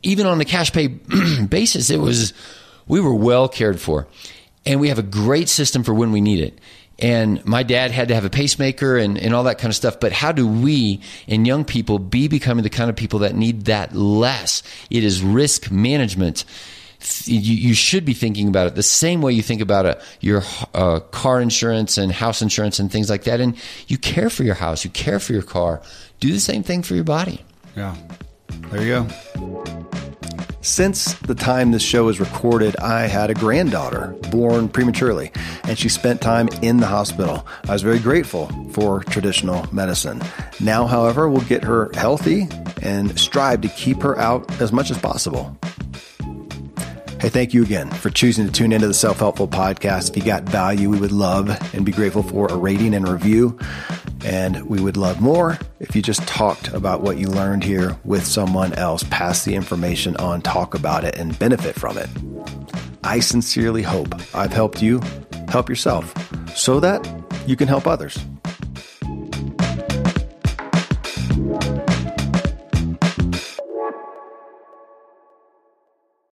[0.03, 0.87] even on the cash pay
[1.49, 2.33] basis, it was,
[2.87, 4.07] we were well cared for
[4.65, 6.59] and we have a great system for when we need it.
[6.99, 9.99] And my dad had to have a pacemaker and, and all that kind of stuff.
[9.99, 13.65] But how do we and young people be becoming the kind of people that need
[13.65, 14.63] that less?
[14.89, 16.45] It is risk management.
[17.25, 20.45] You, you should be thinking about it the same way you think about a, your
[20.75, 23.41] uh, car insurance and house insurance and things like that.
[23.41, 23.57] And
[23.89, 25.83] you care for your house, you care for your car.
[26.21, 27.41] Do the same thing for your body.
[27.75, 27.97] Yeah.
[28.71, 29.07] There you
[29.37, 30.12] go.
[30.65, 35.33] Since the time this show was recorded, I had a granddaughter born prematurely,
[35.65, 37.45] and she spent time in the hospital.
[37.69, 40.23] I was very grateful for traditional medicine.
[40.61, 42.47] Now, however, we'll get her healthy
[42.81, 45.59] and strive to keep her out as much as possible.
[47.23, 50.11] Hey, thank you again for choosing to tune into the Self Helpful Podcast.
[50.11, 53.57] If you got value, we would love and be grateful for a rating and review.
[54.25, 58.27] And we would love more if you just talked about what you learned here with
[58.27, 62.09] someone else, pass the information on, talk about it, and benefit from it.
[63.05, 65.01] I sincerely hope I've helped you
[65.49, 66.13] help yourself
[66.57, 67.09] so that
[67.47, 68.19] you can help others.